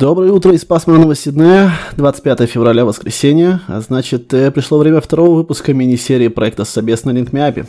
Доброе 0.00 0.32
утро 0.32 0.54
из 0.54 0.64
пасмурного 0.64 1.14
Сиднея, 1.14 1.74
25 1.98 2.48
февраля, 2.48 2.86
воскресенье, 2.86 3.60
а 3.68 3.82
значит, 3.82 4.32
э, 4.32 4.50
пришло 4.50 4.78
время 4.78 5.02
второго 5.02 5.34
выпуска 5.34 5.74
мини-серии 5.74 6.28
проекта 6.28 6.64
«Собес 6.64 7.04
на 7.04 7.10
LinkMeAPI». 7.10 7.66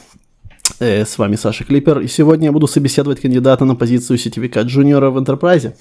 Э, 0.80 1.06
с 1.06 1.18
вами 1.18 1.36
Саша 1.36 1.66
Клипер, 1.66 2.00
и 2.00 2.08
сегодня 2.08 2.46
я 2.46 2.52
буду 2.54 2.68
собеседовать 2.68 3.20
кандидата 3.20 3.66
на 3.66 3.76
позицию 3.76 4.18
сетевика 4.18 4.62
джуниора 4.62 5.10
в 5.10 5.18
Enterprise. 5.18 5.76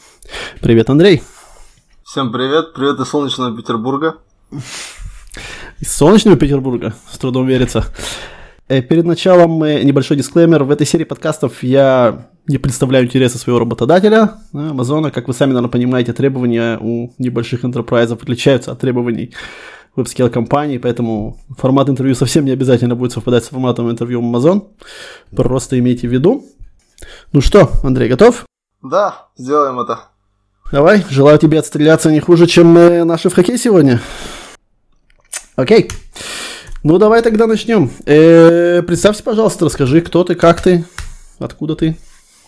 Привет, 0.60 0.90
Андрей. 0.90 1.22
Всем 2.02 2.32
привет, 2.32 2.74
привет 2.74 2.98
из 2.98 3.06
солнечного 3.06 3.56
Петербурга. 3.56 4.16
Из 5.78 5.94
солнечного 5.94 6.36
Петербурга, 6.36 6.94
с 7.12 7.18
трудом 7.18 7.46
верится. 7.46 7.84
Э, 8.66 8.82
перед 8.82 9.04
началом 9.04 9.60
небольшой 9.60 10.16
дисклеймер. 10.16 10.64
В 10.64 10.72
этой 10.72 10.84
серии 10.84 11.04
подкастов 11.04 11.62
я 11.62 12.28
не 12.46 12.58
представляю 12.58 13.06
интересы 13.06 13.38
своего 13.38 13.60
работодателя, 13.60 14.34
Амазона. 14.52 15.10
Как 15.10 15.28
вы 15.28 15.34
сами, 15.34 15.50
наверное, 15.50 15.70
понимаете, 15.70 16.12
требования 16.12 16.78
у 16.80 17.12
небольших 17.18 17.64
энтерпрайзов 17.64 18.22
отличаются 18.22 18.72
от 18.72 18.80
требований 18.80 19.32
веб-скилл 19.96 20.30
компаний, 20.30 20.78
поэтому 20.78 21.38
формат 21.56 21.88
интервью 21.88 22.14
совсем 22.14 22.44
не 22.44 22.52
обязательно 22.52 22.94
будет 22.94 23.12
совпадать 23.12 23.44
с 23.44 23.48
форматом 23.48 23.90
интервью 23.90 24.22
Amazon. 24.22 24.68
Просто 25.34 25.78
имейте 25.78 26.08
в 26.08 26.12
виду. 26.12 26.44
Ну 27.32 27.40
что, 27.40 27.70
Андрей, 27.82 28.08
готов? 28.08 28.44
Да, 28.82 29.28
сделаем 29.36 29.80
это. 29.80 30.00
Давай, 30.72 31.04
желаю 31.10 31.38
тебе 31.38 31.58
отстреляться 31.58 32.10
не 32.10 32.20
хуже, 32.20 32.46
чем 32.46 32.74
наши 33.06 33.28
в 33.28 33.34
хоккей 33.34 33.58
сегодня. 33.58 34.00
Окей. 35.56 35.90
Ну, 36.82 36.96
давай 36.96 37.22
тогда 37.22 37.46
начнем. 37.46 37.90
Э, 38.06 38.82
представься, 38.82 39.22
пожалуйста, 39.22 39.66
расскажи, 39.66 40.00
кто 40.00 40.24
ты, 40.24 40.34
как 40.34 40.62
ты, 40.62 40.84
откуда 41.38 41.76
ты. 41.76 41.98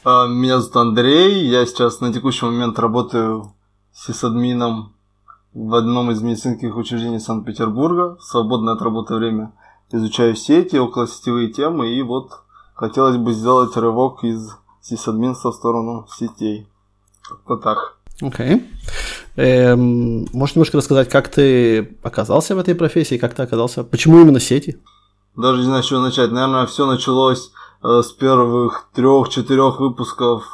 А, 0.05 0.27
меня 0.27 0.59
зовут 0.59 0.77
Андрей, 0.77 1.47
я 1.47 1.65
сейчас 1.65 2.01
на 2.01 2.13
текущий 2.13 2.45
момент 2.45 2.77
работаю 2.81 3.53
сисадмином 3.95 4.95
в 5.55 5.75
одном 5.77 6.11
из 6.11 6.21
медицинских 6.21 6.77
учреждений 6.77 7.21
Санкт-Петербурга. 7.21 8.17
Свободное 8.21 8.75
от 8.75 8.83
работы 8.83 9.15
время 9.15 9.53
изучаю 9.93 10.35
сети, 10.35 10.75
околосетевые 10.75 11.53
темы, 11.53 11.95
и 11.95 12.03
вот 12.03 12.33
хотелось 12.75 13.17
бы 13.17 13.33
сделать 13.33 13.77
рывок 13.77 14.25
из 14.25 14.51
сисадминства 14.81 15.53
в 15.53 15.55
сторону 15.55 16.09
сетей. 16.13 16.67
Как-то 17.23 17.57
так. 17.59 17.97
Окей. 18.21 18.57
Okay. 18.57 18.63
Эм, 19.37 20.27
можешь 20.33 20.57
немножко 20.57 20.79
рассказать, 20.79 21.09
как 21.11 21.29
ты 21.29 21.97
оказался 22.03 22.57
в 22.57 22.59
этой 22.59 22.75
профессии, 22.75 23.19
как 23.19 23.35
ты 23.35 23.43
оказался, 23.45 23.85
почему 23.85 24.21
именно 24.21 24.41
сети? 24.41 24.81
Даже 25.37 25.59
не 25.59 25.65
знаю, 25.65 25.85
с 25.85 25.87
чего 25.87 26.01
начать. 26.01 26.33
Наверное, 26.33 26.67
все 26.67 26.87
началось 26.87 27.53
с 27.83 28.13
первых 28.13 28.89
трех-четырех 28.95 29.81
выпусков 29.81 30.45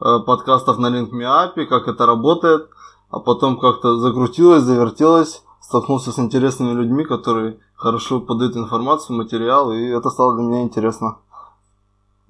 э, 0.00 0.18
подкастов 0.26 0.78
на 0.78 0.88
LinkMeAPI, 0.88 1.66
как 1.66 1.88
это 1.88 2.06
работает, 2.06 2.68
а 3.10 3.20
потом 3.20 3.58
как-то 3.58 3.98
закрутилось, 3.98 4.62
завертелось, 4.62 5.42
столкнулся 5.60 6.12
с 6.12 6.18
интересными 6.18 6.72
людьми, 6.72 7.04
которые 7.04 7.58
хорошо 7.74 8.20
подают 8.20 8.56
информацию, 8.56 9.16
материал, 9.16 9.72
и 9.72 9.84
это 9.86 10.10
стало 10.10 10.36
для 10.36 10.44
меня 10.44 10.62
интересно. 10.62 11.18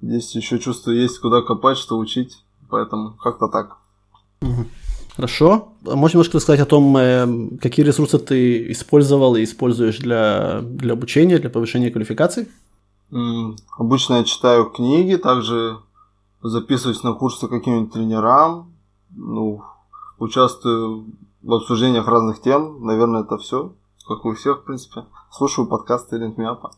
Здесь 0.01 0.35
еще 0.35 0.59
чувствую, 0.59 1.01
есть 1.01 1.19
куда 1.19 1.41
копать, 1.41 1.77
что 1.77 1.97
учить, 1.97 2.43
поэтому 2.69 3.13
как-то 3.13 3.47
так. 3.47 3.77
Хорошо. 5.15 5.69
Можешь 5.81 6.13
немножко 6.13 6.37
рассказать 6.37 6.59
о 6.59 6.65
том, 6.65 6.95
э, 6.95 7.57
какие 7.59 7.83
ресурсы 7.83 8.19
ты 8.19 8.71
использовал 8.71 9.35
и 9.35 9.43
используешь 9.43 9.97
для, 9.97 10.59
для 10.61 10.93
обучения, 10.93 11.39
для 11.39 11.49
повышения 11.49 11.89
квалификации? 11.89 12.47
Обычно 13.11 14.15
я 14.15 14.23
читаю 14.23 14.65
книги, 14.65 15.15
также 15.15 15.79
записываюсь 16.41 17.03
на 17.03 17.13
курсы 17.13 17.47
каким-нибудь 17.47 17.93
тренерам, 17.93 18.73
ну, 19.15 19.63
участвую 20.19 21.05
в 21.41 21.53
обсуждениях 21.53 22.07
разных 22.07 22.41
тем. 22.41 22.85
Наверное, 22.85 23.21
это 23.21 23.37
все, 23.37 23.71
как 24.07 24.25
у 24.25 24.33
всех, 24.33 24.59
в 24.59 24.63
принципе. 24.63 25.05
Слушаю 25.31 25.67
подкасты 25.67 26.17
Линкмиапа. 26.17 26.71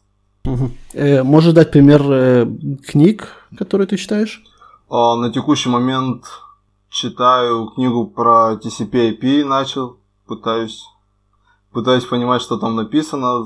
Угу. 0.45 0.71
Э, 0.93 1.23
можешь 1.23 1.53
дать 1.53 1.71
пример 1.71 2.01
э, 2.11 2.45
книг, 2.87 3.27
которые 3.57 3.87
ты 3.87 3.97
читаешь? 3.97 4.43
А, 4.89 5.15
на 5.15 5.31
текущий 5.31 5.69
момент 5.69 6.25
читаю 6.89 7.67
книгу 7.67 8.07
про 8.07 8.53
TCP/IP, 8.53 9.45
начал, 9.45 9.97
пытаюсь, 10.25 10.85
пытаюсь 11.71 12.05
понимать, 12.05 12.41
что 12.41 12.57
там 12.57 12.75
написано, 12.75 13.43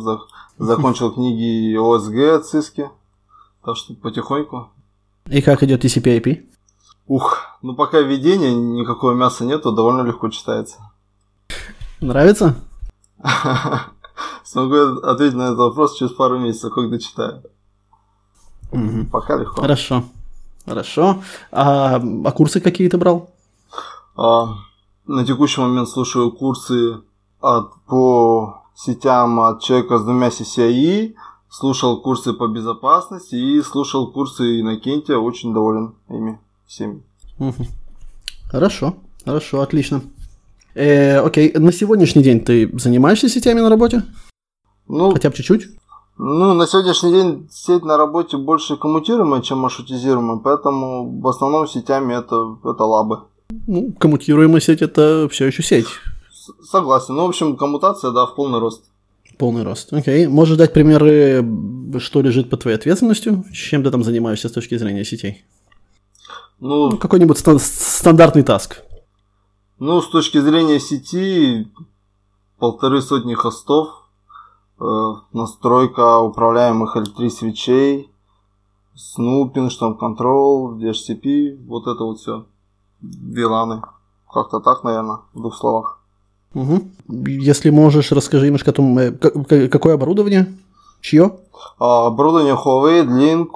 Закончил 0.64 1.12
книги 1.12 1.76
ОСГ, 1.76 2.46
ЦИСКи. 2.46 2.90
Так 3.66 3.76
что 3.76 3.94
потихоньку. 3.96 4.70
И 5.26 5.42
как 5.42 5.62
идет 5.64 5.84
TCP/IP? 5.84 6.46
Ух, 7.08 7.38
ну 7.62 7.76
пока 7.76 8.00
введения, 8.00 8.54
никакого 8.54 9.14
мяса 9.14 9.44
нету, 9.44 9.74
довольно 9.74 10.02
легко 10.04 10.30
читается. 10.30 10.78
Нравится? 12.00 12.56
Смогу 14.46 15.02
ответить 15.02 15.36
на 15.36 15.44
этот 15.48 15.58
вопрос 15.58 15.98
через 15.98 16.14
пару 16.14 16.40
месяцев, 16.40 16.74
когда 16.74 16.98
читаю. 16.98 17.44
Угу. 18.72 19.08
Пока 19.12 19.38
легко. 19.38 19.62
Хорошо. 19.62 20.04
Хорошо. 20.66 21.22
А, 21.52 21.96
а 21.96 22.32
курсы 22.32 22.62
какие 22.62 22.88
ты 22.88 22.98
брал? 22.98 23.30
А, 24.16 24.56
на 25.06 25.26
текущий 25.26 25.60
момент 25.60 25.90
слушаю 25.90 26.32
курсы 26.32 27.02
от, 27.42 27.74
по 27.86 28.63
сетям 28.76 29.40
от 29.40 29.62
человека 29.62 29.98
с 29.98 30.04
двумя 30.04 30.30
CCI, 30.30 31.14
слушал 31.50 32.02
курсы 32.02 32.34
по 32.34 32.48
безопасности 32.48 33.36
и 33.36 33.62
слушал 33.62 34.12
курсы 34.12 34.60
Иннокентия, 34.62 35.18
очень 35.18 35.54
доволен 35.54 35.94
ими 36.10 36.40
всеми. 36.68 37.04
Хорошо, 38.50 38.96
хорошо, 39.26 39.62
отлично. 39.62 40.02
Э, 40.76 41.20
окей, 41.20 41.52
на 41.54 41.72
сегодняшний 41.72 42.24
день 42.24 42.40
ты 42.40 42.72
занимаешься 42.80 43.30
сетями 43.30 43.62
на 43.62 43.70
работе? 43.70 44.04
Ну, 44.88 45.12
Хотя 45.12 45.30
бы 45.30 45.36
чуть-чуть? 45.36 45.68
Ну, 46.18 46.54
на 46.54 46.68
сегодняшний 46.68 47.12
день 47.12 47.48
сеть 47.52 47.84
на 47.84 47.98
работе 47.98 48.38
больше 48.38 48.78
коммутируемая, 48.78 49.42
чем 49.42 49.60
маршрутизируемая, 49.60 50.38
поэтому 50.38 51.20
в 51.20 51.28
основном 51.28 51.68
сетями 51.68 52.14
это, 52.14 52.58
это 52.64 52.84
лабы. 52.84 53.22
Ну, 53.68 53.94
коммутируемая 54.00 54.62
сеть 54.62 54.82
это 54.82 55.28
все 55.32 55.46
еще 55.48 55.64
сеть. 55.64 55.88
Согласен. 56.64 57.16
Ну, 57.16 57.26
в 57.26 57.30
общем, 57.30 57.56
коммутация, 57.56 58.12
да, 58.12 58.26
в 58.26 58.36
полный 58.36 58.60
рост. 58.60 58.84
Полный 59.38 59.64
рост. 59.64 59.94
Окей. 59.94 60.28
Можешь 60.28 60.58
дать 60.58 60.74
примеры, 60.74 61.46
что 62.00 62.22
лежит 62.22 62.50
под 62.50 62.62
твоей 62.62 62.78
ответственностью? 62.78 63.44
Чем 63.52 63.84
ты 63.84 63.92
там 63.92 64.04
занимаешься 64.04 64.50
с 64.50 64.52
точки 64.52 64.78
зрения 64.78 65.06
сетей? 65.06 65.44
Ну, 66.60 66.92
ну 66.92 66.98
какой-нибудь 66.98 67.38
стан- 67.38 67.60
стандартный 67.60 68.44
таск. 68.44 68.82
Ну, 69.80 70.02
с 70.02 70.10
точки 70.10 70.40
зрения 70.40 70.80
сети, 70.80 71.68
полторы 72.60 73.02
сотни 73.02 73.34
хостов, 73.34 73.90
э, 74.80 74.84
настройка 75.34 76.20
управляемых 76.20 76.96
L3 76.96 77.30
свечей, 77.30 78.12
снупинг, 78.96 79.72
штамп 79.72 80.00
контрол, 80.00 80.78
DHCP, 80.78 81.66
вот 81.66 81.88
это 81.88 82.04
вот 82.04 82.20
все. 82.20 82.46
Виланы. 83.02 83.82
Как-то 84.32 84.60
так, 84.60 84.84
наверное, 84.84 85.20
в 85.34 85.40
двух 85.40 85.56
словах. 85.58 86.03
Угу. 86.54 86.84
Если 87.26 87.70
можешь, 87.70 88.12
расскажи 88.12 88.46
немножко 88.46 88.72
о 88.72 88.74
том, 88.74 88.98
э, 88.98 89.12
какое 89.12 89.96
оборудование, 89.96 90.54
чье? 91.02 91.32
А, 91.80 92.08
оборудование 92.08 92.56
Huawei, 92.56 93.06
Link 93.06 93.50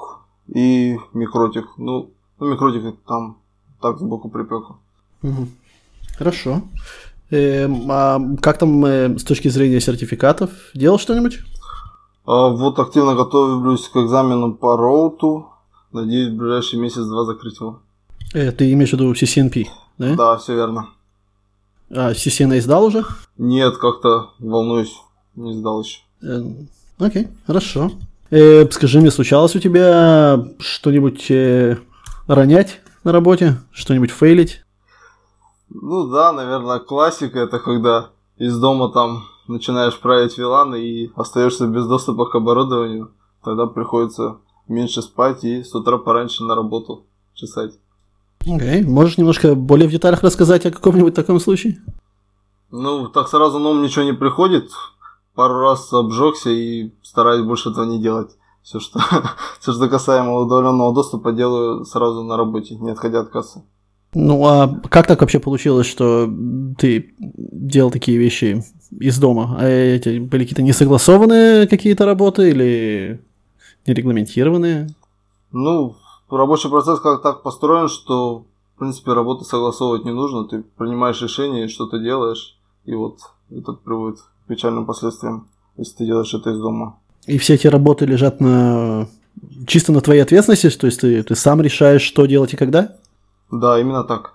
и 0.53 0.97
Микротик. 1.13 1.65
Ну, 1.77 2.09
ну 2.39 2.47
Микротик 2.47 2.95
там 3.07 3.37
так 3.81 3.99
сбоку 3.99 4.29
припеку. 4.29 4.77
Угу. 5.23 5.47
Хорошо. 6.17 6.61
Э, 7.29 7.67
а 7.89 8.19
как 8.41 8.57
там 8.57 8.85
э, 8.85 9.17
с 9.17 9.23
точки 9.23 9.49
зрения 9.49 9.79
сертификатов? 9.79 10.49
Делал 10.73 10.97
что-нибудь? 10.97 11.39
А, 12.25 12.49
вот 12.49 12.79
активно 12.79 13.15
готовлюсь 13.15 13.87
к 13.87 13.97
экзамену 13.97 14.53
по 14.53 14.77
роуту. 14.77 15.47
Надеюсь, 15.91 16.33
в 16.33 16.37
ближайший 16.37 16.79
месяц-два 16.79 17.25
закрыть 17.25 17.59
его. 17.59 17.79
Э, 18.33 18.51
ты 18.51 18.71
имеешь 18.73 18.89
в 18.89 18.93
виду 18.93 19.13
CCNP, 19.13 19.65
да? 19.97 20.15
Да, 20.15 20.37
все 20.37 20.55
верно. 20.55 20.89
А 21.89 22.11
CCNA 22.11 22.61
сдал 22.61 22.85
уже? 22.85 23.05
Нет, 23.37 23.77
как-то 23.77 24.31
волнуюсь, 24.39 24.95
не 25.35 25.53
сдал 25.53 25.81
еще. 25.81 25.99
Э, 26.21 26.41
окей, 26.97 27.27
хорошо. 27.45 27.91
Э, 28.29 28.69
скажи 28.69 28.99
мне, 28.99 29.11
случалось 29.11 29.55
у 29.55 29.59
тебя 29.59 30.45
что-нибудь 30.59 31.31
э, 31.31 31.77
ронять 32.27 32.81
на 33.03 33.11
работе? 33.11 33.57
Что-нибудь 33.71 34.11
фейлить? 34.11 34.63
Ну 35.69 36.07
да, 36.07 36.33
наверное, 36.33 36.79
классика 36.79 37.39
это 37.39 37.59
когда 37.59 38.09
из 38.37 38.57
дома 38.57 38.89
там 38.89 39.23
начинаешь 39.47 39.97
править 39.97 40.37
виланы 40.37 40.81
и 40.81 41.11
остаешься 41.15 41.67
без 41.67 41.87
доступа 41.87 42.25
к 42.25 42.35
оборудованию. 42.35 43.11
Тогда 43.43 43.65
приходится 43.65 44.37
меньше 44.67 45.01
спать 45.01 45.43
и 45.43 45.63
с 45.63 45.73
утра 45.73 45.97
пораньше 45.97 46.43
на 46.43 46.55
работу 46.55 47.05
чесать. 47.33 47.73
Окей, 48.41 48.81
okay. 48.81 48.87
можешь 48.87 49.17
немножко 49.17 49.55
более 49.55 49.87
в 49.87 49.91
деталях 49.91 50.23
рассказать 50.23 50.65
о 50.65 50.71
каком-нибудь 50.71 51.13
таком 51.13 51.39
случае? 51.39 51.77
Ну, 52.71 53.07
так 53.07 53.27
сразу 53.27 53.59
на 53.59 53.69
ум 53.69 53.81
ничего 53.81 54.05
не 54.05 54.13
приходит. 54.13 54.71
Пару 55.35 55.59
раз 55.59 55.91
обжегся 55.93 56.49
и 56.49 56.91
стараюсь 57.03 57.45
больше 57.45 57.69
этого 57.69 57.85
не 57.85 58.01
делать. 58.01 58.31
Все, 58.63 58.79
что, 58.79 58.99
все, 59.59 59.73
что 59.73 59.87
касаемо 59.87 60.39
удаленного 60.39 60.93
доступа, 60.93 61.31
делаю 61.31 61.85
сразу 61.85 62.23
на 62.23 62.37
работе, 62.37 62.75
не 62.75 62.91
отходя 62.91 63.21
от 63.21 63.29
кассы. 63.29 63.63
Ну 64.13 64.45
а 64.45 64.67
как 64.89 65.05
так 65.05 65.21
вообще 65.21 65.39
получилось, 65.39 65.87
что 65.87 66.29
ты 66.77 67.13
делал 67.19 67.91
такие 67.91 68.17
вещи 68.17 68.63
из 68.99 69.17
дома? 69.19 69.57
А 69.59 69.65
эти 69.67 70.19
были 70.19 70.43
какие-то 70.43 70.63
несогласованные 70.63 71.67
какие-то 71.67 72.05
работы 72.05 72.49
или 72.49 73.21
нерегламентированные? 73.85 74.89
Ну, 75.51 75.95
рабочий 76.29 76.69
процесс 76.69 76.99
как 76.99 77.21
так 77.21 77.43
построен, 77.43 77.87
что, 77.87 78.45
в 78.75 78.79
принципе, 78.79 79.13
работу 79.13 79.43
согласовывать 79.43 80.05
не 80.05 80.11
нужно. 80.11 80.45
Ты 80.45 80.63
принимаешь 80.77 81.21
решение 81.21 81.65
и 81.65 81.69
что-то 81.69 81.99
делаешь, 81.99 82.57
и 82.85 82.95
вот 82.95 83.19
это 83.49 83.73
приводит 83.73 84.19
к 84.19 84.47
печальным 84.47 84.85
последствиям, 84.85 85.47
если 85.77 85.97
ты 85.97 86.05
делаешь 86.05 86.33
это 86.33 86.49
из 86.51 86.59
дома. 86.59 86.97
И 87.25 87.37
все 87.37 87.55
эти 87.55 87.67
работы 87.67 88.05
лежат 88.05 88.39
на 88.39 89.07
чисто 89.65 89.91
на 89.91 90.01
твоей 90.01 90.21
ответственности, 90.21 90.69
то 90.69 90.87
есть 90.87 91.01
ты, 91.01 91.21
ты 91.23 91.35
сам 91.35 91.61
решаешь, 91.61 92.01
что 92.01 92.25
делать 92.25 92.53
и 92.53 92.57
когда? 92.57 92.95
Да, 93.51 93.79
именно 93.79 94.03
так. 94.03 94.33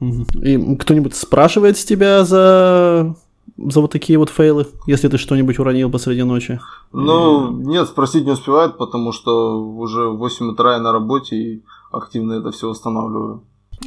И 0.00 0.76
кто-нибудь 0.76 1.14
спрашивает 1.14 1.78
с 1.78 1.84
тебя 1.84 2.24
за 2.24 3.16
за 3.56 3.80
вот 3.80 3.90
такие 3.90 4.18
вот 4.18 4.30
фейлы, 4.30 4.66
если 4.86 5.08
ты 5.08 5.18
что-нибудь 5.18 5.58
уронил 5.58 5.90
посреди 5.90 6.22
ночи? 6.22 6.60
Ну, 6.92 7.50
нет, 7.50 7.88
спросить 7.88 8.24
не 8.24 8.32
успевают, 8.32 8.78
потому 8.78 9.12
что 9.12 9.60
уже 9.60 10.08
в 10.08 10.18
8 10.18 10.50
утра 10.50 10.74
я 10.74 10.80
на 10.80 10.92
работе 10.92 11.36
и 11.36 11.62
активно 11.90 12.34
это 12.34 12.50
все 12.50 12.68
восстанавливаю. 12.68 13.42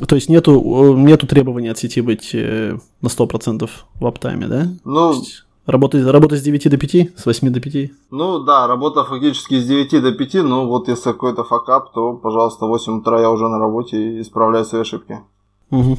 То 0.07 0.15
есть 0.15 0.29
нету, 0.29 0.95
нету 0.95 1.27
требований 1.27 1.69
от 1.69 1.77
сети 1.77 2.01
быть 2.01 2.29
э, 2.33 2.77
на 3.01 3.07
100% 3.07 3.69
в 3.99 4.05
аптайме, 4.05 4.47
да? 4.47 4.67
Ну, 4.85 5.23
Работа, 5.69 6.11
работа 6.11 6.35
с 6.35 6.41
9 6.41 6.67
до 6.67 6.77
5, 6.77 7.19
с 7.19 7.25
8 7.27 7.51
до 7.51 7.59
5? 7.59 7.91
Ну 8.09 8.39
да, 8.39 8.65
работа 8.65 9.03
фактически 9.03 9.59
с 9.59 9.67
9 9.67 10.01
до 10.01 10.11
5, 10.11 10.33
но 10.43 10.67
вот 10.67 10.87
если 10.87 11.11
какой-то 11.11 11.43
факап, 11.43 11.93
то, 11.93 12.13
пожалуйста, 12.13 12.65
в 12.65 12.69
8 12.69 13.01
утра 13.01 13.21
я 13.21 13.29
уже 13.29 13.47
на 13.47 13.59
работе 13.59 13.97
и 13.97 14.21
исправляю 14.21 14.65
свои 14.65 14.81
ошибки. 14.81 15.19
Угу. 15.69 15.97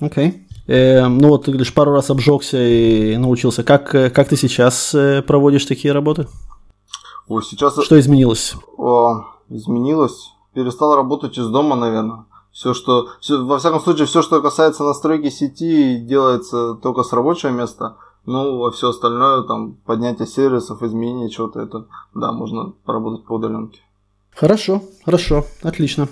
Окей. 0.00 0.28
Okay. 0.28 0.34
Э, 0.66 1.06
ну 1.08 1.28
вот 1.28 1.44
ты 1.44 1.50
говоришь, 1.50 1.74
пару 1.74 1.92
раз 1.92 2.10
обжегся 2.10 2.58
и 2.62 3.16
научился. 3.16 3.62
Как, 3.62 3.94
э, 3.94 4.10
как 4.10 4.28
ты 4.28 4.36
сейчас 4.36 4.94
э, 4.94 5.22
проводишь 5.22 5.66
такие 5.66 5.92
работы? 5.92 6.26
Ой, 7.28 7.42
сейчас... 7.42 7.82
Что 7.82 7.98
изменилось? 7.98 8.54
О, 8.76 9.24
изменилось? 9.48 10.32
Перестал 10.52 10.96
работать 10.96 11.38
из 11.38 11.48
дома, 11.48 11.76
наверное. 11.76 12.24
Все, 12.52 12.72
что... 12.72 13.08
Все, 13.20 13.44
во 13.44 13.58
всяком 13.58 13.80
случае, 13.80 14.06
все, 14.06 14.22
что 14.22 14.40
касается 14.40 14.84
настройки 14.84 15.28
сети, 15.30 15.98
делается 15.98 16.74
только 16.74 17.02
с 17.02 17.12
рабочего 17.12 17.50
места. 17.50 17.96
Ну, 18.26 18.64
а 18.64 18.70
все 18.70 18.90
остальное, 18.90 19.42
там, 19.42 19.74
поднятие 19.84 20.26
сервисов, 20.26 20.82
изменение 20.82 21.28
чего-то, 21.28 21.60
это, 21.60 21.86
да, 22.14 22.32
можно 22.32 22.72
поработать 22.84 23.26
по 23.26 23.34
удаленке. 23.34 23.80
Хорошо, 24.34 24.82
хорошо, 25.04 25.46
отлично. 25.62 26.08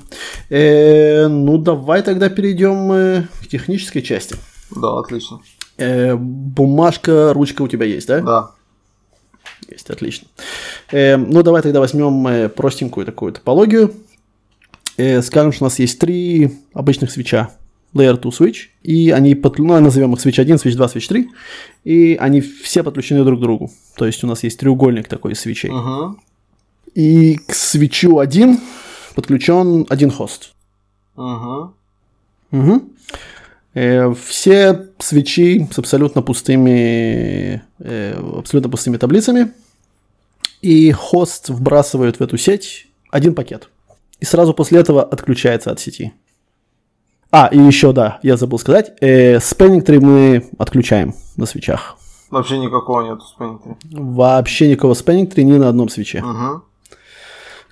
Э, 0.48 1.26
ну, 1.26 1.58
давай 1.58 2.02
тогда 2.02 2.28
перейдем 2.28 2.92
э, 2.92 3.26
к 3.42 3.48
технической 3.48 4.00
части. 4.00 4.36
Да, 4.70 4.98
отлично. 4.98 5.40
Э, 5.76 6.14
бумажка, 6.14 7.32
ручка 7.34 7.62
у 7.62 7.68
тебя 7.68 7.86
есть, 7.86 8.06
да? 8.06 8.20
Да. 8.20 8.50
Есть, 9.68 9.90
отлично. 9.90 10.28
Э, 10.92 11.16
ну, 11.16 11.42
давай 11.42 11.62
тогда 11.62 11.80
возьмем 11.80 12.26
э, 12.28 12.48
простенькую 12.48 13.06
такую 13.06 13.32
топологию. 13.32 13.92
Э, 14.96 15.20
скажем, 15.22 15.52
что 15.52 15.64
у 15.64 15.66
нас 15.66 15.78
есть 15.80 15.98
три 15.98 16.58
обычных 16.74 17.10
свеча. 17.10 17.50
Layer 17.94 18.18
2 18.18 18.30
switch, 18.30 18.68
и 18.82 19.10
они, 19.10 19.34
под, 19.34 19.58
ну, 19.58 19.78
назовем 19.78 20.14
их 20.14 20.24
switch 20.24 20.40
1, 20.40 20.56
switch 20.56 20.76
2, 20.76 20.86
switch 20.86 21.08
3, 21.08 21.28
и 21.84 22.16
они 22.18 22.40
все 22.40 22.82
подключены 22.82 23.22
друг 23.22 23.38
к 23.38 23.42
другу. 23.42 23.70
То 23.96 24.06
есть 24.06 24.24
у 24.24 24.26
нас 24.26 24.42
есть 24.44 24.58
треугольник 24.58 25.08
такой 25.08 25.34
свечей. 25.34 25.70
Uh-huh. 25.70 26.14
И 26.94 27.36
к 27.36 27.54
свечу 27.54 28.18
1 28.18 28.60
подключен 29.14 29.86
один 29.88 30.10
хост. 30.10 30.52
Угу. 31.16 31.74
Угу. 32.52 32.82
Э, 33.74 34.12
все 34.14 34.88
свечи 34.98 35.68
с 35.70 35.78
абсолютно 35.78 36.22
пустыми, 36.22 37.62
э, 37.78 38.38
абсолютно 38.38 38.70
пустыми 38.70 38.96
таблицами. 38.98 39.52
И 40.60 40.92
хост 40.92 41.48
вбрасывает 41.48 42.18
в 42.18 42.22
эту 42.22 42.36
сеть 42.36 42.86
один 43.10 43.34
пакет. 43.34 43.68
И 44.20 44.24
сразу 44.24 44.54
после 44.54 44.78
этого 44.78 45.02
отключается 45.02 45.70
от 45.70 45.80
сети. 45.80 46.12
А, 47.30 47.48
и 47.50 47.58
еще, 47.58 47.92
да, 47.92 48.20
я 48.22 48.36
забыл 48.36 48.58
сказать, 48.58 48.92
э, 49.00 49.40
спеннинг 49.40 49.88
мы 49.88 50.50
отключаем 50.58 51.14
на 51.36 51.46
свечах. 51.46 51.96
Вообще 52.30 52.58
никакого 52.58 53.02
нету 53.02 53.22
спеннинг 53.22 53.62
Вообще 53.90 54.68
никакого 54.68 54.94
спеннинг 54.94 55.36
ни 55.36 55.56
на 55.56 55.70
одном 55.70 55.88
свече. 55.88 56.22
Угу. 56.22 56.62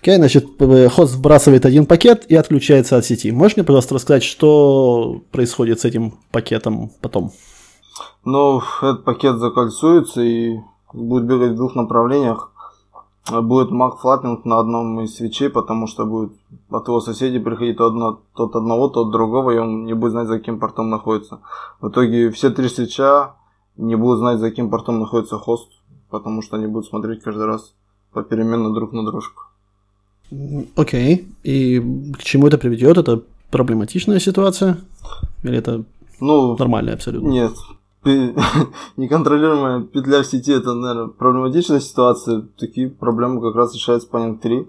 Окей, 0.00 0.16
значит, 0.16 0.48
хост 0.92 1.12
сбрасывает 1.12 1.66
один 1.66 1.84
пакет 1.84 2.24
и 2.26 2.34
отключается 2.34 2.96
от 2.96 3.04
сети. 3.04 3.30
Можешь 3.32 3.58
мне, 3.58 3.64
пожалуйста, 3.64 3.94
рассказать, 3.94 4.22
что 4.22 5.20
происходит 5.30 5.80
с 5.80 5.84
этим 5.84 6.14
пакетом 6.32 6.90
потом? 7.02 7.32
Ну, 8.24 8.62
этот 8.80 9.04
пакет 9.04 9.36
закольцуется 9.36 10.22
и 10.22 10.56
будет 10.94 11.26
бегать 11.26 11.52
в 11.52 11.56
двух 11.56 11.74
направлениях. 11.74 12.50
Будет 13.30 13.70
макфлаппинг 13.70 14.46
на 14.46 14.58
одном 14.58 15.02
из 15.02 15.14
свечей, 15.16 15.50
потому 15.50 15.86
что 15.86 16.06
будет 16.06 16.32
от 16.70 16.88
его 16.88 17.00
соседей 17.00 17.38
приходить 17.38 17.76
то, 17.76 17.86
одно, 17.86 18.20
тот 18.34 18.56
одного, 18.56 18.88
тот 18.88 19.12
другого, 19.12 19.50
и 19.50 19.58
он 19.58 19.84
не 19.84 19.92
будет 19.92 20.12
знать, 20.12 20.28
за 20.28 20.38
каким 20.38 20.58
портом 20.58 20.88
находится. 20.88 21.40
В 21.80 21.90
итоге 21.90 22.30
все 22.30 22.48
три 22.48 22.70
свеча 22.70 23.36
не 23.76 23.96
будут 23.96 24.20
знать, 24.20 24.38
за 24.40 24.48
каким 24.48 24.70
портом 24.70 24.98
находится 24.98 25.36
хост, 25.36 25.70
потому 26.08 26.40
что 26.40 26.56
они 26.56 26.66
будут 26.66 26.88
смотреть 26.88 27.22
каждый 27.22 27.44
раз 27.44 27.74
попеременно 28.12 28.72
друг 28.72 28.92
на 28.92 29.04
дружку. 29.04 29.42
Окей. 30.76 31.28
И 31.42 31.80
к 32.18 32.22
чему 32.22 32.46
это 32.46 32.58
приведет? 32.58 32.98
Это 32.98 33.22
проблематичная 33.50 34.20
ситуация? 34.20 34.78
Или 35.42 35.58
это 35.58 35.84
ну, 36.20 36.56
нормальная 36.56 36.94
абсолютно? 36.94 37.28
Нет. 37.28 37.52
Неконтролируемая 38.96 39.82
петля 39.82 40.22
в 40.22 40.26
сети 40.26 40.52
это, 40.52 40.72
наверное, 40.74 41.08
проблематичная 41.08 41.80
ситуация. 41.80 42.44
Такие 42.58 42.88
проблемы 42.88 43.40
как 43.40 43.54
раз 43.54 43.74
решает 43.74 44.02
Spanning 44.10 44.38
3. 44.38 44.66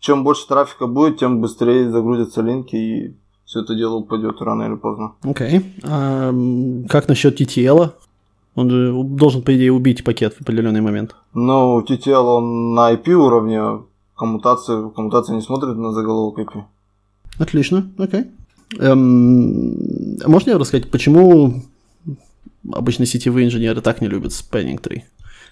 Чем 0.00 0.24
больше 0.24 0.46
трафика 0.46 0.86
будет, 0.86 1.18
тем 1.18 1.40
быстрее 1.40 1.90
загрузятся 1.90 2.42
линки 2.42 2.76
и 2.76 3.14
все 3.44 3.60
это 3.60 3.74
дело 3.74 3.94
упадет 3.94 4.40
рано 4.40 4.64
или 4.64 4.74
поздно. 4.74 5.12
Окей. 5.22 5.58
Okay. 5.58 5.64
А, 5.84 6.32
как 6.88 7.08
насчет 7.08 7.40
TTL? 7.40 7.92
Он 8.56 8.70
же 8.70 8.92
должен, 9.04 9.42
по 9.42 9.54
идее, 9.54 9.72
убить 9.72 10.02
пакет 10.02 10.34
в 10.34 10.40
определенный 10.40 10.80
момент. 10.80 11.14
Ну, 11.34 11.80
TTL 11.80 12.24
он 12.24 12.74
на 12.74 12.92
IP 12.92 13.12
уровне, 13.12 13.82
коммутация, 14.16 14.88
коммутация 14.88 15.36
не 15.36 15.42
смотрит 15.42 15.76
на 15.76 15.92
заголовок 15.92 16.38
IP. 16.38 16.62
Отлично, 17.38 17.90
окей. 17.98 18.26
Эм, 18.78 20.18
а 20.24 20.28
можно 20.28 20.58
рассказать, 20.58 20.90
почему 20.90 21.62
обычно 22.72 23.06
сетевые 23.06 23.46
инженеры 23.46 23.80
так 23.80 24.00
не 24.00 24.08
любят 24.08 24.32
Spanning 24.32 24.78
3? 24.78 25.04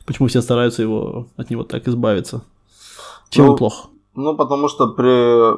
Почему 0.06 0.28
все 0.28 0.42
стараются 0.42 0.82
его, 0.82 1.26
от 1.36 1.50
него 1.50 1.62
так 1.62 1.86
избавиться? 1.86 2.42
Чем 3.30 3.46
ну, 3.46 3.52
он 3.52 3.58
плох? 3.58 3.88
Ну, 4.14 4.36
потому 4.36 4.68
что 4.68 4.88
при 4.88 5.56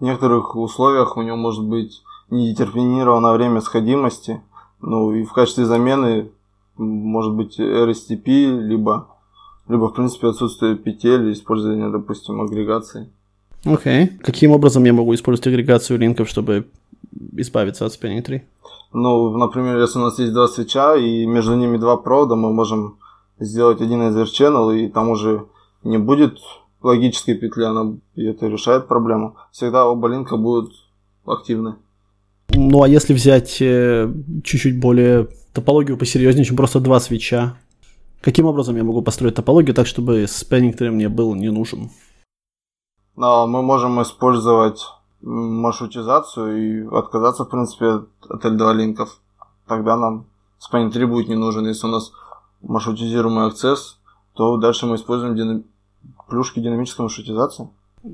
некоторых 0.00 0.56
условиях 0.56 1.16
у 1.16 1.22
него 1.22 1.36
может 1.36 1.64
быть 1.64 2.02
недетерминированное 2.30 3.32
время 3.32 3.60
сходимости. 3.60 4.40
Ну, 4.80 5.12
и 5.12 5.24
в 5.24 5.32
качестве 5.32 5.64
замены 5.64 6.30
может 6.76 7.34
быть 7.34 7.60
RSTP, 7.60 8.58
либо 8.60 9.08
либо, 9.72 9.88
в 9.88 9.94
принципе, 9.94 10.28
отсутствие 10.28 10.76
петель 10.76 11.32
использование, 11.32 11.88
допустим, 11.90 12.42
агрегации. 12.42 13.08
Окей. 13.64 14.04
Okay. 14.04 14.18
Каким 14.18 14.50
образом 14.50 14.84
я 14.84 14.92
могу 14.92 15.14
использовать 15.14 15.46
агрегацию 15.46 15.98
линков, 15.98 16.28
чтобы 16.28 16.66
избавиться 17.36 17.86
от 17.86 17.92
Spanning 17.92 18.22
3? 18.22 18.42
Ну, 18.92 19.36
например, 19.38 19.78
если 19.78 19.98
у 19.98 20.02
нас 20.02 20.18
есть 20.18 20.32
два 20.32 20.48
свеча, 20.48 20.96
и 20.96 21.24
между 21.26 21.54
ними 21.54 21.78
два 21.78 21.96
провода, 21.96 22.34
мы 22.34 22.52
можем 22.52 22.98
сделать 23.40 23.80
один 23.80 24.02
из 24.02 24.40
channel, 24.40 24.76
и 24.76 24.88
там 24.88 25.08
уже 25.08 25.46
не 25.84 25.98
будет 25.98 26.38
логической 26.82 27.34
петли, 27.34 27.64
она, 27.64 27.94
это 28.16 28.48
решает 28.48 28.88
проблему. 28.88 29.36
Всегда 29.52 29.86
оба 29.86 30.08
линка 30.08 30.36
будут 30.36 30.72
активны. 31.24 31.76
Ну, 32.54 32.82
а 32.82 32.88
если 32.88 33.14
взять 33.14 33.62
э, 33.62 34.12
чуть-чуть 34.44 34.78
более 34.78 35.28
топологию 35.54 35.96
посерьезнее, 35.96 36.44
чем 36.44 36.56
просто 36.56 36.80
два 36.80 37.00
свеча, 37.00 37.56
Каким 38.22 38.46
образом 38.46 38.76
я 38.76 38.84
могу 38.84 39.02
построить 39.02 39.34
топологию 39.34 39.74
так, 39.74 39.86
чтобы 39.86 40.24
Spanning 40.24 40.90
мне 40.90 41.08
был 41.08 41.34
не 41.34 41.50
нужен? 41.50 41.90
Но 43.16 43.46
мы 43.48 43.62
можем 43.62 44.00
использовать 44.00 44.80
маршрутизацию 45.20 46.56
и 46.56 46.96
отказаться, 46.96 47.44
в 47.44 47.50
принципе, 47.50 48.04
от 48.28 48.44
L2 48.44 48.74
линков. 48.74 49.20
Тогда 49.66 49.96
нам 49.96 50.26
Spanning 50.60 50.90
3 50.90 51.06
будет 51.06 51.28
не 51.28 51.34
нужен. 51.34 51.66
Если 51.66 51.86
у 51.86 51.90
нас 51.90 52.12
маршрутизируемый 52.62 53.46
акцесс, 53.46 53.98
то 54.34 54.56
дальше 54.56 54.86
мы 54.86 54.94
используем 54.94 55.34
динам... 55.34 55.64
плюшки 56.28 56.60
динамической 56.60 57.02
маршрутизации. 57.02 57.68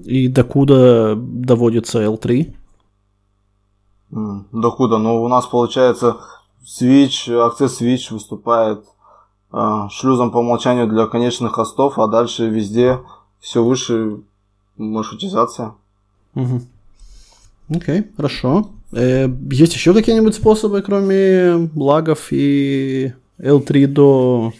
И 0.04 0.28
докуда 0.28 1.16
доводится 1.16 2.02
L3? 2.02 2.54
Докуда? 4.10 4.98
Ну, 4.98 5.22
у 5.22 5.28
нас 5.28 5.46
получается 5.46 6.16
switch, 6.64 7.30
акцесс 7.30 7.80
switch 7.80 8.12
выступает 8.12 8.84
шлюзом 9.90 10.30
по 10.30 10.38
умолчанию 10.38 10.86
для 10.88 11.06
конечных 11.06 11.52
хостов, 11.52 11.98
а 11.98 12.06
дальше 12.06 12.48
везде 12.48 13.00
все 13.40 13.64
выше 13.64 14.20
маршрутизация. 14.76 15.74
Угу. 16.34 16.62
Окей, 17.70 18.00
okay, 18.00 18.06
хорошо. 18.16 18.70
Э, 18.92 19.28
есть 19.50 19.74
еще 19.74 19.92
какие-нибудь 19.92 20.34
способы, 20.34 20.82
кроме 20.82 21.70
лагов 21.74 22.28
и 22.30 23.12
L3 23.38 23.86
до, 23.86 24.52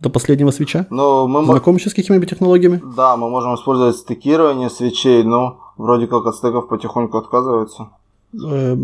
до 0.00 0.10
последнего 0.10 0.50
свеча? 0.50 0.86
Ну, 0.90 1.28
мы 1.28 1.44
Знакомы 1.44 1.78
еще 1.78 1.90
с 1.90 1.94
какими-нибудь 1.94 2.30
технологиями? 2.30 2.82
Да, 2.96 3.16
мы 3.16 3.30
можем 3.30 3.54
использовать 3.54 3.96
стекирование 3.96 4.70
свечей, 4.70 5.22
но 5.22 5.60
вроде 5.76 6.06
как 6.06 6.26
от 6.26 6.34
стеков 6.34 6.68
потихоньку 6.68 7.18
отказываются. 7.18 7.90
Э, 8.34 8.76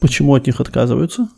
почему 0.00 0.34
от 0.34 0.46
них 0.46 0.60
отказываются? 0.60 1.28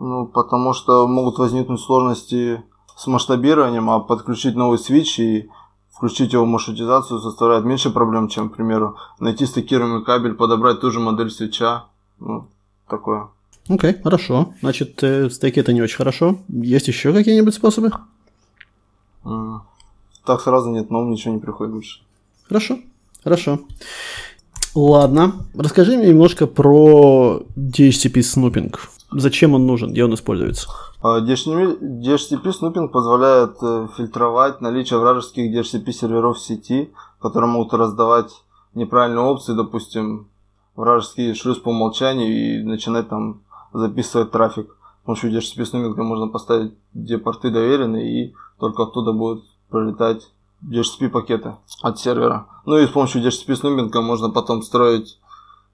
Ну, 0.00 0.26
потому 0.26 0.74
что 0.74 1.08
могут 1.08 1.38
возникнуть 1.38 1.80
сложности 1.80 2.62
с 2.96 3.06
масштабированием, 3.08 3.90
а 3.90 3.98
подключить 3.98 4.54
новый 4.54 4.78
свич 4.78 5.18
и 5.18 5.50
включить 5.90 6.32
его 6.32 6.46
маршрутизацию 6.46 7.18
составляет 7.20 7.64
меньше 7.64 7.90
проблем, 7.90 8.28
чем, 8.28 8.48
к 8.48 8.56
примеру, 8.56 8.96
найти 9.18 9.44
стыкируемый 9.44 10.04
кабель, 10.04 10.34
подобрать 10.34 10.80
ту 10.80 10.92
же 10.92 11.00
модель 11.00 11.30
свеча. 11.30 11.86
Ну, 12.20 12.46
такое. 12.88 13.28
Окей, 13.68 13.90
okay, 13.90 14.02
хорошо. 14.02 14.54
Значит, 14.60 15.02
э, 15.02 15.28
стейки 15.30 15.58
это 15.58 15.72
не 15.72 15.82
очень 15.82 15.96
хорошо. 15.96 16.38
Есть 16.48 16.86
еще 16.86 17.12
какие-нибудь 17.12 17.54
способы? 17.54 17.90
Mm. 19.24 19.58
Так 20.24 20.40
сразу 20.40 20.70
нет, 20.70 20.90
но 20.90 21.04
ничего 21.04 21.34
не 21.34 21.40
приходит 21.40 21.74
больше. 21.74 22.00
Хорошо, 22.46 22.78
хорошо. 23.24 23.60
Ладно, 24.74 25.46
расскажи 25.54 25.96
мне 25.96 26.10
немножко 26.10 26.46
про 26.46 27.42
DHCP 27.56 28.22
снупинг. 28.22 28.88
Зачем 29.10 29.54
он 29.54 29.66
нужен, 29.66 29.92
где 29.92 30.04
он 30.04 30.12
используется? 30.14 30.68
DHCP 31.02 32.52
снупинг 32.52 32.92
позволяет 32.92 33.56
э, 33.62 33.88
фильтровать 33.96 34.60
наличие 34.60 34.98
вражеских 34.98 35.50
DHCP 35.50 35.92
серверов 35.92 36.36
в 36.36 36.40
сети, 36.40 36.92
которые 37.20 37.50
могут 37.50 37.72
раздавать 37.72 38.30
неправильные 38.74 39.24
опции, 39.24 39.54
допустим, 39.54 40.28
вражеский 40.76 41.34
шлюз 41.34 41.58
по 41.58 41.70
умолчанию 41.70 42.60
и 42.60 42.62
начинать 42.62 43.08
там 43.08 43.42
записывать 43.72 44.30
трафик. 44.30 44.76
С 45.02 45.06
помощью 45.06 45.32
DHCP 45.32 45.64
снупинга 45.64 46.02
можно 46.02 46.28
поставить, 46.28 46.74
где 46.92 47.16
порты 47.16 47.50
доверены, 47.50 48.22
и 48.22 48.34
только 48.60 48.82
оттуда 48.82 49.12
будут 49.12 49.44
пролетать 49.70 50.30
DHCP 50.62 51.08
пакеты 51.08 51.56
от 51.82 51.98
сервера. 51.98 52.46
Ну 52.66 52.76
и 52.76 52.86
с 52.86 52.90
помощью 52.90 53.22
DHCP 53.22 53.56
снупинга 53.56 54.02
можно 54.02 54.28
потом 54.28 54.62
строить 54.62 55.18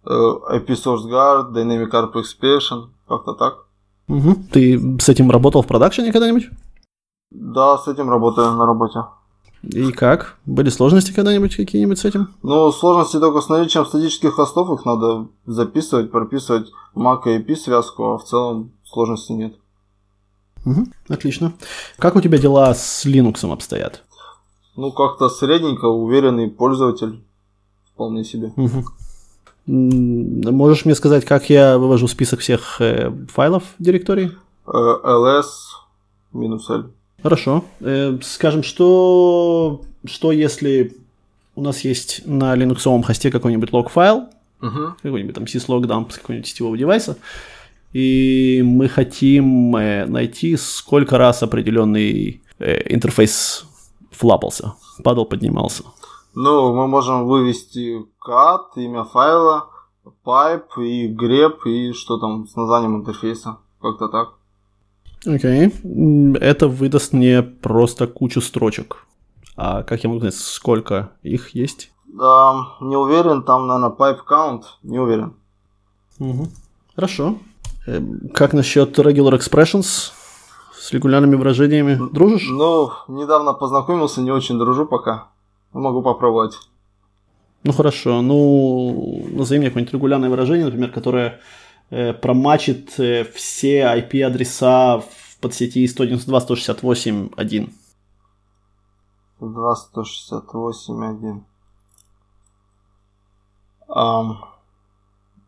э, 0.05 0.11
IP 0.11 0.69
Source 0.69 1.07
Guard, 1.11 1.53
Dynamic 1.53 1.91
ARP 1.91 2.15
Expansion, 2.15 2.91
как-то 3.07 3.35
так. 3.35 3.67
Угу. 4.09 4.35
Ты 4.53 4.99
с 5.01 5.09
этим 5.09 5.31
работал 5.31 5.63
в 5.63 5.67
продакшене 5.67 6.13
когда-нибудь? 6.13 6.49
Да, 7.31 7.79
с 7.79 7.89
этим 7.89 8.11
работаю 8.11 8.53
на 8.53 8.67
работе. 8.67 9.01
И 9.63 9.93
как? 9.93 10.37
Были 10.45 10.69
сложности 10.69 11.13
когда-нибудь 11.13 11.57
какие-нибудь 11.57 11.99
с 11.99 12.05
этим? 12.05 12.29
Ну, 12.43 12.71
сложности 12.71 13.19
только 13.19 13.41
с 13.41 13.49
наличием 13.49 13.87
статических 13.87 14.35
хостов, 14.35 14.71
их 14.71 14.85
надо 14.85 15.29
записывать, 15.47 16.11
прописывать 16.11 16.71
MAC 16.95 17.23
и 17.27 17.39
IP 17.39 17.57
связку, 17.57 18.13
а 18.13 18.19
в 18.19 18.25
целом 18.25 18.73
сложностей 18.85 19.35
нет. 19.35 19.55
Угу, 20.67 20.87
отлично. 21.09 21.55
Как 21.99 22.15
у 22.17 22.21
тебя 22.21 22.39
дела 22.39 22.75
с 22.75 23.07
Linux 23.07 23.51
обстоят? 23.51 24.03
Ну, 24.77 24.93
как-то 24.93 25.29
средненько, 25.29 25.87
уверенный 25.87 26.49
пользователь. 26.49 27.25
Вполне 27.93 28.25
себе. 28.25 28.53
Угу. 28.57 28.85
Можешь 29.67 30.85
мне 30.85 30.95
сказать, 30.95 31.25
как 31.25 31.49
я 31.49 31.79
вывожу 31.79 32.07
список 32.07 32.41
всех 32.41 32.81
э, 32.81 33.11
файлов 33.33 33.63
директории? 33.79 34.33
Э, 34.67 34.71
ls 34.71 35.45
минус 36.33 36.69
L. 36.69 36.91
Хорошо. 37.23 37.65
Э, 37.81 38.19
скажем, 38.23 38.63
что, 38.63 39.81
что 40.05 40.33
если 40.33 40.95
у 41.55 41.63
нас 41.63 41.81
есть 41.81 42.27
на 42.27 42.55
линуксовом 42.55 43.03
хосте 43.03 43.31
какой-нибудь 43.31 43.73
лог-файл, 43.73 44.29
uh 44.61 44.93
какой-нибудь 45.03 45.35
там 45.35 45.45
syslog 45.45 45.85
dump 45.85 46.13
с 46.13 46.17
какого-нибудь 46.17 46.49
сетевого 46.49 46.77
девайса, 46.77 47.17
и 47.95 48.63
мы 48.65 48.89
хотим 48.89 49.71
найти, 49.71 50.57
сколько 50.57 51.17
раз 51.17 51.43
определенный 51.43 52.43
интерфейс 52.59 53.65
флапался, 54.11 54.75
падал, 55.03 55.27
поднимался. 55.27 55.85
Ну, 56.35 56.75
мы 56.75 56.89
можем 56.89 57.27
вывести 57.27 58.05
cat, 58.21 58.63
имя 58.77 59.05
файла, 59.05 59.69
pipe 60.25 60.79
и 60.79 61.15
grep 61.15 61.65
и 61.67 61.93
что 61.93 62.19
там 62.19 62.47
с 62.47 62.57
названием 62.57 62.97
интерфейса. 62.97 63.59
Как-то 63.81 64.09
так. 64.09 64.35
Окей. 65.27 65.69
Okay. 65.69 66.39
Это 66.39 66.69
выдаст 66.69 67.13
мне 67.13 67.43
просто 67.43 68.07
кучу 68.07 68.41
строчек. 68.41 69.07
А 69.57 69.83
как 69.83 70.03
я 70.03 70.09
могу 70.09 70.21
знать, 70.21 70.35
сколько 70.35 71.13
их 71.23 71.55
есть? 71.55 71.93
Да, 72.07 72.67
не 72.81 72.97
уверен, 72.97 73.43
там, 73.43 73.67
наверное, 73.67 73.97
pipe 73.97 74.21
count, 74.29 74.63
не 74.83 74.99
уверен. 74.99 75.35
Угу. 76.19 76.49
Хорошо. 76.95 77.39
Эм, 77.87 78.29
как 78.35 78.53
насчет 78.53 78.99
regular 78.99 79.39
expressions? 79.39 80.13
С 80.77 80.93
регулярными 80.93 81.37
выражениями 81.37 81.99
дружишь? 82.13 82.49
Ну, 82.51 82.91
недавно 83.09 83.55
познакомился, 83.55 84.21
не 84.21 84.31
очень 84.31 84.59
дружу 84.59 84.87
пока. 84.87 85.29
Могу 85.75 86.03
попробовать. 86.03 86.55
Ну 87.65 87.73
хорошо, 87.73 88.23
ну 88.23 89.27
назови 89.31 89.59
мне 89.59 89.69
какое-нибудь 89.69 89.95
регулярное 89.95 90.31
выражение, 90.31 90.67
например, 90.67 90.93
которое 90.93 91.41
э, 91.91 92.13
промачит 92.13 93.01
э, 93.01 93.25
все 93.25 93.83
IP-адреса 93.83 95.01
в 95.01 95.39
подсети 95.41 95.85
192.168.1. 95.87 97.71
2.168.1. 99.41 101.41
Um, 103.89 104.37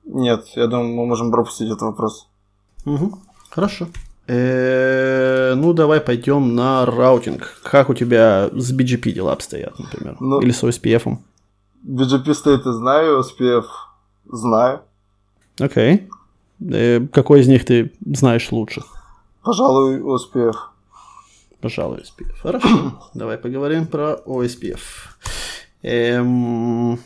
нет, 0.04 0.46
я 0.56 0.66
думаю, 0.66 0.94
мы 0.94 1.06
можем 1.06 1.30
пропустить 1.30 1.68
этот 1.68 1.82
вопрос. 1.82 2.28
Угу, 2.84 3.20
хорошо. 3.50 3.86
Э, 4.28 5.54
ну, 5.54 5.72
давай 5.72 6.00
пойдем 6.00 6.54
на 6.54 6.84
раутинг. 6.84 7.60
Как 7.62 7.90
у 7.90 7.94
тебя 7.94 8.50
с 8.52 8.72
BGP 8.72 9.12
дела 9.12 9.32
обстоят, 9.32 9.78
например? 9.78 10.16
Ну, 10.20 10.40
Или 10.40 10.50
с 10.50 10.62
OSPF? 10.64 11.18
BGP 11.84 12.34
стоит 12.34 12.66
и 12.66 12.72
знаю, 12.72 13.20
OSPF 13.20 13.64
знаю. 14.24 14.80
Окей. 15.60 16.08
Э, 16.60 17.06
какой 17.12 17.40
из 17.40 17.48
них 17.48 17.64
ты 17.64 17.92
знаешь 18.04 18.50
лучше? 18.50 18.82
Пожалуй, 19.42 20.00
OSPF. 20.00 20.56
Пожалуй, 21.60 21.98
OSPF. 21.98 22.34
Хорошо. 22.42 23.10
Давай 23.14 23.38
поговорим 23.38 23.86
про 23.86 24.20
OSPF. 24.26 24.80
Эм... 25.82 26.98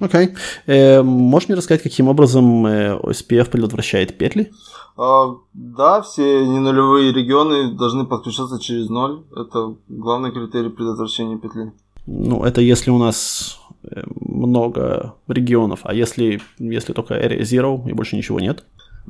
Окей. 0.00 0.26
Okay. 0.26 0.36
Э, 0.66 1.02
можешь 1.02 1.48
мне 1.48 1.56
рассказать, 1.56 1.82
каким 1.82 2.08
образом 2.08 2.66
OSPF 2.66 3.46
э, 3.46 3.50
предотвращает 3.50 4.16
петли? 4.18 4.50
А, 4.96 5.36
да, 5.52 6.00
все 6.02 6.46
ненулевые 6.46 7.12
регионы 7.12 7.72
должны 7.72 8.04
подключаться 8.06 8.58
через 8.58 8.88
ноль. 8.88 9.22
Это 9.36 9.74
главный 9.88 10.32
критерий 10.32 10.70
предотвращения 10.70 11.38
петли. 11.38 11.72
Ну, 12.06 12.44
это 12.44 12.60
если 12.60 12.90
у 12.90 12.98
нас 12.98 13.58
э, 13.82 14.02
много 14.20 15.14
регионов, 15.28 15.80
а 15.84 15.94
если, 15.94 16.40
если 16.58 16.92
только 16.92 17.14
Area 17.14 17.40
Zero 17.40 17.88
и 17.88 17.92
больше 17.92 18.16
ничего 18.16 18.40
нет? 18.40 18.64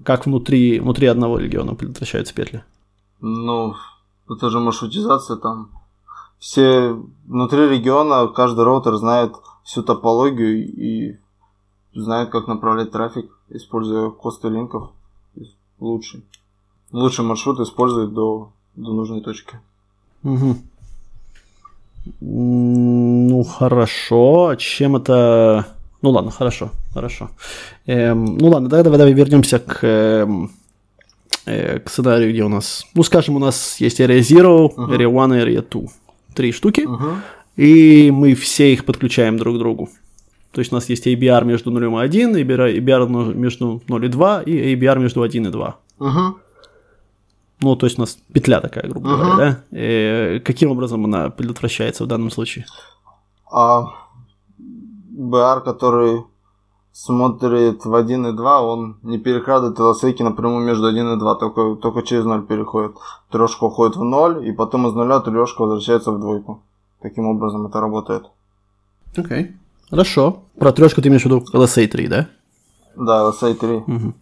Как 0.04 0.26
внутри, 0.26 0.80
внутри 0.80 1.06
одного 1.06 1.38
региона 1.38 1.74
предотвращаются 1.74 2.34
петли? 2.34 2.62
Ну, 3.20 3.74
это 4.28 4.50
же 4.50 4.58
маршрутизация 4.60 5.36
там. 5.36 5.70
Все 6.38 6.96
внутри 7.26 7.68
региона, 7.68 8.28
каждый 8.28 8.64
роутер 8.64 8.96
знает 8.96 9.32
всю 9.70 9.84
топологию 9.84 10.66
и 10.66 11.16
знает, 11.94 12.30
как 12.30 12.48
направлять 12.48 12.90
трафик, 12.90 13.30
используя 13.50 14.10
косты 14.10 14.48
линков 14.48 14.90
лучший. 15.78 16.24
Лучший 16.90 17.24
маршрут 17.24 17.60
использует 17.60 18.12
до, 18.12 18.50
до 18.74 18.92
нужной 18.92 19.20
точки. 19.20 19.60
Угу. 20.24 20.56
Ну, 22.20 23.44
хорошо. 23.44 24.56
Чем 24.56 24.96
это... 24.96 25.68
Ну 26.02 26.10
ладно, 26.10 26.32
хорошо, 26.32 26.70
хорошо. 26.92 27.30
Эм, 27.86 28.38
ну 28.38 28.48
ладно, 28.48 28.68
давай, 28.68 28.82
давай, 28.82 28.98
давай 28.98 29.12
вернемся 29.12 29.60
к, 29.60 29.86
эм, 29.86 30.50
э, 31.46 31.78
к 31.78 31.90
сценарию, 31.90 32.32
где 32.32 32.42
у 32.42 32.48
нас... 32.48 32.86
Ну, 32.94 33.04
скажем, 33.04 33.36
у 33.36 33.38
нас 33.38 33.80
есть 33.80 34.00
Area 34.00 34.18
Zero, 34.18 34.74
uh-huh. 34.74 34.96
Area 34.96 35.24
1 35.24 35.34
и 35.34 35.44
Area 35.44 35.64
2. 35.70 35.82
Три 36.34 36.50
штуки. 36.50 36.80
Uh-huh 36.80 37.18
и 37.60 38.10
мы 38.10 38.34
все 38.34 38.72
их 38.72 38.86
подключаем 38.86 39.36
друг 39.36 39.56
к 39.56 39.58
другу. 39.58 39.90
То 40.52 40.60
есть 40.60 40.72
у 40.72 40.76
нас 40.76 40.88
есть 40.88 41.06
ABR 41.06 41.44
между 41.44 41.70
0 41.70 41.82
и 41.82 42.04
1, 42.04 42.36
ABR 42.36 43.34
между 43.34 43.82
0 43.86 44.04
и 44.04 44.08
2 44.08 44.42
и 44.42 44.74
ABR 44.74 44.98
между 44.98 45.20
1 45.20 45.46
и 45.46 45.50
2. 45.50 45.76
Угу. 45.98 46.38
Ну, 47.60 47.76
то 47.76 47.86
есть 47.86 47.98
у 47.98 48.00
нас 48.00 48.16
петля 48.32 48.60
такая, 48.60 48.88
грубо 48.88 49.08
угу. 49.08 49.16
говоря, 49.16 49.36
да? 49.36 49.78
И 49.78 50.36
э, 50.36 50.40
каким 50.40 50.70
образом 50.70 51.04
она 51.04 51.28
предотвращается 51.28 52.04
в 52.04 52.06
данном 52.06 52.30
случае? 52.30 52.64
А 53.52 53.84
BR, 55.14 55.60
который 55.60 56.22
смотрит 56.92 57.84
в 57.84 57.94
1 57.94 58.26
и 58.26 58.32
2, 58.32 58.62
он 58.62 58.96
не 59.02 59.18
перекрадывает 59.18 59.78
LSA 59.78 60.22
напрямую 60.22 60.64
между 60.64 60.86
1 60.86 61.12
и 61.12 61.18
2, 61.18 61.34
только, 61.34 61.76
только 61.76 62.02
через 62.02 62.24
0 62.24 62.46
переходит. 62.46 62.92
Трешка 63.30 63.64
уходит 63.64 63.96
в 63.96 64.02
0, 64.02 64.48
и 64.48 64.52
потом 64.52 64.86
из 64.86 64.94
0 64.94 65.22
трешка 65.22 65.60
возвращается 65.60 66.10
в 66.10 66.18
двойку. 66.18 66.62
Таким 67.02 67.26
образом 67.26 67.66
это 67.66 67.80
работает. 67.80 68.24
Окей, 69.16 69.42
okay. 69.42 69.52
Хорошо. 69.90 70.42
Про 70.58 70.72
трешку 70.72 71.02
ты 71.02 71.08
имеешь 71.08 71.22
в 71.22 71.26
виду 71.26 71.44
LSA 71.52 71.88
3, 71.88 72.08
да? 72.08 72.28
Да, 72.96 73.30
LSA 73.30 73.54
3. 73.54 73.76
Угу. 73.76 74.14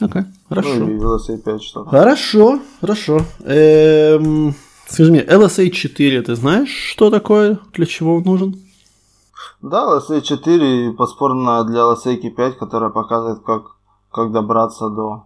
Окей, 0.00 0.22
хорошо. 0.48 0.74
Ну, 0.74 0.88
или 0.88 1.00
LSA 1.00 1.38
5 1.38 1.62
что-то. 1.62 1.90
Хорошо, 1.90 2.60
хорошо. 2.80 3.20
Эм, 3.44 4.54
скажи 4.88 5.10
мне, 5.10 5.22
LSA 5.22 5.68
4, 5.70 6.22
ты 6.22 6.34
знаешь, 6.36 6.70
что 6.70 7.10
такое, 7.10 7.58
для 7.74 7.86
чего 7.86 8.16
он 8.16 8.22
нужен? 8.22 8.56
Да, 9.60 9.98
LSA 9.98 10.22
4 10.22 10.92
подспорно 10.92 11.64
для 11.64 11.80
LSA 11.80 12.30
5, 12.30 12.56
которая 12.56 12.90
показывает, 12.90 13.40
как, 13.40 13.76
как 14.10 14.32
добраться 14.32 14.88
до. 14.88 15.24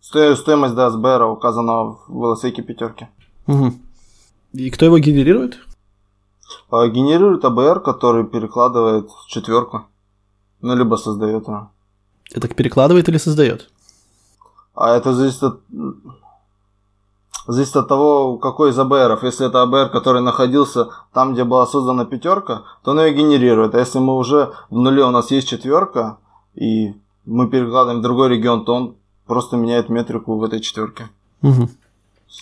Сто- 0.00 0.36
Стоимость 0.36 0.74
до 0.74 0.86
АСБР 0.86 1.22
указана 1.24 1.96
в 2.06 2.24
LSA 2.32 2.62
пятерке. 2.62 3.08
Угу. 3.48 3.72
И 4.52 4.70
кто 4.70 4.86
его 4.86 4.98
генерирует? 4.98 5.58
А 6.70 6.86
Генерирует 6.88 7.44
АБР, 7.44 7.80
который 7.80 8.24
перекладывает 8.24 9.10
в 9.10 9.26
четверку. 9.28 9.86
Ну, 10.60 10.76
либо 10.76 10.96
создает 10.96 11.48
ее. 11.48 11.68
Это 12.32 12.48
перекладывает 12.48 13.08
или 13.08 13.18
создает? 13.18 13.70
А 14.74 14.96
это 14.96 15.12
зависит 15.12 15.42
от... 15.42 15.60
Зависит 17.48 17.76
от 17.76 17.88
того, 17.88 18.38
какой 18.38 18.70
из 18.70 18.78
АБРов. 18.78 19.24
Если 19.24 19.46
это 19.46 19.62
АБР, 19.62 19.90
который 19.90 20.22
находился 20.22 20.90
там, 21.12 21.32
где 21.32 21.42
была 21.42 21.66
создана 21.66 22.04
пятерка, 22.04 22.62
то 22.84 22.92
он 22.92 23.00
ее 23.00 23.12
генерирует. 23.12 23.74
А 23.74 23.80
если 23.80 23.98
мы 23.98 24.16
уже 24.16 24.52
в 24.70 24.76
нуле 24.76 25.04
у 25.04 25.10
нас 25.10 25.32
есть 25.32 25.48
четверка, 25.48 26.18
и 26.54 26.94
мы 27.24 27.48
перекладываем 27.48 27.98
в 27.98 28.02
другой 28.02 28.28
регион, 28.28 28.64
то 28.64 28.74
он 28.74 28.96
просто 29.26 29.56
меняет 29.56 29.88
метрику 29.88 30.36
в 30.38 30.44
этой 30.44 30.60
четверке. 30.60 31.08
Угу. 31.42 31.68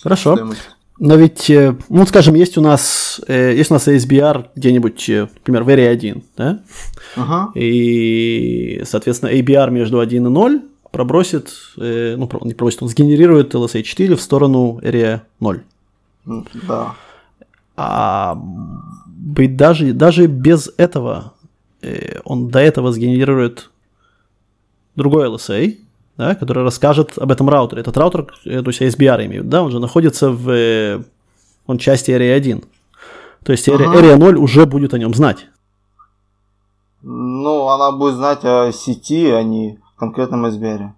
Хорошо. 0.03 0.35
Стоимость. 0.35 0.69
Но 1.01 1.15
ведь, 1.15 1.49
э, 1.49 1.75
ну, 1.89 2.05
скажем, 2.05 2.35
есть 2.35 2.59
у 2.59 2.61
нас, 2.61 3.19
э, 3.27 3.55
есть 3.55 3.71
у 3.71 3.73
нас 3.73 3.87
ASBR 3.87 4.49
где-нибудь, 4.55 5.09
э, 5.09 5.21
например, 5.33 5.63
в 5.63 5.69
Area 5.69 5.87
1, 5.89 6.23
да? 6.37 6.59
Ага. 7.15 7.51
И, 7.55 8.83
соответственно, 8.85 9.31
ABR 9.31 9.71
между 9.71 9.99
1 9.99 10.27
и 10.27 10.29
0 10.29 10.61
пробросит, 10.91 11.53
ну, 11.75 12.29
не 12.43 12.53
пробросит, 12.53 12.83
он 12.83 12.89
сгенерирует 12.89 13.55
LSA 13.55 13.81
4 13.81 14.15
в 14.15 14.21
сторону 14.21 14.79
Area 14.83 15.21
0. 15.39 15.63
М, 16.27 16.45
Да. 16.67 16.93
А 17.75 18.37
быть 19.07 19.55
даже, 19.57 19.93
даже 19.93 20.27
без 20.27 20.71
этого 20.77 21.33
он 22.25 22.49
до 22.49 22.59
этого 22.59 22.91
сгенерирует 22.91 23.71
другой 24.95 25.29
LSA, 25.29 25.77
да, 26.17 26.35
который 26.35 26.63
расскажет 26.63 27.17
об 27.17 27.31
этом 27.31 27.49
раутере. 27.49 27.81
Этот 27.81 27.97
раутер, 27.97 28.25
то 28.43 28.49
есть 28.67 28.81
ASBR 28.81 29.25
имеют, 29.25 29.49
да, 29.49 29.63
он 29.63 29.71
же 29.71 29.79
находится 29.79 30.29
в 30.31 31.03
он 31.67 31.77
части 31.77 32.11
Area 32.11 32.33
1. 32.35 32.63
То 33.43 33.51
есть 33.53 33.67
Area, 33.67 33.85
Ага. 33.87 33.99
Area 34.01 34.17
0 34.17 34.37
уже 34.37 34.65
будет 34.65 34.93
о 34.93 34.99
нем 34.99 35.13
знать. 35.13 35.47
Ну, 37.01 37.67
она 37.69 37.91
будет 37.91 38.15
знать 38.15 38.43
о 38.45 38.71
сети, 38.71 39.29
а 39.31 39.41
не 39.43 39.79
конкретном 39.97 40.45
SBR. 40.45 40.89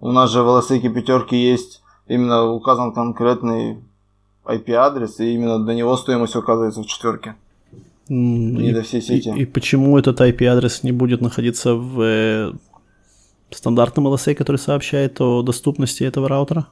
У 0.00 0.12
нас 0.12 0.30
же 0.30 0.42
в 0.42 0.46
LSA 0.48 0.80
пятерки 0.92 1.36
есть 1.36 1.82
именно 2.06 2.44
указан 2.50 2.92
конкретный 2.92 3.78
IP-адрес, 4.44 5.20
и 5.20 5.34
именно 5.34 5.58
до 5.58 5.74
него 5.74 5.96
стоимость 5.96 6.36
указывается 6.36 6.82
в 6.82 6.86
четверке. 6.86 7.34
Не 8.08 8.70
И, 8.70 8.72
до 8.72 8.82
всей 8.82 9.00
и- 9.00 9.02
сети. 9.02 9.28
и 9.36 9.44
почему 9.44 9.98
этот 9.98 10.20
IP-адрес 10.20 10.82
не 10.82 10.92
будет 10.92 11.20
находиться 11.20 11.74
в 11.74 12.00
э, 12.00 12.52
стандартном 13.50 14.08
LSA, 14.08 14.34
который 14.34 14.56
сообщает 14.56 15.20
о 15.20 15.42
доступности 15.42 16.04
этого 16.04 16.28
раутера? 16.28 16.66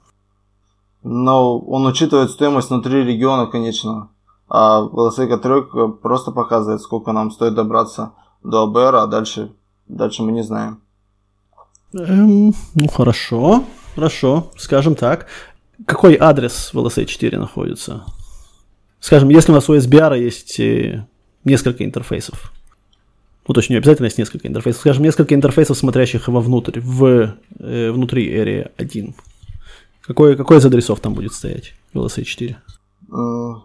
Но 1.03 1.59
он 1.59 1.87
учитывает 1.87 2.31
стоимость 2.31 2.71
внутри 2.71 3.05
региона 3.05 3.47
конечного. 3.47 4.11
А 4.49 4.83
LSA 4.83 5.39
3 5.39 6.01
просто 6.03 6.31
показывает, 6.31 6.81
сколько 6.81 7.13
нам 7.13 7.31
стоит 7.31 7.55
добраться 7.55 8.13
до 8.43 8.63
АБР, 8.63 8.95
а 8.97 9.07
дальше, 9.07 9.53
дальше 9.89 10.23
мы 10.23 10.33
не 10.33 10.43
знаем. 10.43 10.81
Эм, 11.95 12.53
ну 12.75 12.89
хорошо, 12.89 13.65
хорошо, 13.95 14.51
скажем 14.57 14.95
так. 14.95 15.27
Какой 15.85 16.17
адрес 16.17 16.73
в 16.73 16.79
LSA 16.79 17.05
4 17.05 17.39
находится? 17.39 18.05
Скажем, 19.01 19.29
если 19.29 19.53
у 19.53 19.55
нас 19.55 19.69
у 19.69 19.77
SBR 19.77 20.19
есть 20.19 20.59
э, 20.59 21.07
несколько 21.45 21.85
интерфейсов. 21.85 22.53
Ну, 23.49 23.55
точнее, 23.55 23.75
не 23.75 23.79
обязательно 23.79 24.07
есть 24.07 24.19
несколько 24.19 24.49
интерфейсов. 24.49 24.81
Скажем, 24.81 25.05
несколько 25.05 25.35
интерфейсов, 25.35 25.79
смотрящих 25.79 26.29
вовнутрь, 26.29 26.81
в, 26.81 27.37
э, 27.59 27.91
внутри 27.91 28.29
Area 28.35 28.73
1. 28.77 29.15
Какой, 30.03 30.37
какой 30.37 30.59
из 30.59 30.67
адресов 30.67 31.01
там 31.01 31.15
будет 31.15 31.33
стоять 31.33 31.75
в 31.93 31.99
LSA 31.99 32.25
4? 32.25 32.57
М, 33.13 33.63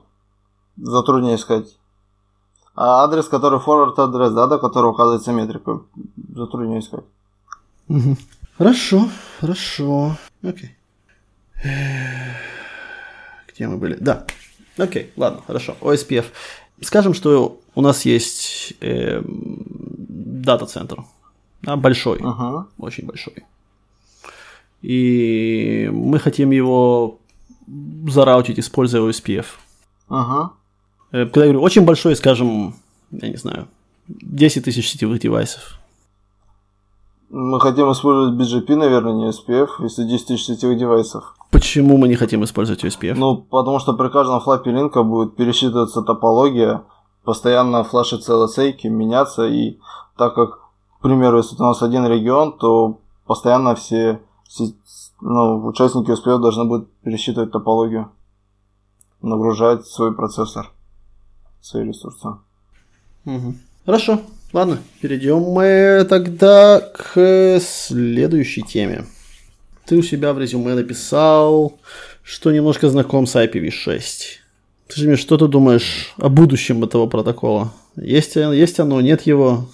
Затруднее 0.77 1.35
искать. 1.35 1.77
А 2.75 3.03
адрес, 3.03 3.27
который 3.27 3.59
forward 3.59 3.93
адрес, 3.97 4.31
да, 4.31 4.47
до 4.47 4.57
которого 4.57 4.91
указывается 4.91 5.31
метрика, 5.33 5.81
затруднее 6.33 6.79
искать. 6.79 7.03
Хорошо, 8.57 9.09
хорошо. 9.39 10.17
Окей. 10.41 10.75
Где 13.53 13.67
мы 13.67 13.77
были? 13.77 13.97
Да. 13.99 14.25
Окей, 14.77 15.11
ладно, 15.17 15.41
хорошо. 15.45 15.75
OSPF. 15.81 16.25
Скажем, 16.81 17.13
что 17.13 17.59
у 17.75 17.81
нас 17.81 18.05
есть 18.05 18.73
эм, 18.81 19.63
дата-центр. 20.43 21.03
Да, 21.61 21.75
большой, 21.75 22.19
Ага. 22.23 22.67
очень 22.77 23.05
большой. 23.05 23.33
И 24.81 25.89
мы 25.93 26.19
хотим 26.19 26.51
его 26.51 27.19
зараутить, 28.07 28.59
используя 28.59 29.01
OSPF. 29.01 29.45
Ага. 30.09 30.51
Э, 31.11 31.25
Когда 31.25 31.41
я 31.41 31.51
говорю 31.51 31.61
очень 31.61 31.83
большой, 31.85 32.15
скажем, 32.15 32.75
я 33.11 33.29
не 33.29 33.37
знаю, 33.37 33.67
10 34.07 34.63
тысяч 34.65 34.89
сетевых 34.89 35.19
девайсов. 35.19 35.79
Мы 37.33 37.61
хотим 37.61 37.89
использовать 37.93 38.37
BGP, 38.39 38.75
наверное, 38.75 39.13
не 39.13 39.29
SPF, 39.29 39.69
если 39.79 40.03
10 40.03 40.27
тысяч 40.27 40.45
сетевых 40.45 40.77
девайсов. 40.77 41.33
Почему 41.49 41.95
мы 41.97 42.09
не 42.09 42.15
хотим 42.15 42.43
использовать 42.43 42.83
OSPF? 42.83 43.13
Ну, 43.15 43.37
потому 43.37 43.79
что 43.79 43.93
при 43.93 44.09
каждом 44.09 44.41
флапе 44.41 44.71
линка 44.71 45.03
будет 45.03 45.37
пересчитываться 45.37 46.01
топология, 46.01 46.83
постоянно 47.23 47.83
флашиться 47.85 48.33
LSA, 48.33 48.73
меняться, 48.89 49.47
и 49.47 49.77
так 50.17 50.35
как, 50.35 50.59
к 50.99 51.01
примеру, 51.03 51.37
если 51.37 51.55
у 51.55 51.65
нас 51.65 51.81
один 51.81 52.05
регион, 52.05 52.57
то 52.57 52.99
постоянно 53.25 53.75
все, 53.75 54.19
се- 54.49 54.73
ну, 55.21 55.65
участники 55.65 56.11
SPF 56.11 56.39
должны 56.39 56.65
будут 56.65 56.91
пересчитывать 57.01 57.51
топологию, 57.53 58.11
нагружать 59.21 59.85
свой 59.87 60.13
процессор, 60.13 60.69
свои 61.61 61.85
ресурсы. 61.87 62.27
Мгм. 63.23 63.57
Хорошо, 63.85 64.19
ладно, 64.53 64.79
перейдем 65.01 65.39
мы 65.39 66.05
тогда 66.09 66.79
к 66.79 67.59
следующей 67.59 68.63
теме. 68.63 69.05
Ты 69.85 69.97
у 69.97 70.03
себя 70.03 70.33
в 70.33 70.39
резюме 70.39 70.73
написал, 70.75 71.79
что 72.23 72.51
немножко 72.51 72.89
знаком 72.89 73.25
с 73.25 73.35
IPv6. 73.35 74.01
Скажи 74.87 75.07
мне, 75.07 75.15
что 75.15 75.37
ты 75.37 75.47
думаешь 75.47 76.13
о 76.17 76.29
будущем 76.29 76.83
этого 76.83 77.07
протокола? 77.07 77.71
Есть, 77.95 78.35
есть 78.35 78.79
оно, 78.79 79.01
нет 79.01 79.21
его? 79.23 79.65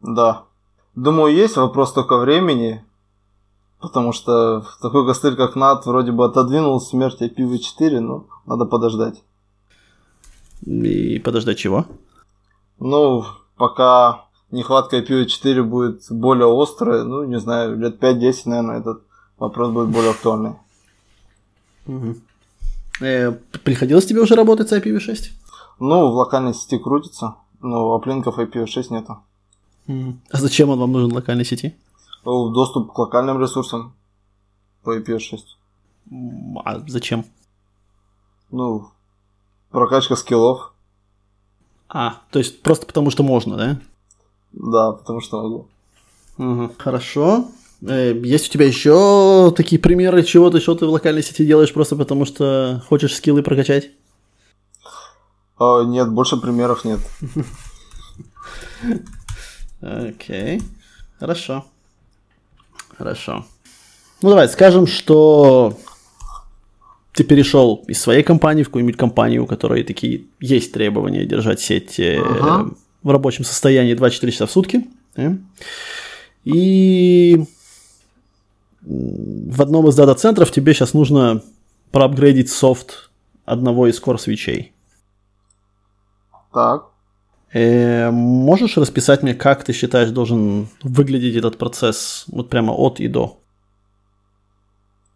Да. 0.00 0.44
Думаю, 0.94 1.34
есть 1.34 1.56
вопрос 1.56 1.92
только 1.92 2.18
времени, 2.18 2.84
потому 3.80 4.12
что 4.12 4.64
такой 4.80 5.06
костыль, 5.06 5.34
как 5.34 5.56
NAT, 5.56 5.82
вроде 5.86 6.12
бы 6.12 6.24
отодвинул 6.24 6.80
смерть 6.80 7.20
IPv4, 7.20 8.00
но 8.00 8.26
надо 8.46 8.64
подождать. 8.64 9.22
И 10.64 11.18
подождать 11.18 11.58
чего? 11.58 11.86
Ну, 12.78 13.24
пока 13.56 14.24
нехватка 14.50 14.98
IPv4 14.98 15.62
будет 15.62 16.02
более 16.10 16.46
острая, 16.62 17.04
ну, 17.04 17.24
не 17.24 17.38
знаю, 17.40 17.76
лет 17.78 18.02
5-10, 18.02 18.42
наверное, 18.46 18.80
этот 18.80 19.02
вопрос 19.38 19.70
будет 19.72 19.88
более 19.88 20.10
актуальный. 20.10 20.54
Э, 23.00 23.32
приходилось 23.64 24.06
тебе 24.06 24.20
уже 24.20 24.34
работать 24.34 24.68
с 24.68 24.72
IPv6? 24.72 25.30
Ну, 25.80 26.10
в 26.10 26.14
локальной 26.14 26.54
сети 26.54 26.78
крутится, 26.78 27.34
но 27.60 27.94
аплинков 27.94 28.38
IPv6 28.38 28.86
нету. 28.90 29.18
А 30.30 30.36
зачем 30.38 30.70
он 30.70 30.78
вам 30.78 30.92
нужен 30.92 31.10
в 31.10 31.14
локальной 31.14 31.44
сети? 31.44 31.74
Доступ 32.24 32.92
к 32.92 32.98
локальным 32.98 33.40
ресурсам 33.40 33.92
по 34.82 34.96
IPv6. 34.96 35.38
М, 36.10 36.58
А 36.64 36.80
зачем? 36.86 37.24
Ну, 38.50 38.88
прокачка 39.70 40.16
скиллов, 40.16 40.72
А, 41.96 42.16
то 42.32 42.40
есть 42.40 42.60
просто 42.60 42.86
потому 42.86 43.10
что 43.10 43.22
можно, 43.22 43.56
да? 43.56 43.80
да, 44.52 44.92
потому 44.92 45.20
что 45.20 45.40
могу. 45.40 45.68
Мгм. 46.38 46.72
Хорошо. 46.76 47.46
Э, 47.86 48.12
Есть 48.24 48.48
у 48.48 48.52
тебя 48.52 48.66
еще 48.66 49.54
такие 49.56 49.80
примеры 49.80 50.24
чего-то, 50.24 50.60
что 50.60 50.74
ты 50.74 50.86
в 50.86 50.90
локальной 50.90 51.22
сети 51.22 51.46
делаешь 51.46 51.72
просто 51.72 51.94
потому, 51.94 52.24
что 52.24 52.82
хочешь 52.88 53.14
скиллы 53.14 53.44
прокачать? 53.44 53.90
А, 55.56 55.84
нет, 55.84 56.10
больше 56.10 56.36
примеров 56.36 56.84
нет. 56.84 56.98
Окей. 59.80 60.60
Хорошо. 61.20 61.64
Хорошо. 62.98 63.44
Ну 64.20 64.30
давай, 64.30 64.48
скажем, 64.48 64.88
что 64.88 65.78
ты 67.14 67.22
перешел 67.22 67.84
из 67.86 68.00
своей 68.00 68.24
компании 68.24 68.64
в 68.64 68.66
какую-нибудь 68.66 68.96
компанию, 68.96 69.44
у 69.44 69.46
которой 69.46 69.84
такие 69.84 70.26
есть 70.40 70.72
требования 70.72 71.24
держать 71.24 71.60
сеть 71.60 72.00
э, 72.00 72.20
ага. 72.20 72.70
в 73.04 73.10
рабочем 73.10 73.44
состоянии 73.44 73.94
24 73.94 74.32
часа 74.32 74.46
в 74.46 74.50
сутки. 74.50 74.84
Э? 75.16 75.36
И 76.42 77.44
в 78.82 79.62
одном 79.62 79.88
из 79.88 79.94
дата-центров 79.94 80.50
тебе 80.50 80.74
сейчас 80.74 80.92
нужно 80.92 81.40
проапгрейдить 81.92 82.50
софт 82.50 83.10
одного 83.44 83.86
из 83.86 84.02
core 84.02 84.18
свечей. 84.18 84.72
Так. 86.52 86.86
Э, 87.52 88.10
можешь 88.10 88.76
расписать 88.76 89.22
мне, 89.22 89.34
как 89.34 89.62
ты 89.62 89.72
считаешь 89.72 90.10
должен 90.10 90.66
выглядеть 90.82 91.36
этот 91.36 91.58
процесс 91.58 92.24
вот 92.26 92.50
прямо 92.50 92.72
от 92.72 92.98
и 92.98 93.06
до? 93.06 93.38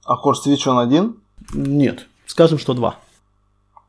А 0.05 0.15
core 0.15 0.35
switch 0.35 0.69
он 0.69 0.79
один? 0.79 1.17
Нет, 1.55 2.07
скажем, 2.27 2.59
что 2.59 2.75
два. 2.75 2.97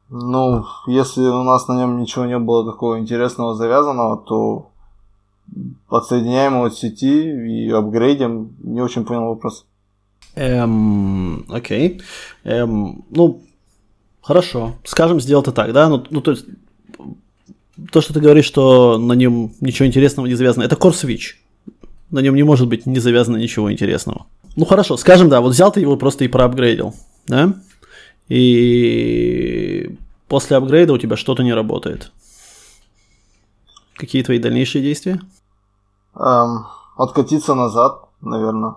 Ну, 0.10 0.66
если 0.88 1.22
у 1.22 1.44
нас 1.44 1.68
на 1.68 1.78
нем 1.78 2.00
ничего 2.00 2.26
не 2.26 2.40
было 2.40 2.66
такого 2.66 3.00
интересного 3.00 3.56
завязанного, 3.56 4.18
то 4.18 4.72
подсоединяем 5.88 6.56
его 6.56 6.66
от 6.66 6.76
сети 6.76 7.30
и 7.30 7.70
апгрейдим. 7.70 8.56
Не 8.64 8.82
очень 8.82 9.06
понял 9.06 9.26
вопрос. 9.26 9.66
Эм, 10.36 11.46
окей. 11.50 12.02
Эм, 12.44 13.04
ну, 13.10 13.42
хорошо. 14.22 14.76
Скажем, 14.84 15.20
сделать 15.20 15.48
это 15.48 15.56
так, 15.56 15.74
да? 15.74 15.90
Ну, 15.90 16.04
ну, 16.10 16.22
то 16.22 16.32
есть, 16.32 16.46
то, 17.92 18.02
что 18.02 18.14
ты 18.14 18.20
говоришь, 18.20 18.46
что 18.46 18.98
на 18.98 19.14
нем 19.14 19.54
ничего 19.62 19.88
интересного 19.88 20.28
не 20.28 20.36
завязано, 20.36 20.64
это 20.64 20.76
Core 20.76 20.92
Switch. 20.92 21.36
На 22.12 22.20
нем 22.20 22.36
не 22.36 22.44
может 22.44 22.68
быть 22.68 22.86
не 22.86 23.00
завязано 23.00 23.38
ничего 23.38 23.72
интересного. 23.72 24.26
Ну 24.56 24.66
хорошо, 24.66 24.98
скажем, 24.98 25.30
да, 25.30 25.42
вот 25.42 25.54
взял 25.54 25.72
ты 25.72 25.80
его 25.80 25.96
просто 25.96 26.26
и 26.26 26.28
проапгрейдил, 26.28 26.96
да? 27.30 27.54
И 28.28 29.98
после 30.28 30.58
апгрейда 30.58 30.94
у 30.94 30.98
тебя 30.98 31.16
что-то 31.16 31.44
не 31.44 31.54
работает. 31.54 32.12
Какие 33.96 34.24
твои 34.24 34.40
дальнейшие 34.40 34.82
действия? 34.82 35.22
Эм, 36.16 36.66
откатиться 36.98 37.54
назад, 37.54 38.08
наверное. 38.22 38.76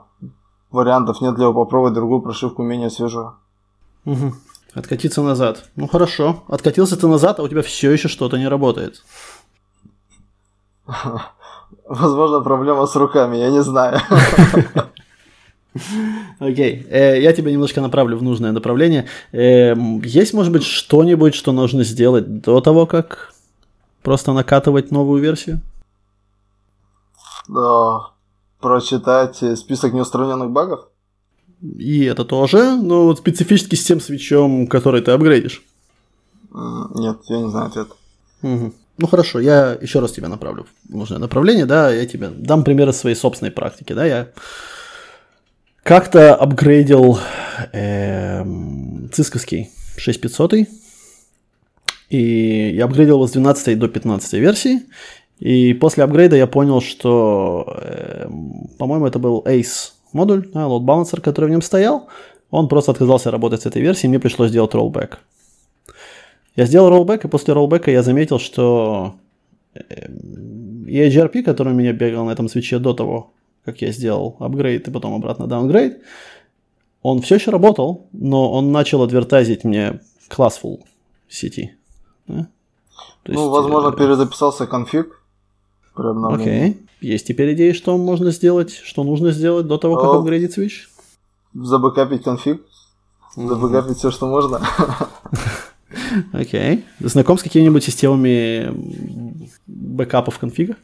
Вариантов 0.71 1.21
нет 1.21 1.35
для 1.35 1.51
попробовать 1.51 1.95
другую 1.95 2.21
прошивку 2.21 2.63
менее 2.63 2.91
свежую. 2.91 3.35
Угу. 4.05 4.35
Откатиться 4.75 5.23
назад. 5.23 5.69
Ну 5.77 5.87
хорошо. 5.87 6.43
Откатился 6.49 6.97
ты 6.97 7.07
назад, 7.07 7.39
а 7.41 7.43
у 7.43 7.49
тебя 7.49 7.63
все 7.63 7.91
еще 7.91 8.09
что-то 8.09 8.39
не 8.39 8.49
работает. 8.49 9.05
Возможно, 11.87 12.41
проблема 12.41 12.87
с 12.87 12.97
руками, 12.97 13.37
я 13.37 13.51
не 13.51 13.63
знаю. 13.63 14.01
Окей, 16.39 16.83
okay. 16.83 16.91
э, 16.91 17.23
я 17.23 17.33
тебя 17.33 17.51
немножко 17.51 17.81
направлю 17.81 18.17
в 18.17 18.23
нужное 18.23 18.53
направление. 18.53 19.07
Э, 19.33 19.75
есть, 20.05 20.35
может 20.35 20.53
быть, 20.53 20.65
что-нибудь, 20.65 21.35
что 21.35 21.53
нужно 21.53 21.85
сделать 21.85 22.41
до 22.41 22.61
того, 22.61 22.87
как 22.87 23.33
просто 24.03 24.33
накатывать 24.33 24.91
новую 24.91 25.23
версию? 25.23 25.61
Да, 27.49 28.11
прочитать 28.61 29.43
список 29.59 29.93
неустраненных 29.93 30.51
багов? 30.51 30.89
И 31.63 32.05
это 32.05 32.25
тоже, 32.25 32.77
но 32.77 33.05
вот 33.05 33.19
специфически 33.19 33.77
с 33.77 33.85
тем 33.85 34.01
свечом, 34.01 34.67
который 34.67 35.01
ты 35.01 35.13
апгрейдишь. 35.13 35.63
Нет, 36.55 37.19
я 37.29 37.39
не 37.39 37.51
знаю 37.51 37.67
ответ. 37.69 37.89
Угу. 38.43 38.73
Ну 38.99 39.07
хорошо, 39.07 39.41
я 39.41 39.73
еще 39.81 40.01
раз 40.01 40.13
тебя 40.13 40.29
направлю 40.29 40.67
в 40.89 40.95
нужное 40.95 41.19
направление, 41.19 41.67
да, 41.67 41.91
я 41.91 42.07
тебе 42.07 42.29
дам 42.29 42.63
примеры 42.63 42.93
своей 42.93 43.17
собственной 43.17 43.51
практики, 43.51 43.93
да, 43.95 44.05
я 44.05 44.29
как-то 45.83 46.35
апгрейдил 46.35 47.19
э, 47.73 48.45
цисковский 49.13 49.71
6500, 49.97 50.69
и 52.11 52.73
я 52.75 52.85
апгрейдил 52.85 53.17
его 53.17 53.27
с 53.27 53.33
12 53.33 53.79
до 53.79 53.89
15 53.89 54.33
версии, 54.35 54.83
и 55.39 55.75
после 55.75 56.05
апгрейда 56.05 56.37
я 56.37 56.47
понял, 56.47 56.81
что, 56.81 57.79
э, 57.83 58.29
по-моему, 58.79 59.07
это 59.07 59.19
был 59.19 59.43
Ace 59.47 59.93
модуль, 60.13 60.49
да, 60.53 60.63
load 60.63 60.85
balancer, 60.85 61.21
который 61.21 61.47
в 61.47 61.51
нем 61.51 61.63
стоял, 61.63 62.09
он 62.51 62.69
просто 62.69 62.93
отказался 62.93 63.31
работать 63.31 63.63
с 63.63 63.67
этой 63.67 63.83
версией, 63.83 64.09
мне 64.09 64.21
пришлось 64.21 64.51
сделать 64.51 64.75
rollback. 64.75 65.15
Я 66.55 66.67
сделал 66.67 66.93
rollback, 66.93 67.25
и 67.25 67.29
после 67.29 67.55
rollback 67.55 67.91
я 67.91 68.03
заметил, 68.03 68.39
что 68.39 69.15
EHRP, 69.75 71.41
э, 71.41 71.43
который 71.43 71.73
у 71.73 71.77
меня 71.77 71.93
бегал 71.93 72.27
на 72.27 72.31
этом 72.31 72.49
свече 72.49 72.79
до 72.79 72.93
того, 72.93 73.33
как 73.65 73.83
я 73.83 73.93
сделал 73.93 74.37
апгрейд 74.41 74.89
и 74.89 74.91
потом 74.91 75.15
обратно 75.15 75.47
даунгрейд, 75.47 76.03
он 77.03 77.21
все 77.21 77.37
еще 77.37 77.51
работал, 77.51 78.07
но 78.13 78.53
он 78.53 78.73
начал 78.73 79.03
адвертазить 79.03 79.65
мне 79.65 80.01
classful 80.31 80.81
сети. 81.29 81.75
Да? 82.27 82.49
То 83.25 83.33
ну, 83.33 83.41
есть, 83.41 83.51
возможно, 83.51 83.89
э, 83.89 83.97
перезаписался 83.97 84.67
конфиг. 84.67 85.23
Окей. 85.95 86.71
Okay. 86.71 86.77
Есть 87.01 87.27
теперь 87.27 87.55
идеи, 87.55 87.73
что 87.73 87.97
можно 87.99 88.31
сделать, 88.31 88.73
что 88.73 89.05
нужно 89.05 89.33
сделать 89.33 89.67
до 89.67 89.79
того, 89.79 89.97
как 89.97 90.11
О, 90.11 90.19
апгрейдить 90.19 90.57
Switch? 90.57 90.89
Забэкапить 91.55 92.23
конфиг. 92.23 92.63
Забэкапить 93.35 93.99
все, 93.99 94.11
что 94.11 94.27
можно. 94.27 94.61
Окей. 96.33 96.85
Okay. 97.01 97.09
Знаком 97.09 97.39
с 97.39 97.43
какими-нибудь 97.43 97.85
системами 97.85 98.73
бэкапов 99.67 100.39
конфига? 100.39 100.77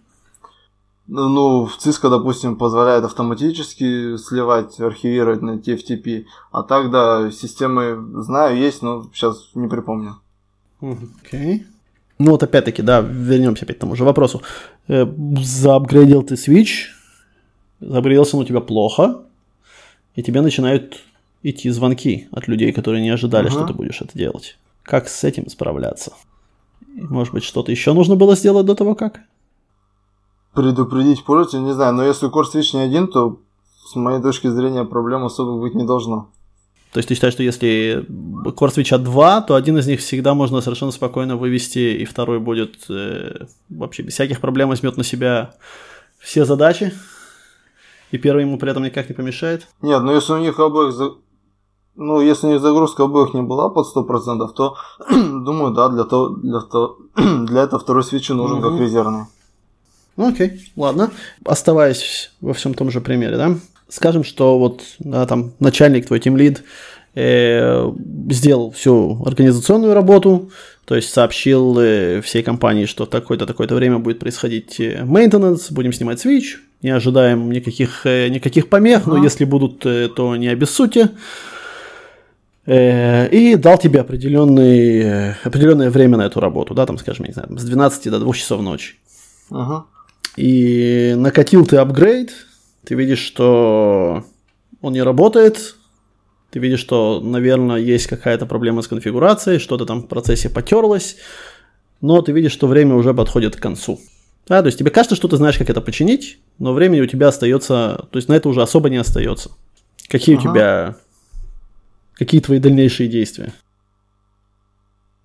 Ну, 1.10 1.64
в 1.64 1.78
Cisco, 1.78 2.10
допустим, 2.10 2.56
позволяет 2.56 3.02
автоматически 3.02 4.18
сливать, 4.18 4.78
архивировать 4.78 5.40
на 5.40 5.52
TFTP. 5.52 6.26
А 6.52 6.62
так, 6.62 6.90
да, 6.90 7.30
системы 7.30 8.22
знаю, 8.22 8.58
есть, 8.58 8.82
но 8.82 9.08
сейчас 9.14 9.50
не 9.54 9.68
припомню. 9.68 10.16
Окей. 10.80 11.00
Okay. 11.32 11.64
Ну 12.18 12.32
вот 12.32 12.42
опять-таки, 12.42 12.82
да, 12.82 13.00
вернемся 13.00 13.64
опять 13.64 13.78
к 13.78 13.80
тому 13.80 13.96
же 13.96 14.04
вопросу. 14.04 14.42
Э, 14.88 15.06
заапгрейдил 15.40 16.24
ты 16.24 16.34
Switch, 16.34 16.88
заапгрейдился 17.80 18.36
он 18.36 18.42
у 18.42 18.46
тебя 18.46 18.60
плохо, 18.60 19.22
и 20.14 20.22
тебе 20.22 20.40
начинают 20.40 21.00
идти 21.42 21.70
звонки 21.70 22.28
от 22.32 22.48
людей, 22.48 22.72
которые 22.72 23.02
не 23.02 23.10
ожидали, 23.10 23.48
uh-huh. 23.48 23.52
что 23.52 23.66
ты 23.66 23.72
будешь 23.72 24.02
это 24.02 24.18
делать. 24.18 24.58
Как 24.82 25.08
с 25.08 25.22
этим 25.22 25.48
справляться? 25.48 26.12
Может 26.86 27.32
быть, 27.32 27.44
что-то 27.44 27.70
еще 27.70 27.92
нужно 27.92 28.16
было 28.16 28.34
сделать 28.34 28.66
до 28.66 28.74
того, 28.74 28.96
как? 28.96 29.20
Предупредить 30.58 31.24
пользователя, 31.24 31.60
не 31.60 31.72
знаю, 31.72 31.94
но 31.94 32.04
если 32.04 32.28
Core 32.28 32.42
Switch 32.52 32.74
не 32.74 32.80
один, 32.80 33.06
то 33.06 33.38
с 33.86 33.94
моей 33.94 34.20
точки 34.20 34.48
зрения 34.48 34.84
проблем 34.84 35.24
особо 35.24 35.60
быть 35.60 35.76
не 35.76 35.84
должно. 35.84 36.30
То 36.92 36.98
есть 36.98 37.08
ты 37.08 37.14
считаешь, 37.14 37.34
что 37.34 37.44
если 37.44 38.04
Core 38.08 38.74
Switch 38.74 38.98
2, 38.98 39.42
то 39.42 39.54
один 39.54 39.78
из 39.78 39.86
них 39.86 40.00
всегда 40.00 40.34
можно 40.34 40.60
совершенно 40.60 40.90
спокойно 40.90 41.36
вывести, 41.36 41.78
и 41.78 42.04
второй 42.04 42.40
будет 42.40 42.90
э, 42.90 43.46
вообще 43.68 44.02
без 44.02 44.14
всяких 44.14 44.40
проблем 44.40 44.70
возьмет 44.70 44.96
на 44.96 45.04
себя 45.04 45.54
все 46.18 46.44
задачи, 46.44 46.92
и 48.10 48.18
первый 48.18 48.42
ему 48.42 48.58
при 48.58 48.72
этом 48.72 48.82
никак 48.82 49.08
не 49.08 49.14
помешает? 49.14 49.68
Нет, 49.80 50.02
ну 50.02 50.12
если 50.12 50.32
у 50.32 50.38
них 50.38 50.58
обоих 50.58 50.92
ну, 51.94 52.20
если 52.20 52.48
у 52.48 52.50
них 52.50 52.60
загрузка 52.60 53.04
обоих 53.04 53.32
не 53.32 53.42
была 53.42 53.68
под 53.68 53.86
100%, 53.94 54.48
то, 54.56 54.74
думаю, 55.08 55.72
да, 55.72 55.88
для, 55.88 56.02
то, 56.02 56.30
для, 56.30 56.60
то, 56.62 56.98
для 57.16 57.62
этого 57.62 57.80
второй 57.80 58.02
свечи 58.02 58.32
нужен 58.32 58.58
угу. 58.58 58.70
как 58.70 58.80
резервный. 58.80 59.26
Ну, 60.18 60.28
окей, 60.30 60.72
ладно. 60.74 61.12
Оставаясь 61.44 62.32
во 62.40 62.52
всем 62.52 62.74
том 62.74 62.90
же 62.90 63.00
примере, 63.00 63.36
да, 63.36 63.56
скажем, 63.88 64.24
что 64.24 64.58
вот 64.58 64.82
да, 64.98 65.24
там 65.26 65.52
начальник, 65.60 66.08
твой 66.08 66.18
тимлид 66.18 66.64
э, 67.14 67.88
сделал 68.28 68.72
всю 68.72 69.22
организационную 69.24 69.94
работу, 69.94 70.50
то 70.86 70.96
есть 70.96 71.12
сообщил 71.12 71.78
э, 71.78 72.20
всей 72.20 72.42
компании, 72.42 72.86
что 72.86 73.06
в 73.06 73.10
такое-то 73.10 73.46
такое-то 73.46 73.76
время 73.76 74.00
будет 74.00 74.18
происходить 74.18 74.80
э, 74.80 75.04
maintenance, 75.04 75.72
будем 75.72 75.92
снимать 75.92 76.26
switch, 76.26 76.56
не 76.82 76.90
ожидаем 76.90 77.52
никаких, 77.52 78.04
э, 78.04 78.26
никаких 78.28 78.68
помех, 78.68 79.06
но 79.06 79.22
если 79.22 79.44
будут, 79.44 79.86
э, 79.86 80.08
то 80.08 80.34
не 80.34 80.48
обессудьте. 80.48 81.10
Э, 82.66 83.28
и 83.28 83.54
дал 83.54 83.78
тебе 83.78 84.00
определенный, 84.00 84.98
э, 84.98 85.34
определенное 85.44 85.90
время 85.90 86.16
на 86.16 86.26
эту 86.26 86.40
работу, 86.40 86.74
да, 86.74 86.86
там, 86.86 86.98
скажем, 86.98 87.26
не 87.26 87.32
знаю, 87.32 87.56
с 87.56 87.62
12 87.62 88.10
до 88.10 88.18
2 88.18 88.34
часов 88.34 88.62
ночи. 88.62 88.96
Uh-huh. 89.50 89.84
И 90.38 91.14
накатил 91.16 91.66
ты 91.66 91.78
апгрейд, 91.78 92.30
ты 92.84 92.94
видишь, 92.94 93.18
что 93.18 94.22
он 94.80 94.92
не 94.92 95.02
работает, 95.02 95.74
ты 96.50 96.60
видишь, 96.60 96.78
что, 96.78 97.20
наверное, 97.20 97.78
есть 97.78 98.06
какая-то 98.06 98.46
проблема 98.46 98.82
с 98.82 98.86
конфигурацией, 98.86 99.58
что-то 99.58 99.84
там 99.84 100.02
в 100.02 100.06
процессе 100.06 100.48
потерлось, 100.48 101.16
но 102.00 102.22
ты 102.22 102.30
видишь, 102.30 102.52
что 102.52 102.68
время 102.68 102.94
уже 102.94 103.14
подходит 103.14 103.56
к 103.56 103.60
концу. 103.60 103.98
Да, 104.46 104.60
то 104.60 104.66
есть 104.66 104.78
тебе 104.78 104.92
кажется, 104.92 105.16
что 105.16 105.26
ты 105.26 105.36
знаешь, 105.36 105.58
как 105.58 105.70
это 105.70 105.80
починить, 105.80 106.38
но 106.60 106.72
времени 106.72 107.00
у 107.00 107.06
тебя 107.06 107.28
остается, 107.28 108.06
то 108.12 108.16
есть 108.16 108.28
на 108.28 108.34
это 108.34 108.48
уже 108.48 108.62
особо 108.62 108.90
не 108.90 108.98
остается. 108.98 109.50
Какие 110.08 110.36
ага. 110.36 110.40
у 110.40 110.50
тебя, 110.52 110.96
какие 112.14 112.40
твои 112.40 112.60
дальнейшие 112.60 113.08
действия? 113.08 113.52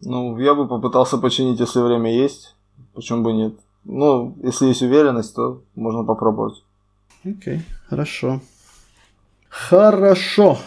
Ну, 0.02 0.40
я 0.40 0.56
бы 0.56 0.68
попытался 0.68 1.20
починить, 1.20 1.60
если 1.60 1.82
время 1.82 2.12
есть. 2.12 2.56
Почему 2.96 3.22
бы 3.22 3.32
нет? 3.32 3.54
Ну, 3.86 4.36
если 4.44 4.68
есть 4.68 4.82
уверенность, 4.82 5.36
то 5.36 5.62
можно 5.76 6.04
попробовать. 6.04 6.64
Окей, 7.26 7.58
okay, 7.58 7.62
хорошо. 7.90 8.42
Хорошо. 9.50 10.58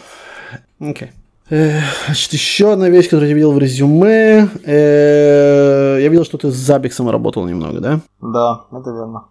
Окей. 0.79 1.09
Okay. 1.09 1.11
Э, 1.49 1.79
значит, 2.05 2.33
еще 2.33 2.73
одна 2.73 2.89
вещь, 2.89 3.05
которую 3.05 3.29
я 3.29 3.35
видел 3.35 3.53
в 3.53 3.59
резюме. 3.59 4.49
Э, 4.65 5.97
я 6.01 6.07
видел, 6.09 6.25
что 6.25 6.37
ты 6.37 6.51
с 6.51 6.55
Забиксом 6.55 7.09
работал 7.09 7.45
немного, 7.45 7.79
да? 7.79 8.01
Да, 8.21 8.65
это 8.71 8.91
верно. 8.91 9.25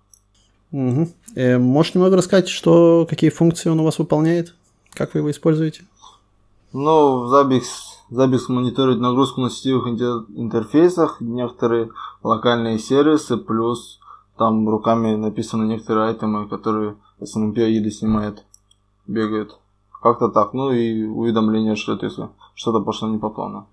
Угу. 0.73 1.09
Э, 1.35 1.59
можешь 1.59 1.95
немного 1.95 2.17
рассказать, 2.17 2.49
что, 2.49 3.07
какие 3.09 3.31
функции 3.31 3.69
он 3.69 3.81
у 3.81 3.85
вас 3.85 3.99
выполняет? 3.99 4.55
Как 4.95 5.13
вы 5.13 5.21
его 5.21 5.31
используете? 5.31 5.83
Ну, 6.73 7.31
Zabbix, 7.31 7.65
Zabbix 8.11 8.49
мониторит 8.49 9.01
нагрузку 9.01 9.41
на 9.41 9.51
сетевых 9.51 9.89
интерфейсах, 9.89 11.21
некоторые 11.21 11.91
локальные 12.23 12.79
сервисы, 12.79 13.37
плюс 13.37 14.01
там 14.37 14.69
руками 14.69 15.17
написаны 15.17 15.65
некоторые 15.65 16.09
айтемы, 16.09 16.49
которые 16.49 16.97
SNMP 17.21 17.69
или 17.69 17.91
снимает, 17.91 18.45
бегают. 19.07 19.59
Как-то 20.03 20.29
так. 20.29 20.53
Ну 20.53 20.71
и 20.71 21.05
уведомление 21.05 21.75
шлет, 21.75 22.03
если 22.03 22.29
что-то 22.55 22.81
пошло 22.81 23.09
не 23.09 23.19
по 23.19 23.31
плану. 23.31 23.67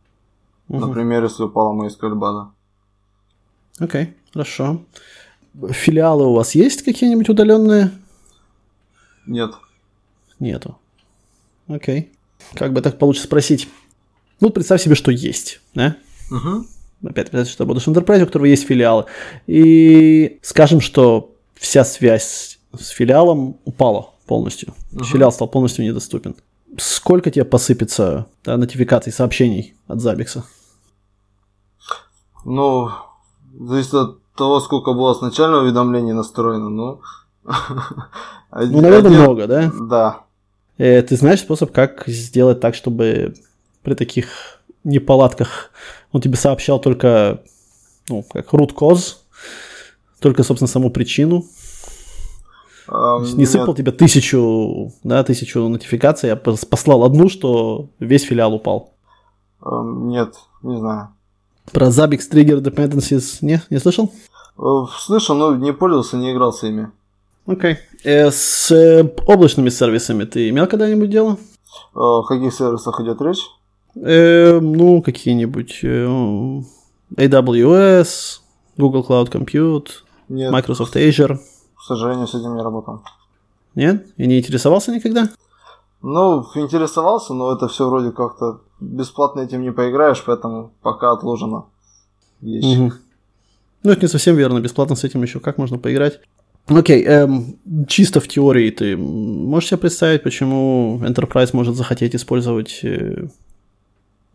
Угу. 0.70 0.80
Например, 0.80 1.24
если 1.24 1.44
упала 1.44 1.74
MySQL 1.74 2.16
база. 2.16 2.52
Окей, 3.80 4.04
okay, 4.04 4.14
хорошо. 4.34 4.82
Филиалы 5.70 6.26
у 6.26 6.34
вас 6.34 6.56
есть 6.56 6.84
какие-нибудь 6.84 7.30
удаленные? 7.30 7.92
Нет. 9.28 9.54
Нету. 10.40 10.78
Окей. 11.68 12.12
Как 12.56 12.74
бы 12.74 12.82
так 12.82 12.98
получится 12.98 13.28
спросить? 13.28 13.70
Ну, 14.44 14.50
представь 14.50 14.82
себе, 14.82 14.94
что 14.96 15.10
есть, 15.10 15.62
да? 15.74 15.96
Угу. 16.30 16.66
Опять, 17.10 17.32
представь, 17.32 17.54
что 17.54 17.66
будешь 17.66 17.88
в 17.88 17.88
Enterprise, 17.88 18.24
у 18.24 18.26
которого 18.26 18.46
есть 18.46 18.68
филиалы. 18.68 19.06
И 19.48 20.38
скажем, 20.44 20.82
что 20.82 21.34
вся 21.56 21.86
связь 21.86 22.60
с 22.78 22.90
филиалом 22.90 23.56
упала 23.64 24.10
полностью. 24.28 24.74
Угу. 24.92 25.06
Филиал 25.06 25.32
стал 25.32 25.48
полностью 25.48 25.86
недоступен. 25.86 26.36
Сколько 26.78 27.32
тебе 27.32 27.46
посыпется 27.46 28.28
да, 28.44 28.58
нотификаций, 28.58 29.14
сообщений 29.14 29.76
от 29.88 30.02
Забикса? 30.02 30.44
Ну, 32.44 32.90
зависит 33.58 33.94
от 33.94 34.22
того, 34.34 34.60
сколько 34.60 34.92
было 34.92 35.14
сначала 35.14 35.62
уведомлений 35.62 36.12
настроено, 36.12 36.70
ну... 36.70 37.02
Ну, 37.46 38.82
наверное, 38.82 39.10
много, 39.10 39.48
да? 39.48 39.72
Да. 39.90 40.20
Э, 40.78 41.02
ты 41.02 41.16
знаешь 41.16 41.40
способ, 41.40 41.72
как 41.72 42.04
сделать 42.08 42.60
так, 42.60 42.76
чтобы 42.76 43.36
при 43.84 43.94
таких 43.94 44.62
неполадках 44.84 45.72
он 46.12 46.22
тебе 46.22 46.36
сообщал 46.36 46.80
только, 46.80 47.44
ну, 48.10 48.24
как 48.24 48.48
root 48.54 48.74
cause, 48.74 49.16
только, 50.20 50.44
собственно, 50.44 50.68
саму 50.68 50.90
причину, 50.90 51.46
Um, 52.88 53.26
не 53.36 53.46
сыпал 53.46 53.70
нет. 53.70 53.78
тебе 53.78 53.92
тысячу, 53.92 54.92
да, 55.04 55.24
тысячу 55.24 55.68
нотификаций, 55.70 56.30
я 56.30 56.36
послал 56.36 57.04
одну, 57.06 57.30
что 57.30 57.88
весь 58.00 58.24
филиал 58.24 58.54
упал. 58.54 58.94
Um, 59.62 60.08
нет, 60.08 60.36
не 60.62 60.78
знаю. 60.78 61.10
Про 61.72 61.88
Zabbix 61.88 62.30
Trigger 62.30 62.62
Dependencies 62.62 63.38
не, 63.42 63.62
не 63.70 63.80
слышал? 63.80 64.12
Uh, 64.58 64.88
слышал, 65.00 65.36
но 65.36 65.56
не 65.56 65.72
пользовался, 65.72 66.18
не 66.18 66.34
играл 66.34 66.52
с 66.52 66.64
ими. 66.64 66.92
Окей. 67.46 67.74
Okay. 67.74 67.78
Э, 68.04 68.32
с 68.32 68.70
э, 68.72 69.10
облачными 69.28 69.70
сервисами 69.70 70.26
ты 70.26 70.50
имел 70.50 70.68
когда-нибудь 70.68 71.10
дело? 71.10 71.38
Uh, 71.94 72.20
о 72.20 72.24
каких 72.24 72.54
сервисах 72.54 73.00
идет 73.00 73.22
речь? 73.22 73.48
Э, 73.96 74.60
ну, 74.60 75.02
какие-нибудь 75.02 75.80
э, 75.84 76.62
AWS, 77.16 78.40
Google 78.78 79.06
Cloud 79.08 79.32
Compute, 79.32 79.90
Нет. 80.30 80.52
Microsoft 80.52 80.96
Azure. 80.96 81.38
К 81.76 81.82
сожалению, 81.82 82.28
с 82.28 82.36
этим 82.36 82.56
не 82.56 82.64
работал. 82.64 83.02
Нет? 83.76 84.08
И 84.18 84.26
не 84.26 84.40
интересовался 84.40 84.92
никогда? 84.92 85.30
Ну, 86.02 86.46
интересовался, 86.56 87.34
но 87.34 87.54
это 87.54 87.68
все 87.68 87.88
вроде 87.88 88.12
как-то 88.12 88.62
бесплатно 88.80 89.42
этим 89.42 89.62
не 89.62 89.72
поиграешь, 89.72 90.24
поэтому 90.26 90.72
пока 90.82 91.12
отложено. 91.12 91.66
Есть. 92.42 92.80
Угу. 92.80 92.92
Ну, 93.84 93.92
это 93.92 94.02
не 94.02 94.08
совсем 94.08 94.36
верно. 94.36 94.60
Бесплатно 94.60 94.96
с 94.96 95.04
этим 95.04 95.22
еще 95.24 95.40
как 95.40 95.58
можно 95.58 95.78
поиграть? 95.78 96.20
Окей, 96.68 97.04
эм, 97.04 97.58
чисто 97.88 98.22
в 98.22 98.28
теории 98.28 98.70
ты 98.70 98.96
можешь 98.96 99.70
себе 99.70 99.80
представить, 99.80 100.24
почему 100.24 101.00
Enterprise 101.04 101.50
может 101.54 101.76
захотеть 101.76 102.16
использовать 102.16 102.80
э, 102.84 103.28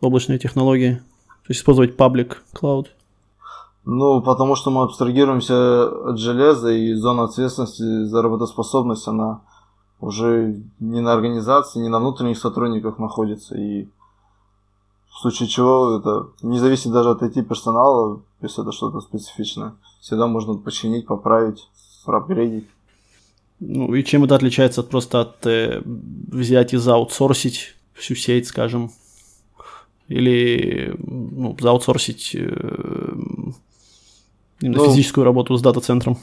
облачные 0.01 0.39
технологии? 0.39 1.01
То 1.43 1.51
есть 1.51 1.61
использовать 1.61 1.95
public 1.95 2.37
cloud? 2.53 2.87
Ну, 3.85 4.21
потому 4.21 4.55
что 4.55 4.69
мы 4.69 4.83
абстрагируемся 4.83 5.87
от 6.09 6.19
железа, 6.19 6.71
и 6.71 6.93
зона 6.93 7.23
ответственности 7.23 8.05
за 8.05 8.21
работоспособность, 8.21 9.07
она 9.07 9.41
уже 9.99 10.61
не 10.79 11.01
на 11.01 11.13
организации, 11.13 11.79
не 11.79 11.89
на 11.89 11.99
внутренних 11.99 12.37
сотрудниках 12.37 12.99
находится. 12.99 13.57
И 13.57 13.87
в 15.09 15.21
случае 15.21 15.49
чего 15.49 15.97
это 15.97 16.27
не 16.41 16.59
зависит 16.59 16.91
даже 16.91 17.09
от 17.09 17.21
IT 17.21 17.41
персонала, 17.43 18.21
если 18.41 18.63
это 18.63 18.71
что-то 18.71 19.01
специфичное. 19.01 19.73
Всегда 20.01 20.27
можно 20.27 20.55
починить, 20.55 21.07
поправить, 21.07 21.67
проапгрейдить. 22.05 22.67
Ну 23.59 23.93
и 23.93 24.03
чем 24.03 24.23
это 24.23 24.35
отличается 24.35 24.81
от 24.81 24.89
просто 24.89 25.21
от 25.21 25.45
э, 25.45 25.81
взять 25.83 26.73
и 26.73 26.77
заутсорсить 26.77 27.75
всю 27.93 28.15
сеть, 28.15 28.47
скажем, 28.47 28.91
или 30.09 30.93
ну, 30.97 31.55
заутсорсить 31.59 32.35
э, 32.35 33.13
Именно 34.61 34.77
ну, 34.77 34.85
физическую 34.89 35.23
работу 35.23 35.55
с 35.55 35.61
дата-центром. 35.61 36.17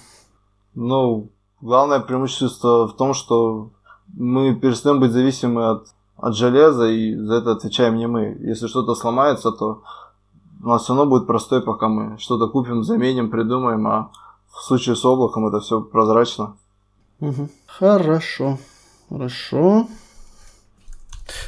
Ну, 0.75 1.31
главное 1.61 2.01
преимущество 2.01 2.87
в 2.87 2.96
том, 2.96 3.14
что 3.14 3.70
мы 4.14 4.55
перестаем 4.55 5.01
быть 5.01 5.12
зависимы 5.12 5.70
от, 5.70 5.88
от 6.16 6.37
железа, 6.37 6.87
и 6.87 7.14
за 7.16 7.37
это 7.37 7.53
отвечаем 7.53 7.96
не 7.96 8.07
мы. 8.07 8.37
Если 8.40 8.66
что-то 8.66 8.94
сломается, 8.94 9.53
то 9.53 9.83
у 10.62 10.68
нас 10.68 10.83
все 10.83 10.94
равно 10.94 11.09
будет 11.09 11.27
простой, 11.27 11.62
пока 11.62 11.88
мы 11.88 12.18
что-то 12.18 12.49
купим, 12.49 12.83
заменим, 12.83 13.31
придумаем, 13.31 13.87
а 13.87 14.11
в 14.53 14.62
случае 14.62 14.96
с 14.96 15.05
облаком 15.05 15.46
это 15.46 15.61
все 15.61 15.81
прозрачно. 15.81 16.57
Угу. 17.20 17.49
Хорошо, 17.66 18.59
хорошо. 19.09 19.87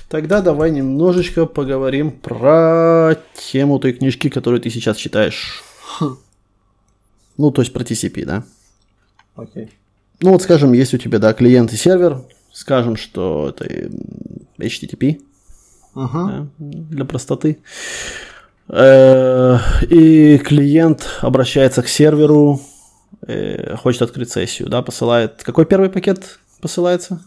Тогда 0.09 0.41
давай 0.41 0.71
немножечко 0.71 1.47
поговорим 1.47 2.11
про 2.11 3.17
тему 3.35 3.79
той 3.79 3.93
книжки, 3.93 4.29
которую 4.29 4.61
ты 4.61 4.71
сейчас 4.71 4.97
читаешь. 4.97 5.63
Хм. 5.99 6.17
Ну, 7.37 7.51
то 7.51 7.63
есть 7.63 7.73
про 7.73 7.85
TCP, 7.85 8.25
да. 8.25 8.45
Окей. 9.37 9.65
Okay. 9.65 9.71
Ну, 10.21 10.33
вот, 10.33 10.43
скажем, 10.43 10.73
есть 10.73 10.95
у 10.95 10.99
тебя, 10.99 11.19
да, 11.19 11.33
клиент 11.33 11.73
и 11.73 11.77
сервер. 11.77 12.23
Скажем, 12.53 12.97
что 12.97 13.51
это 13.51 13.67
HTTP. 14.59 15.21
Uh-huh. 15.95 16.27
Да, 16.27 16.47
для 16.59 17.05
простоты. 17.05 17.59
Э, 18.69 19.59
и 19.89 20.39
клиент 20.39 21.07
обращается 21.21 21.83
к 21.83 21.89
серверу, 21.89 22.61
э, 23.27 23.77
хочет 23.77 24.03
открыть 24.03 24.31
сессию, 24.31 24.69
да, 24.69 24.83
посылает. 24.83 25.43
Какой 25.45 25.67
первый 25.67 25.89
пакет 25.89 26.41
посылается? 26.61 27.23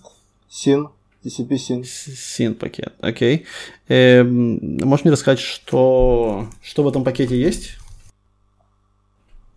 SYN. 0.50 0.90
TCP 1.24 1.50
SYN. 1.50 1.82
SYN 1.84 2.54
пакет, 2.56 2.94
окей. 3.00 3.46
Э, 3.88 4.24
можешь 4.24 5.06
мне 5.06 5.12
рассказать, 5.12 5.40
что, 5.40 6.48
что 6.62 6.84
в 6.84 6.88
этом 6.88 7.04
пакете 7.04 7.40
есть? 7.40 7.78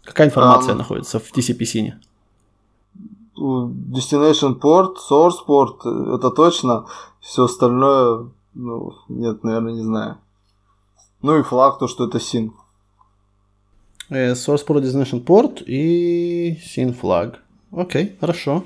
Какая 0.04 0.28
информация 0.28 0.74
um, 0.74 0.78
находится 0.78 1.18
в 1.18 1.32
TCP-SYN? 1.32 1.94
Destination 3.36 4.60
port, 4.60 4.96
source 5.10 5.38
port, 5.46 6.14
это 6.14 6.30
точно. 6.30 6.86
Все 7.20 7.44
остальное, 7.44 8.28
ну, 8.52 8.92
нет, 9.08 9.42
наверное, 9.42 9.72
не 9.72 9.82
знаю. 9.82 10.18
Ну 11.22 11.38
и 11.38 11.42
флаг, 11.42 11.78
то, 11.78 11.88
что 11.88 12.06
это 12.06 12.18
SYN. 12.18 12.52
Э, 14.10 14.32
source 14.32 14.66
port, 14.66 14.82
destination 14.82 15.24
port 15.24 15.64
и 15.64 16.58
SYN 16.62 16.92
флаг. 16.92 17.40
Окей, 17.72 18.16
хорошо. 18.20 18.64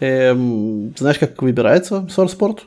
Эм, 0.00 0.94
знаешь, 0.96 1.18
как 1.18 1.42
выбирается 1.42 2.06
source 2.08 2.38
port? 2.38 2.60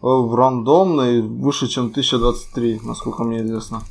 В 0.00 0.34
рандомной 0.34 1.22
выше, 1.22 1.66
чем 1.66 1.86
1023, 1.86 2.80
насколько 2.82 3.24
мне 3.24 3.42
известно. 3.42 3.82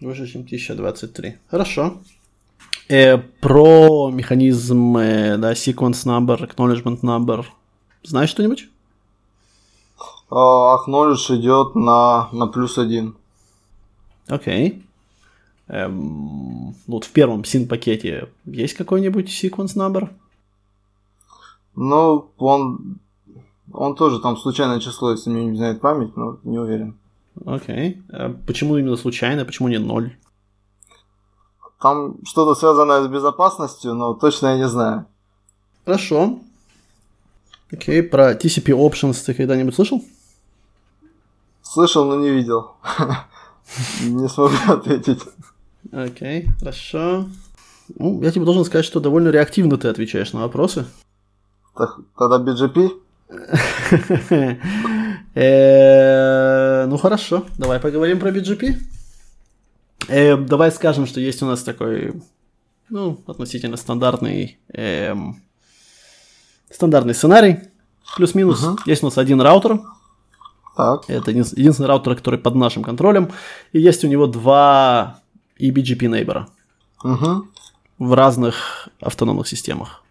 Выше, 0.00 0.26
чем 0.26 0.42
1023. 0.42 1.38
Хорошо. 1.48 1.94
Э, 2.88 3.18
про 3.18 4.10
механизм 4.10 4.96
э, 4.96 5.36
да, 5.36 5.52
sequence 5.52 6.04
number, 6.04 6.38
acknowledgement 6.38 7.00
number. 7.00 7.44
Знаешь 8.02 8.30
что-нибудь? 8.30 8.68
Uh, 10.30 10.78
acknowledge 10.78 11.36
идет 11.36 11.74
на, 11.74 12.28
на 12.32 12.46
плюс 12.46 12.78
один. 12.78 13.14
Окей. 14.28 14.68
Okay. 14.68 14.82
Эм, 15.68 16.74
вот 16.86 17.04
в 17.04 17.10
первом 17.12 17.44
син 17.44 17.68
пакете 17.68 18.28
есть 18.44 18.74
какой-нибудь 18.74 19.28
sequence 19.28 19.76
number? 19.76 20.08
Ну, 21.74 22.30
он, 22.38 22.98
он 23.72 23.94
тоже 23.94 24.20
там 24.20 24.36
случайное 24.36 24.80
число, 24.80 25.12
если 25.12 25.30
мне 25.30 25.46
не 25.46 25.56
знает 25.56 25.80
память, 25.80 26.16
но 26.16 26.38
не 26.44 26.58
уверен. 26.58 26.98
Окей. 27.44 27.94
Okay. 27.94 28.02
А 28.10 28.36
почему 28.46 28.76
именно 28.76 28.96
случайно, 28.96 29.44
почему 29.44 29.68
не 29.68 29.78
ноль? 29.78 30.16
Там 31.80 32.16
что-то 32.24 32.54
связанное 32.54 33.02
с 33.02 33.08
безопасностью, 33.08 33.94
но 33.94 34.14
точно 34.14 34.48
я 34.48 34.56
не 34.58 34.68
знаю. 34.68 35.06
Хорошо. 35.84 36.38
Окей, 37.72 38.00
okay. 38.00 38.02
про 38.02 38.32
TCP 38.34 38.76
Options 38.76 39.24
ты 39.24 39.34
когда-нибудь 39.34 39.74
слышал? 39.74 40.04
Слышал, 41.62 42.04
но 42.04 42.16
не 42.16 42.30
видел. 42.30 42.72
Не 44.02 44.28
смогу 44.28 44.54
ответить. 44.68 45.20
Окей, 45.90 46.48
хорошо. 46.58 47.26
Ну, 47.96 48.22
я 48.22 48.30
тебе 48.30 48.44
должен 48.44 48.64
сказать, 48.64 48.84
что 48.84 49.00
довольно 49.00 49.28
реактивно 49.28 49.78
ты 49.78 49.88
отвечаешь 49.88 50.32
на 50.32 50.40
вопросы. 50.40 50.86
Тогда 51.74 52.38
BGP? 52.38 52.90
Э, 55.34 56.84
ну 56.84 56.98
хорошо, 56.98 57.46
давай 57.56 57.80
поговорим 57.80 58.20
про 58.20 58.30
BGP. 58.30 58.76
Э, 60.08 60.36
давай 60.36 60.70
скажем, 60.70 61.06
что 61.06 61.20
есть 61.20 61.42
у 61.42 61.46
нас 61.46 61.62
такой, 61.62 62.22
ну, 62.90 63.18
относительно 63.26 63.78
стандартный, 63.78 64.58
эм, 64.74 65.42
стандартный 66.70 67.14
сценарий. 67.14 67.60
Плюс-минус. 68.16 68.62
Есть 68.84 69.02
у 69.02 69.06
нас 69.06 69.16
один 69.16 69.40
раутер. 69.40 69.80
Так. 70.76 71.08
Это 71.08 71.30
единственный 71.30 71.86
раутер, 71.86 72.14
который 72.16 72.38
под 72.38 72.54
нашим 72.54 72.82
контролем. 72.82 73.30
И 73.72 73.80
есть 73.80 74.04
у 74.04 74.08
него 74.08 74.26
два 74.26 75.20
eBGP 75.58 76.08
нейбора. 76.08 76.48
Uh-huh. 77.02 77.42
В 77.98 78.12
разных 78.12 78.88
автономных 79.00 79.48
системах. 79.48 80.02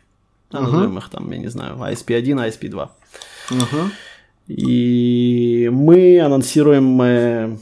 Uh-huh. 0.52 0.62
Назовем 0.62 0.98
их 0.98 1.10
там, 1.10 1.32
я 1.32 1.38
не 1.38 1.48
знаю, 1.48 1.76
ISP1, 1.78 2.50
ISP2. 2.50 2.90
Uh-huh. 3.50 3.90
И 4.48 5.70
мы 5.72 6.20
анонсируем 6.20 7.02
э, 7.02 7.58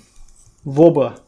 в 0.63 0.82
оба 0.82 1.19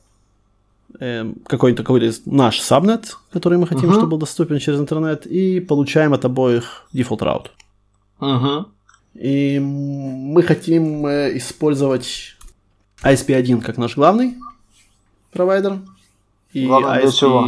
э, 0.99 1.31
какой-то 1.45 1.83
какой 1.83 2.11
наш 2.25 2.59
сабнет, 2.59 3.17
который 3.31 3.57
мы 3.57 3.67
хотим, 3.67 3.89
uh-huh. 3.89 3.93
чтобы 3.93 4.11
был 4.11 4.17
доступен 4.17 4.59
через 4.59 4.79
интернет, 4.79 5.25
и 5.25 5.59
получаем 5.59 6.13
от 6.13 6.25
обоих 6.25 6.87
дефолт 6.93 7.21
раут. 7.21 7.51
Uh-huh. 8.19 8.65
И 9.13 9.59
мы 9.59 10.41
хотим 10.41 11.05
э, 11.05 11.37
использовать 11.37 12.35
ISP1 13.03 13.61
как 13.61 13.77
наш 13.77 13.95
главный 13.95 14.35
провайдер. 15.31 15.79
И 16.53 16.65
Главное 16.65 17.01
для 17.01 17.11
чего? 17.11 17.47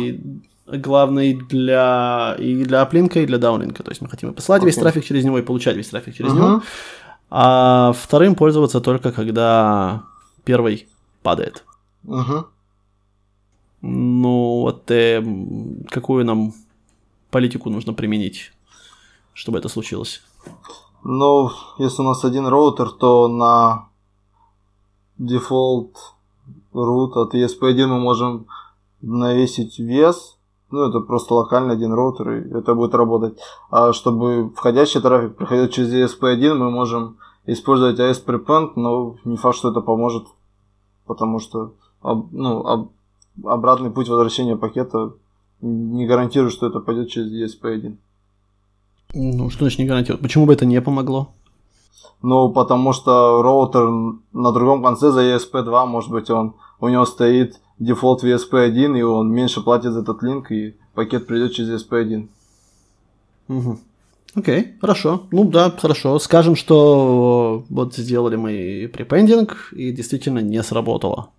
Главный 0.65 1.34
для 1.34 2.36
и 2.39 2.63
для 2.63 2.82
uplink 2.82 3.10
а, 3.10 3.19
и 3.19 3.26
для 3.26 3.38
downlink 3.38 3.74
а. 3.74 3.84
То 3.84 3.91
есть 3.91 4.02
мы 4.02 4.10
хотим 4.10 4.34
послать 4.34 4.62
okay. 4.62 4.65
весь 4.65 4.76
трафик 4.76 5.06
через 5.06 5.23
него 5.23 5.38
и 5.39 5.41
получать 5.43 5.76
весь 5.76 5.89
трафик 5.89 6.15
через 6.15 6.32
uh-huh. 6.32 6.36
него. 6.36 6.62
А 7.30 7.93
вторым 7.93 8.36
пользоваться 8.36 8.80
только 8.80 9.12
когда 9.12 10.04
первый 10.43 10.88
падает. 11.21 11.63
Uh-huh. 12.06 12.45
Ну 13.82 14.62
вот 14.62 14.89
э, 14.91 15.23
какую 15.89 16.26
нам 16.26 16.54
политику 17.32 17.69
нужно 17.69 17.93
применить, 17.93 18.54
чтобы 19.34 19.58
это 19.58 19.67
случилось? 19.67 20.21
Ну, 21.04 21.52
если 21.80 22.02
у 22.02 22.06
нас 22.06 22.23
один 22.23 22.47
роутер, 22.47 22.89
то 22.91 23.28
на 23.28 23.89
дефолт 25.17 25.97
root 26.73 27.12
от 27.15 27.36
ESP1 27.36 27.88
мы 27.88 27.99
можем 27.99 28.45
навесить 29.02 29.80
вес. 29.80 30.38
Ну, 30.73 30.89
это 30.89 31.01
просто 31.01 31.36
локальный 31.36 31.75
один 31.75 31.93
роутер, 31.93 32.31
и 32.31 32.57
это 32.57 32.73
будет 32.73 32.95
работать. 32.95 33.38
А 33.69 33.93
чтобы 33.93 34.49
входящий 34.55 35.01
трафик 35.01 35.36
проходил 35.36 35.67
через 35.67 35.93
ESP1, 35.93 36.55
мы 36.55 36.71
можем 36.71 37.17
использовать 37.45 37.99
AS 37.99 38.25
Prepend, 38.25 38.71
но 38.75 39.17
не 39.23 39.38
факт, 39.38 39.55
что 39.55 39.69
это 39.69 39.81
поможет, 39.81 40.25
потому 41.05 41.38
что 41.38 41.73
ну, 42.01 42.89
обратный 43.43 43.91
путь 43.91 44.09
возвращения 44.09 44.55
пакета 44.55 45.13
не 45.62 46.07
гарантирует, 46.07 46.53
что 46.53 46.65
это 46.65 46.79
пойдет 46.79 47.09
через 47.09 47.31
ESP1. 47.31 47.95
Ну, 49.13 49.51
что 49.51 49.65
значит 49.65 49.77
не 49.77 49.86
гарантирует? 49.86 50.23
Почему 50.23 50.47
бы 50.47 50.53
это 50.53 50.65
не 50.65 50.81
помогло? 50.81 51.29
Ну, 52.23 52.49
потому 52.49 52.93
что 52.93 53.43
роутер 53.43 53.88
на 54.31 54.51
другом 54.51 54.81
конце 54.81 55.12
за 55.12 55.21
ISP2, 55.36 55.86
может 55.86 56.09
быть, 56.09 56.31
он 56.31 56.55
у 56.79 56.88
него 56.88 57.05
стоит 57.05 57.59
дефолт 57.84 58.24
в 58.24 58.26
ISP1, 58.26 58.97
и 58.98 59.02
он 59.02 59.32
меньше 59.32 59.62
платит 59.62 59.93
за 59.93 60.02
этот 60.02 60.22
link, 60.23 60.52
и 60.52 60.76
пакет 60.93 61.28
придет 61.28 61.54
через 61.54 61.84
ISP1. 61.84 62.28
Угу. 63.50 63.80
Окей, 64.36 64.74
хорошо. 64.82 65.24
Ну 65.32 65.43
да, 65.46 65.69
хорошо. 65.69 66.17
Скажем, 66.19 66.56
что 66.56 67.63
вот 67.69 67.96
сделали 67.96 68.36
мы 68.36 68.89
prepending, 68.91 69.73
и 69.74 69.91
действительно 69.91 70.39
не 70.39 70.62
сработало. 70.63 71.30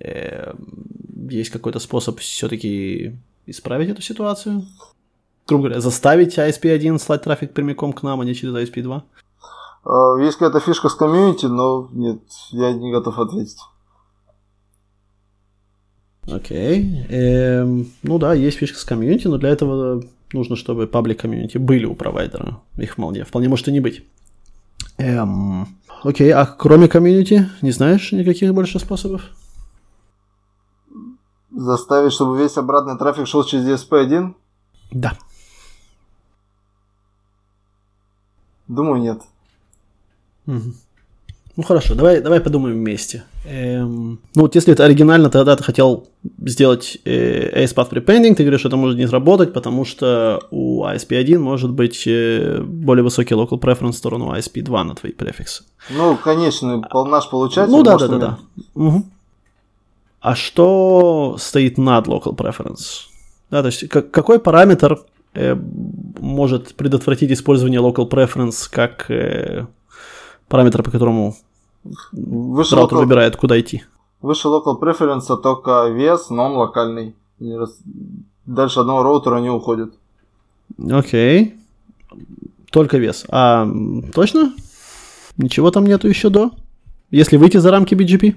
Эм, 0.00 0.56
есть 1.28 1.50
какой-то 1.50 1.78
способ 1.78 2.18
все-таки 2.18 3.16
исправить 3.46 3.90
эту 3.90 4.02
ситуацию? 4.02 4.64
грубо 5.50 5.64
говоря, 5.64 5.80
заставить 5.80 6.38
ISP1 6.38 6.98
слать 6.98 7.22
трафик 7.22 7.52
прямиком 7.52 7.92
к 7.92 8.02
нам, 8.02 8.20
а 8.20 8.24
не 8.24 8.34
через 8.34 8.54
ISP2? 8.54 9.02
А, 9.84 10.16
есть 10.20 10.38
какая-то 10.38 10.60
фишка 10.60 10.88
с 10.88 10.94
community, 10.94 11.46
но 11.46 11.88
нет, 11.92 12.20
я 12.50 12.72
не 12.72 12.92
готов 12.92 13.18
ответить. 13.18 13.58
Окей. 16.30 17.06
Эм, 17.08 17.90
ну 18.02 18.18
да, 18.18 18.34
есть 18.34 18.58
фишка 18.58 18.78
с 18.78 18.84
community, 18.84 19.26
но 19.26 19.38
для 19.38 19.50
этого 19.50 20.02
нужно, 20.32 20.56
чтобы 20.56 20.86
public 20.86 21.20
community 21.20 21.58
были 21.58 21.84
у 21.84 21.94
провайдера. 21.94 22.60
Их 22.76 22.92
вполне, 22.92 23.24
вполне 23.24 23.48
может 23.48 23.68
и 23.68 23.72
не 23.72 23.80
быть. 23.80 24.04
Эм, 24.98 25.66
окей, 26.02 26.32
а 26.32 26.46
кроме 26.46 26.88
community, 26.88 27.48
не 27.62 27.72
знаешь 27.72 28.12
никаких 28.12 28.54
больше 28.54 28.78
способов? 28.78 29.22
Заставить, 31.50 32.12
чтобы 32.12 32.38
весь 32.38 32.56
обратный 32.56 32.96
трафик 32.96 33.26
шел 33.26 33.44
через 33.44 33.64
ESP1? 33.64 34.34
Да. 34.92 35.18
Думаю, 38.68 39.00
нет. 39.00 39.20
Угу. 40.46 40.74
Ну 41.60 41.66
хорошо, 41.66 41.94
давай, 41.94 42.22
давай 42.22 42.40
подумаем 42.40 42.76
вместе. 42.76 43.22
Эм, 43.44 44.18
ну 44.34 44.42
вот 44.42 44.54
если 44.54 44.72
это 44.72 44.86
оригинально, 44.86 45.28
тогда 45.28 45.56
ты 45.56 45.62
хотел 45.62 46.08
сделать 46.46 46.96
э, 47.04 47.64
ASPath 47.64 47.90
Prepending, 47.90 48.34
ты 48.34 48.44
говоришь, 48.44 48.60
что 48.60 48.68
это 48.68 48.78
может 48.78 48.96
не 48.96 49.06
сработать, 49.06 49.52
потому 49.52 49.84
что 49.84 50.40
у 50.50 50.82
ISP1 50.86 51.38
может 51.38 51.70
быть 51.70 52.06
э, 52.06 52.62
более 52.62 53.04
высокий 53.04 53.34
local 53.34 53.60
preference 53.60 53.92
в 53.92 53.96
сторону 53.96 54.34
ISP2 54.34 54.84
на 54.84 54.94
твои 54.94 55.12
префиксы. 55.12 55.64
Ну, 55.90 56.16
конечно, 56.16 56.82
наш 57.06 57.28
получатель. 57.28 57.70
Ну 57.70 57.82
да, 57.82 57.98
да, 57.98 58.08
да, 58.08 58.18
да. 58.18 58.38
Угу. 58.74 59.04
А 60.22 60.34
что 60.34 61.36
стоит 61.38 61.76
над 61.76 62.06
local 62.06 62.34
preference? 62.34 63.04
Да, 63.50 63.60
то 63.60 63.66
есть 63.66 63.86
как, 63.90 64.10
какой 64.10 64.38
параметр 64.38 64.98
э, 65.34 65.54
может 66.20 66.74
предотвратить 66.74 67.30
использование 67.32 67.80
local 67.80 68.08
preference 68.08 68.66
как 68.70 69.10
э, 69.10 69.66
параметр, 70.48 70.82
по 70.82 70.90
которому 70.90 71.36
Выше 72.12 72.76
роутер 72.76 72.98
local... 72.98 73.00
выбирает, 73.00 73.36
куда 73.36 73.58
идти. 73.58 73.84
Выше 74.20 74.48
local 74.48 74.78
preference 74.78 75.34
только 75.36 75.88
вес, 75.88 76.30
но 76.30 76.46
он 76.46 76.52
локальный. 76.56 77.14
Дальше 78.46 78.80
одного 78.80 79.02
роутера 79.02 79.38
не 79.38 79.50
уходит. 79.50 79.94
Окей. 80.90 81.54
Только 82.70 82.98
вес. 82.98 83.24
А 83.30 83.66
точно? 84.14 84.52
Ничего 85.36 85.70
там 85.70 85.86
нету 85.86 86.08
еще 86.08 86.28
до? 86.28 86.50
Если 87.10 87.36
выйти 87.36 87.56
за 87.56 87.70
рамки 87.70 87.94
BGP? 87.94 88.34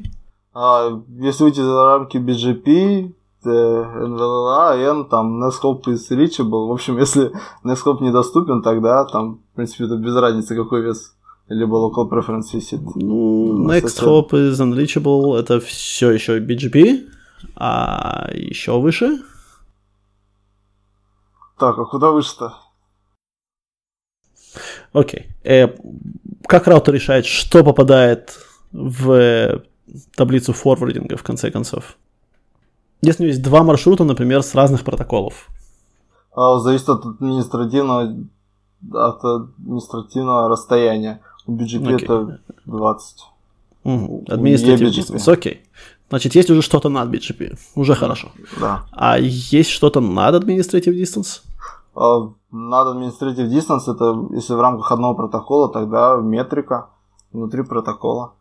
А, 0.53 1.01
если 1.19 1.43
выйти 1.43 1.59
за 1.59 1.85
рамки 1.85 2.17
BGP, 2.17 3.13
NVLA, 3.45 4.77
N, 4.77 5.05
там 5.05 5.43
Netscope 5.43 5.83
is 5.87 6.09
reachable. 6.11 6.67
В 6.67 6.71
общем, 6.71 6.97
если 6.99 7.31
Netscope 7.63 8.01
недоступен, 8.01 8.61
тогда 8.61 9.05
там, 9.05 9.39
в 9.51 9.55
принципе, 9.55 9.85
это 9.85 9.97
без 9.97 10.15
разницы, 10.15 10.55
какой 10.55 10.81
вес 10.81 11.15
либо 11.47 11.75
local 11.77 12.09
preference 12.09 12.53
висит. 12.53 12.81
Ну, 12.95 13.67
Netscope 13.69 14.31
is 14.31 14.59
unreachable, 14.59 15.37
это 15.37 15.59
все 15.59 16.11
еще 16.11 16.39
BGP, 16.39 17.09
а 17.55 18.29
еще 18.33 18.79
выше? 18.79 19.19
Так, 21.57 21.77
а 21.77 21.85
куда 21.85 22.11
выше-то? 22.11 22.55
Окей. 24.93 25.27
Okay. 25.43 25.49
Э, 25.49 25.67
как 26.47 26.67
раутер 26.67 26.93
решает, 26.93 27.25
что 27.25 27.63
попадает 27.63 28.37
в 28.71 29.63
таблицу 30.15 30.53
форвардинга 30.53 31.17
в 31.17 31.23
конце 31.23 31.51
концов? 31.51 31.97
Если 33.01 33.23
у 33.23 33.25
него 33.25 33.33
есть 33.33 33.43
два 33.43 33.63
маршрута, 33.63 34.03
например, 34.03 34.43
с 34.43 34.55
разных 34.55 34.83
протоколов. 34.83 35.49
А, 36.35 36.59
зависит 36.59 36.89
от 36.89 37.05
административного, 37.05 38.15
от 38.93 39.23
административного 39.23 40.49
расстояния. 40.49 41.21
Это 41.47 42.39
20. 42.65 43.17
Угу. 43.83 44.25
Административный 44.29 45.33
окей. 45.33 45.61
Значит, 46.09 46.35
есть 46.35 46.49
уже 46.49 46.61
что-то 46.61 46.89
над 46.89 47.09
BGP. 47.09 47.57
Уже 47.75 47.95
хорошо. 47.95 48.31
Да. 48.59 48.85
А 48.91 49.17
есть 49.19 49.69
что-то 49.69 49.99
над 49.99 50.43
Administrative 50.43 50.93
Distance? 50.93 51.41
А, 51.95 52.29
над 52.51 52.95
Administrative 52.95 53.49
Distance 53.49 53.91
это 53.91 54.35
если 54.35 54.53
в 54.53 54.61
рамках 54.61 54.91
одного 54.91 55.15
протокола, 55.15 55.69
тогда 55.69 56.17
метрика 56.17 56.89
внутри 57.31 57.63
протокола. 57.63 58.33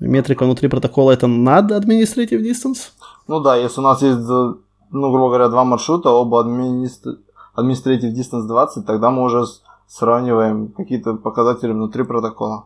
Метрика 0.00 0.44
внутри 0.44 0.68
протокола 0.68 1.12
это 1.12 1.26
над 1.26 1.70
Administrative 1.70 2.42
Distance? 2.42 2.90
Ну 3.28 3.40
да, 3.40 3.56
если 3.56 3.80
у 3.80 3.84
нас 3.84 4.02
есть, 4.02 4.28
ну, 4.28 5.10
грубо 5.10 5.28
говоря, 5.28 5.48
два 5.48 5.64
маршрута, 5.64 6.10
оба 6.10 6.40
администр... 6.40 7.18
Administrative 7.56 8.12
Distance 8.12 8.46
20, 8.46 8.86
тогда 8.86 9.10
мы 9.10 9.22
уже 9.22 9.44
сравниваем 9.88 10.68
какие-то 10.68 11.14
показатели 11.14 11.72
внутри 11.72 12.04
протокола. 12.04 12.64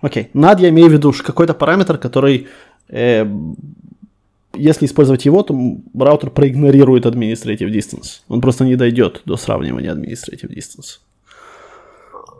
Окей. 0.00 0.30
NAT 0.34 0.60
я 0.60 0.68
имею 0.70 0.88
в 0.88 0.92
виду 0.92 1.12
какой-то 1.12 1.54
параметр, 1.54 1.96
который, 1.96 2.48
э, 2.88 3.24
если 4.54 4.86
использовать 4.86 5.24
его, 5.24 5.42
то 5.42 5.54
раутер 5.98 6.30
проигнорирует 6.30 7.06
administrative 7.06 7.70
distance. 7.70 8.22
Он 8.28 8.40
просто 8.40 8.64
не 8.64 8.76
дойдет 8.76 9.22
до 9.24 9.36
сравнивания 9.36 9.94
administrative 9.94 10.50
distance. 10.50 10.98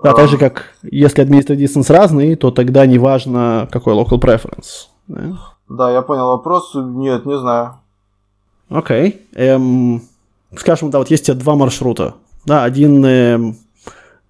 Да, 0.02 0.10
а... 0.10 0.14
так 0.14 0.28
же 0.28 0.38
как 0.38 0.74
если 0.82 1.24
administrative 1.24 1.58
distance 1.58 1.92
разный, 1.92 2.34
то 2.34 2.50
тогда 2.50 2.84
не 2.86 2.98
важно, 2.98 3.68
какой 3.70 3.94
local 3.94 4.20
preference. 4.20 4.88
Да, 5.06 5.38
да 5.68 5.92
я 5.92 6.02
понял 6.02 6.28
вопрос. 6.28 6.72
Нет, 6.74 7.24
не 7.26 7.38
знаю. 7.38 7.76
Окей. 8.68 9.22
Эм, 9.34 10.02
скажем, 10.56 10.90
да, 10.90 10.98
вот 10.98 11.10
есть 11.10 11.24
у 11.24 11.26
тебя 11.26 11.40
два 11.40 11.54
маршрута. 11.54 12.14
Да, 12.44 12.64
один 12.64 13.04
эм, 13.04 13.56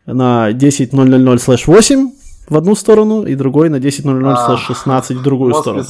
на 0.06 0.50
10.000/8 0.52 2.12
в 2.48 2.56
одну 2.56 2.74
сторону, 2.74 3.24
и 3.24 3.34
другой 3.34 3.68
на 3.68 3.78
10.00/16 3.78 5.14
в 5.18 5.22
другую 5.22 5.54
сторону. 5.54 5.84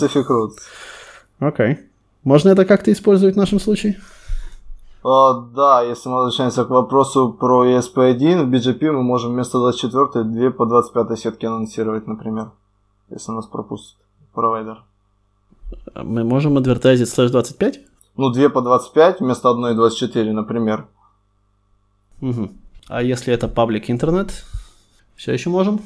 Окей. 1.38 1.78
Можно 2.24 2.50
это 2.50 2.64
как-то 2.64 2.92
использовать 2.92 3.34
в 3.34 3.38
нашем 3.38 3.58
случае? 3.58 4.00
А, 5.04 5.32
да, 5.32 5.82
если 5.82 6.08
мы 6.08 6.16
возвращаемся 6.16 6.64
к 6.64 6.70
вопросу 6.70 7.32
про 7.32 7.66
ESP1, 7.66 8.44
в 8.44 8.50
BGP 8.50 8.92
мы 8.92 9.02
можем 9.02 9.32
вместо 9.32 9.58
24 9.58 10.24
2 10.24 10.50
по 10.50 10.66
25 10.66 11.18
сетки 11.18 11.46
анонсировать, 11.46 12.06
например, 12.06 12.52
если 13.10 13.32
нас 13.32 13.46
пропустит 13.46 13.96
провайдер. 14.32 14.84
Мы 15.96 16.22
можем 16.22 16.56
адвертайзить 16.56 17.08
слэш 17.08 17.30
25? 17.32 17.80
Ну, 18.16 18.30
2 18.30 18.48
по 18.50 18.60
25 18.60 19.20
вместо 19.20 19.50
1 19.50 19.74
24, 19.74 20.32
например. 20.32 20.86
Угу. 22.20 22.50
А 22.94 23.02
если 23.02 23.32
это 23.32 23.48
паблик 23.48 23.88
интернет, 23.88 24.44
все 25.16 25.32
еще 25.32 25.48
можем? 25.48 25.80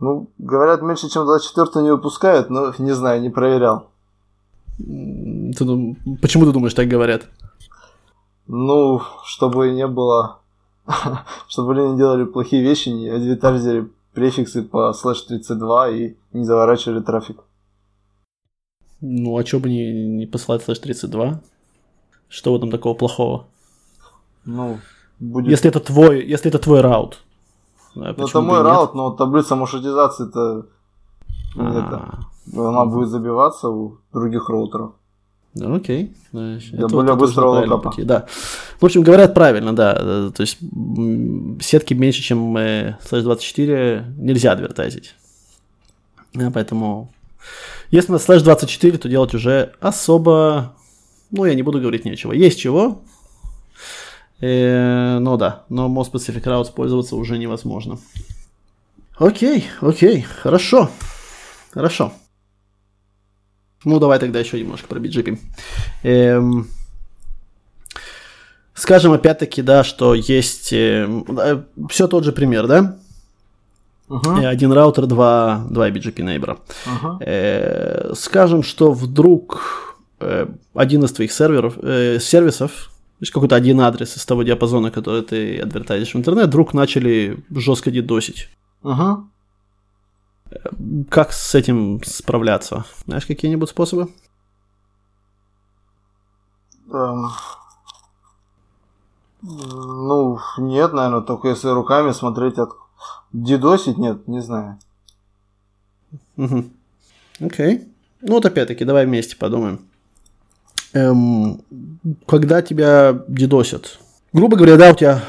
Ну, 0.00 0.30
говорят, 0.38 0.80
меньше, 0.80 1.10
чем 1.10 1.26
24 1.26 1.84
не 1.84 1.90
выпускают, 1.90 2.48
но 2.48 2.72
не 2.78 2.92
знаю, 2.92 3.20
не 3.20 3.28
проверял. 3.28 3.90
Ты, 4.78 5.96
почему 6.22 6.46
ты 6.46 6.52
думаешь, 6.52 6.72
так 6.72 6.88
говорят? 6.88 7.28
Ну, 8.46 9.02
чтобы 9.26 9.70
не 9.72 9.86
было... 9.86 10.38
чтобы 11.48 11.74
люди 11.74 11.90
не 11.90 11.98
делали 11.98 12.24
плохие 12.24 12.62
вещи, 12.62 12.88
не 12.88 13.10
адвертайзили 13.10 13.90
префиксы 14.14 14.62
по 14.62 14.94
слэш 14.94 15.20
32 15.20 15.90
и 15.90 16.14
не 16.32 16.44
заворачивали 16.44 17.00
трафик. 17.00 17.40
Ну, 19.02 19.36
а 19.36 19.44
что 19.44 19.60
бы 19.60 19.68
не, 19.68 20.06
не 20.16 20.24
посылать 20.24 20.62
слэш 20.62 20.78
32? 20.78 21.42
Что 22.30 22.54
в 22.54 22.56
этом 22.56 22.70
такого 22.70 22.94
плохого? 22.94 23.44
Ну, 24.46 24.78
будет... 25.20 25.50
Если 25.50 25.68
это 25.68 25.80
твой, 25.80 26.24
если 26.24 26.48
это 26.48 26.58
твой 26.58 26.80
route. 26.80 27.18
Да, 27.94 28.14
ну, 28.16 28.26
это 28.26 28.40
мой 28.40 28.62
route, 28.62 28.94
но 28.94 29.10
таблица 29.10 29.56
маршрутизации-то 29.56 30.66
а. 31.56 32.18
она 32.54 32.84
будет 32.84 33.08
забиваться 33.08 33.68
у 33.68 33.98
других 34.12 34.48
роутеров. 34.48 34.92
Ну, 35.54 35.74
окей. 35.74 36.14
Для 36.32 36.58
это 36.72 36.88
более 36.88 37.14
вот 37.14 37.20
быстрого 37.20 37.60
lookup 37.60 37.84
а. 37.84 37.92
Да. 37.98 38.26
В 38.80 38.84
общем, 38.84 39.02
говорят 39.02 39.34
правильно, 39.34 39.74
да. 39.74 40.30
То 40.30 40.42
есть 40.42 40.58
сетки 41.60 41.94
меньше, 41.94 42.22
чем 42.22 42.56
slash 43.02 43.24
24 43.24 44.14
нельзя 44.18 44.52
advertise 44.52 44.95
ить. 44.95 45.14
Поэтому 46.54 47.10
если 47.90 48.12
на 48.12 48.18
слэш 48.18 48.42
24, 48.42 48.98
то 48.98 49.08
делать 49.08 49.34
уже 49.34 49.72
особо, 49.80 50.74
ну, 51.30 51.44
я 51.46 51.54
не 51.54 51.62
буду 51.62 51.80
говорить 51.80 52.04
нечего. 52.04 52.32
Есть 52.32 52.60
чего, 52.60 53.02
э, 54.40 55.18
но 55.18 55.36
да, 55.36 55.64
но 55.68 55.88
Most 55.88 56.12
Specific 56.12 56.42
Routes 56.42 56.72
пользоваться 56.72 57.16
уже 57.16 57.38
невозможно. 57.38 57.98
Окей, 59.18 59.66
окей, 59.80 60.22
хорошо, 60.22 60.90
хорошо. 61.72 62.12
Ну, 63.84 63.98
давай 63.98 64.18
тогда 64.18 64.40
еще 64.40 64.58
немножко 64.60 64.88
про 64.88 64.98
BGP. 64.98 65.38
Эм, 66.02 66.68
скажем 68.74 69.12
опять-таки, 69.12 69.62
да, 69.62 69.84
что 69.84 70.14
есть 70.14 70.72
э, 70.72 71.08
все 71.88 72.08
тот 72.08 72.24
же 72.24 72.32
пример, 72.32 72.66
да? 72.66 72.96
Uh-huh. 74.08 74.46
Один 74.46 74.72
раутер, 74.72 75.06
два, 75.06 75.66
два 75.70 75.90
BGP 75.90 76.22
нейбора. 76.22 76.58
Uh-huh. 76.86 77.18
Э, 77.20 78.14
скажем, 78.14 78.62
что 78.62 78.92
вдруг 78.92 79.96
э, 80.20 80.46
один 80.74 81.04
из 81.04 81.12
твоих 81.12 81.30
серверов, 81.30 81.74
э, 81.82 82.18
сервисов, 82.20 82.90
то 83.18 83.22
есть 83.22 83.32
какой-то 83.32 83.56
один 83.56 83.80
адрес 83.80 84.16
из 84.16 84.24
того 84.24 84.42
диапазона, 84.42 84.90
который 84.90 85.22
ты 85.22 85.58
адвертайзишь 85.58 86.14
в 86.14 86.18
интернет, 86.18 86.46
вдруг 86.46 86.74
начали 86.74 87.44
жестко 87.50 87.90
дидосить. 87.90 88.48
Uh-huh. 88.82 89.24
Как 91.10 91.32
с 91.32 91.54
этим 91.54 92.00
справляться? 92.04 92.84
Знаешь 93.06 93.26
какие-нибудь 93.26 93.68
способы? 93.68 94.08
Um, 96.90 97.28
ну, 99.42 100.38
нет, 100.58 100.92
наверное, 100.92 101.20
только 101.20 101.48
если 101.48 101.68
руками 101.68 102.12
смотреть 102.12 102.58
от 102.58 102.70
Дидосить 103.32 103.98
нет, 103.98 104.26
не 104.26 104.40
знаю. 104.40 104.78
Угу. 106.36 106.64
Окей. 107.40 107.88
Ну 108.22 108.34
вот 108.34 108.46
опять-таки, 108.46 108.84
давай 108.84 109.06
вместе 109.06 109.36
подумаем. 109.36 109.87
Эм, 110.94 111.60
когда 112.26 112.62
тебя 112.62 113.22
дидосят, 113.28 113.98
грубо 114.32 114.56
говоря, 114.56 114.76
да, 114.76 114.90
у 114.90 114.94
тебя 114.94 115.22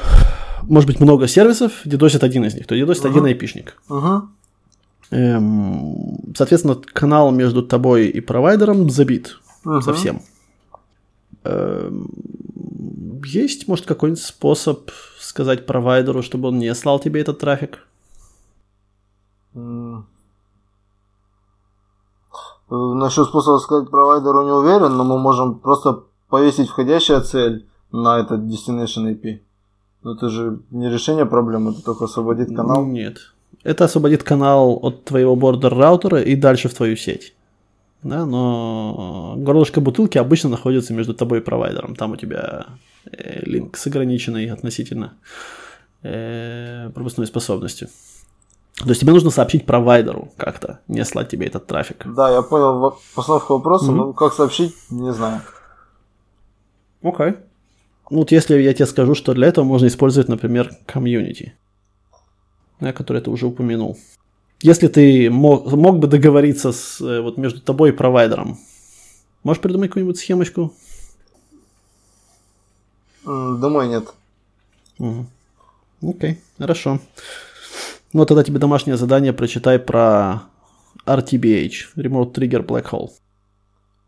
может 0.62 0.86
быть 0.86 1.00
много 1.00 1.28
сервисов, 1.28 1.72
дидосит 1.84 2.24
один 2.24 2.44
из 2.44 2.54
них, 2.54 2.66
то 2.66 2.74
дидосит 2.74 3.04
uh-huh. 3.04 3.10
один 3.10 3.24
айпишник. 3.26 3.76
Uh-huh. 3.88 4.22
Эм, 5.10 6.34
соответственно, 6.36 6.76
канал 6.76 7.30
между 7.30 7.62
тобой 7.62 8.06
и 8.06 8.20
провайдером 8.20 8.88
забит 8.88 9.38
uh-huh. 9.64 9.82
совсем. 9.82 10.22
Эм, 11.44 12.08
есть, 13.24 13.68
может, 13.68 13.86
какой-нибудь 13.86 14.22
способ 14.22 14.90
сказать 15.18 15.66
провайдеру, 15.66 16.22
чтобы 16.22 16.48
он 16.48 16.58
не 16.58 16.74
слал 16.74 16.98
тебе 16.98 17.20
этот 17.20 17.38
трафик? 17.38 17.86
Насчет 22.70 23.26
способа 23.26 23.58
сказать 23.58 23.90
провайдеру 23.90 24.44
не 24.44 24.52
уверен, 24.52 24.96
но 24.96 25.04
мы 25.04 25.18
можем 25.18 25.58
просто 25.58 26.04
повесить 26.28 26.68
входящая 26.68 27.20
цель 27.20 27.66
на 27.90 28.20
этот 28.20 28.42
destination 28.42 29.12
IP. 29.12 29.40
Но 30.02 30.14
это 30.14 30.28
же 30.28 30.60
не 30.70 30.88
решение 30.88 31.26
проблемы, 31.26 31.72
это 31.72 31.82
только 31.82 32.04
освободит 32.04 32.54
канал. 32.54 32.86
Нет. 32.86 33.18
Это 33.64 33.84
освободит 33.84 34.22
канал 34.22 34.78
от 34.82 35.04
твоего 35.04 35.36
бордер 35.36 35.74
раутера 35.74 36.22
и 36.22 36.36
дальше 36.36 36.68
в 36.68 36.74
твою 36.74 36.96
сеть. 36.96 37.34
Да, 38.02 38.24
но 38.24 39.34
горлышко 39.36 39.80
бутылки 39.80 40.16
обычно 40.16 40.48
находится 40.48 40.94
между 40.94 41.12
тобой 41.12 41.40
и 41.40 41.42
провайдером. 41.42 41.94
Там 41.94 42.12
у 42.12 42.16
тебя 42.16 42.66
э, 43.04 43.42
линк 43.44 43.76
с 43.76 43.86
ограниченной 43.86 44.50
относительно 44.50 45.14
э, 46.02 46.90
пропускной 46.94 47.26
способностью. 47.26 47.88
То 48.84 48.88
есть 48.88 49.00
тебе 49.02 49.12
нужно 49.12 49.30
сообщить 49.30 49.66
провайдеру 49.66 50.32
как-то, 50.36 50.80
не 50.88 51.04
слать 51.04 51.28
тебе 51.28 51.46
этот 51.46 51.66
трафик. 51.66 52.02
Да, 52.06 52.30
я 52.30 52.42
понял 52.42 52.98
постановку 53.14 53.54
вопроса, 53.54 53.86
mm-hmm. 53.86 53.94
но 53.94 54.12
как 54.12 54.32
сообщить, 54.32 54.74
не 54.90 55.12
знаю. 55.12 55.42
Окей. 57.02 57.26
Okay. 57.26 57.36
Ну 58.10 58.18
вот 58.18 58.32
если 58.32 58.60
я 58.60 58.74
тебе 58.74 58.86
скажу, 58.86 59.14
что 59.14 59.34
для 59.34 59.46
этого 59.46 59.64
можно 59.64 59.86
использовать, 59.86 60.28
например, 60.28 60.72
комьюнити, 60.86 61.54
да, 62.80 62.92
который 62.92 63.22
ты 63.22 63.30
уже 63.30 63.46
упомянул. 63.46 63.98
Если 64.62 64.88
ты 64.88 65.30
мог, 65.30 65.70
мог 65.72 65.98
бы 65.98 66.06
договориться 66.06 66.72
с, 66.72 67.00
э, 67.00 67.20
вот 67.20 67.38
между 67.38 67.60
тобой 67.60 67.90
и 67.90 67.92
провайдером, 67.92 68.58
можешь 69.42 69.62
придумать 69.62 69.90
какую-нибудь 69.90 70.18
схемочку? 70.18 70.74
Думаю, 73.24 73.88
нет. 73.88 74.08
Угу. 74.98 75.26
Окей, 76.02 76.40
хорошо. 76.58 76.98
Ну, 78.12 78.26
тогда 78.26 78.42
тебе 78.42 78.58
домашнее 78.58 78.96
задание 78.96 79.32
прочитай 79.32 79.78
про 79.78 80.42
RTBH, 81.06 81.94
Remote 81.96 82.34
Trigger 82.34 82.66
Black 82.66 82.90
Hole. 82.90 83.10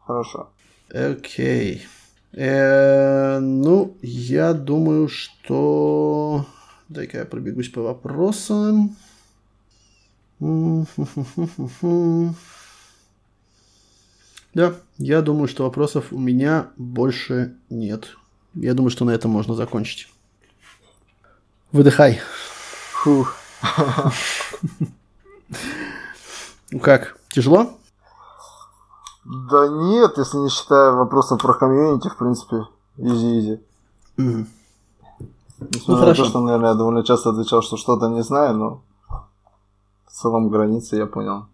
Хорошо. 0.01 0.51
Окей. 0.93 1.87
Э, 2.33 3.39
ну, 3.39 3.97
я 4.03 4.55
думаю, 4.55 5.09
что... 5.09 6.47
Дай-ка 6.89 7.19
я 7.19 7.25
пробегусь 7.25 7.69
по 7.69 7.83
вопросам. 7.83 8.97
Да, 14.55 14.75
я 14.99 15.23
думаю, 15.23 15.49
что 15.49 15.65
вопросов 15.65 16.09
у 16.11 16.19
меня 16.19 16.67
больше 16.77 17.55
нет. 17.71 18.19
Я 18.53 18.75
думаю, 18.75 18.91
что 18.91 19.07
на 19.07 19.13
этом 19.13 19.31
можно 19.31 19.55
закончить. 19.55 20.11
Выдыхай. 21.73 22.21
Фух. 23.03 23.42
Ну 26.71 26.81
как, 26.81 27.19
тяжело? 27.31 27.71
Да 29.25 29.69
нет, 29.69 30.17
если 30.17 30.39
не 30.39 30.49
считая 30.49 30.91
вопросов 30.93 31.41
про 31.41 31.55
комьюнити, 31.55 32.09
в 32.09 32.17
принципе, 32.17 32.67
easy-easy. 32.97 33.61
М. 34.17 34.47
Несмотря 35.61 36.05
ну, 36.05 36.09
на 36.09 36.15
то, 36.15 36.25
что, 36.25 36.41
наверное, 36.41 36.71
я 36.71 36.75
довольно 36.75 37.05
часто 37.05 37.31
отвечал, 37.31 37.63
что 37.63 37.77
что-то 37.77 38.09
не 38.09 38.23
знаю, 38.23 38.57
но 38.57 38.83
в 40.07 40.13
целом 40.13 40.49
границы, 40.49 40.97
я 40.97 41.07
понял. 41.07 41.47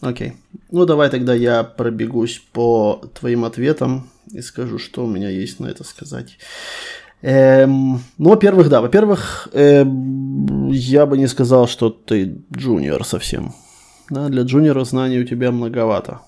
Окей. 0.00 0.34
Ну, 0.70 0.84
давай 0.84 1.08
тогда 1.08 1.32
я 1.32 1.64
пробегусь 1.64 2.42
по 2.52 3.00
твоим 3.14 3.44
ответам 3.44 4.10
и 4.30 4.42
скажу, 4.42 4.78
что 4.78 5.04
у 5.04 5.08
меня 5.08 5.30
есть 5.30 5.60
на 5.60 5.66
это 5.66 5.84
сказать. 5.84 6.38
Эм, 7.22 8.00
ну, 8.18 8.30
во-первых, 8.30 8.68
да, 8.68 8.82
во-первых, 8.82 9.48
эм, 9.52 10.23
я 10.76 11.06
бы 11.06 11.18
не 11.18 11.26
сказал, 11.26 11.68
что 11.68 11.90
ты 11.90 12.38
junior 12.52 13.04
совсем. 13.04 13.54
Да, 14.10 14.28
для 14.28 14.42
junior 14.42 14.78
а 14.78 14.84
знаний 14.84 15.18
у 15.20 15.24
тебя 15.24 15.50
многовато. 15.50 16.20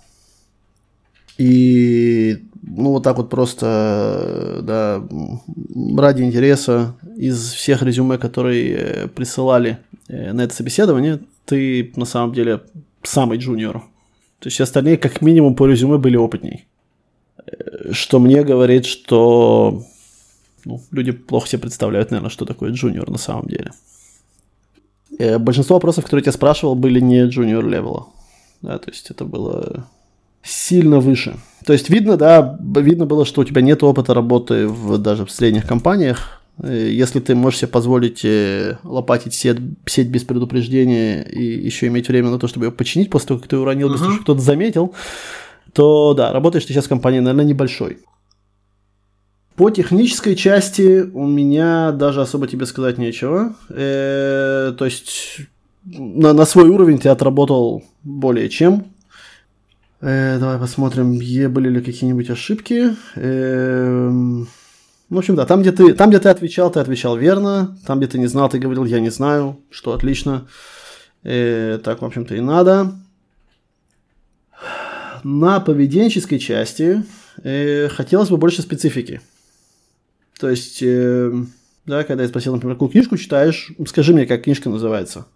И, 1.39 2.45
ну, 2.63 2.93
вот 2.93 3.03
так 3.03 3.19
вот 3.19 3.29
просто, 3.29 4.61
да, 4.63 5.07
ради 5.99 6.23
интереса, 6.23 6.95
из 7.17 7.53
всех 7.53 7.83
резюме, 7.83 8.17
которые 8.19 8.75
э, 8.75 9.09
присылали 9.09 9.79
э, 10.09 10.33
на 10.33 10.43
это 10.43 10.55
собеседование, 10.55 11.21
ты 11.45 11.93
на 11.97 12.07
самом 12.07 12.33
деле 12.33 12.63
самый 13.03 13.39
junior. 13.39 13.83
То 14.39 14.49
есть 14.49 14.61
остальные 14.61 14.97
как 14.97 15.21
минимум 15.21 15.55
по 15.55 15.67
резюме 15.67 15.99
были 15.99 16.17
опытней. 16.17 16.67
Э, 17.47 17.93
что 17.93 18.19
мне 18.19 18.43
говорит, 18.43 18.87
что 18.87 19.83
ну, 20.65 20.83
люди 20.91 21.13
плохо 21.13 21.49
себе 21.49 21.63
представляют, 21.63 22.11
наверное, 22.11 22.31
что 22.31 22.45
такое 22.45 22.73
junior 22.73 23.11
на 23.11 23.19
самом 23.19 23.47
деле. 23.47 23.73
Большинство 25.19 25.77
вопросов, 25.77 26.05
которые 26.05 26.23
я 26.23 26.25
тебя 26.25 26.33
спрашивал, 26.33 26.75
были 26.75 27.01
не 27.01 27.25
junior 27.25 27.67
level 27.67 27.95
а. 27.95 28.07
Да, 28.63 28.79
то 28.79 28.91
есть 28.91 29.11
это 29.11 29.25
было 29.25 29.87
сильно 30.43 31.01
выше. 31.01 31.37
То 31.65 31.73
есть 31.73 31.91
видно, 31.91 32.17
да, 32.17 32.59
видно 32.61 33.07
было, 33.07 33.25
что 33.25 33.41
у 33.41 33.45
тебя 33.45 33.61
нет 33.61 33.83
опыта 33.83 34.15
работы 34.15 34.69
в 34.69 34.99
даже 34.99 35.27
в 35.27 35.31
средних 35.31 35.67
компаниях. 35.67 36.41
Э, 36.63 36.89
если 36.91 37.21
ты 37.21 37.35
можешь 37.35 37.61
себе 37.61 37.69
позволить 37.69 38.25
э, 38.25 38.79
лопатить 38.85 39.35
сеть, 39.35 39.59
сеть 39.87 40.09
без 40.09 40.23
предупреждения 40.25 41.23
и 41.23 41.43
еще 41.43 41.89
иметь 41.89 42.09
время 42.09 42.31
на 42.31 42.39
то, 42.39 42.47
чтобы 42.47 42.67
ее 42.67 42.73
починить 42.73 43.11
после 43.11 43.29
того, 43.29 43.41
как 43.41 43.49
ты 43.49 43.59
уронил, 43.59 43.89
uh-huh. 43.89 43.93
без 43.93 44.01
того, 44.01 44.13
чтобы 44.13 44.23
кто-то 44.23 44.41
заметил, 44.41 44.95
то 45.73 46.15
да, 46.15 46.33
работаешь 46.33 46.65
ты 46.65 46.73
сейчас 46.73 46.87
в 46.87 46.89
компании, 46.89 47.19
наверное, 47.19 47.45
небольшой. 47.45 47.99
По 49.57 49.71
технической 49.71 50.37
части 50.37 51.01
у 51.15 51.27
меня 51.27 51.91
даже 51.93 52.21
особо 52.21 52.47
тебе 52.47 52.67
сказать 52.67 52.99
нечего. 52.99 53.55
Э, 53.71 54.75
то 54.77 54.85
есть 54.85 55.41
на, 55.85 56.35
на 56.35 56.45
свой 56.45 56.69
уровень 56.69 56.99
ты 56.99 57.09
отработал 57.09 57.83
более 58.03 58.51
чем. 58.51 58.93
Э, 60.03 60.39
давай 60.39 60.59
посмотрим, 60.59 61.17
были 61.17 61.71
ли 61.71 61.81
какие-нибудь 61.81 62.29
ошибки. 62.29 62.95
Э, 63.15 64.11
в 65.09 65.19
общем, 65.19 65.37
да, 65.37 65.47
там 65.47 65.63
где, 65.63 65.73
ты, 65.73 65.95
там, 65.95 66.11
где 66.11 66.19
ты 66.19 66.29
отвечал, 66.29 66.71
ты 66.71 66.81
отвечал 66.81 67.17
верно. 67.17 67.79
Там, 67.87 67.99
где 67.99 68.09
ты 68.09 68.19
не 68.19 68.27
знал, 68.27 68.51
ты 68.51 68.59
говорил, 68.59 68.85
я 68.85 69.01
не 69.01 69.11
знаю, 69.11 69.61
что 69.71 69.95
отлично. 69.95 70.49
Э, 71.23 71.79
так, 71.83 72.03
в 72.03 72.05
общем-то, 72.05 72.35
и 72.35 72.41
надо. 72.41 72.93
На 75.25 75.61
поведенческой 75.61 76.39
части 76.39 77.05
э, 77.43 77.89
хотелось 77.89 78.29
бы 78.29 78.37
больше 78.37 78.61
специфики. 78.63 79.23
То 80.39 80.51
есть, 80.51 80.83
э, 80.83 81.33
да, 81.87 82.05
когда 82.05 82.23
я 82.23 82.29
спросил, 82.29 82.53
например, 82.53 82.77
какую 82.77 82.91
книжку 82.91 83.17
читаешь, 83.17 83.73
скажи 83.87 84.13
мне, 84.13 84.27
как 84.27 84.43
книжка 84.43 84.69
называется. 84.69 85.27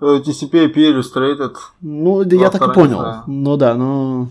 TCP 0.00 0.72
IP 0.72 0.74
Illustrated. 0.74 1.54
Ну, 1.80 2.24
да, 2.24 2.36
я 2.36 2.50
так 2.50 2.68
и 2.68 2.74
понял. 2.74 3.22
Ну 3.26 3.56
да, 3.56 3.74
но 3.74 4.28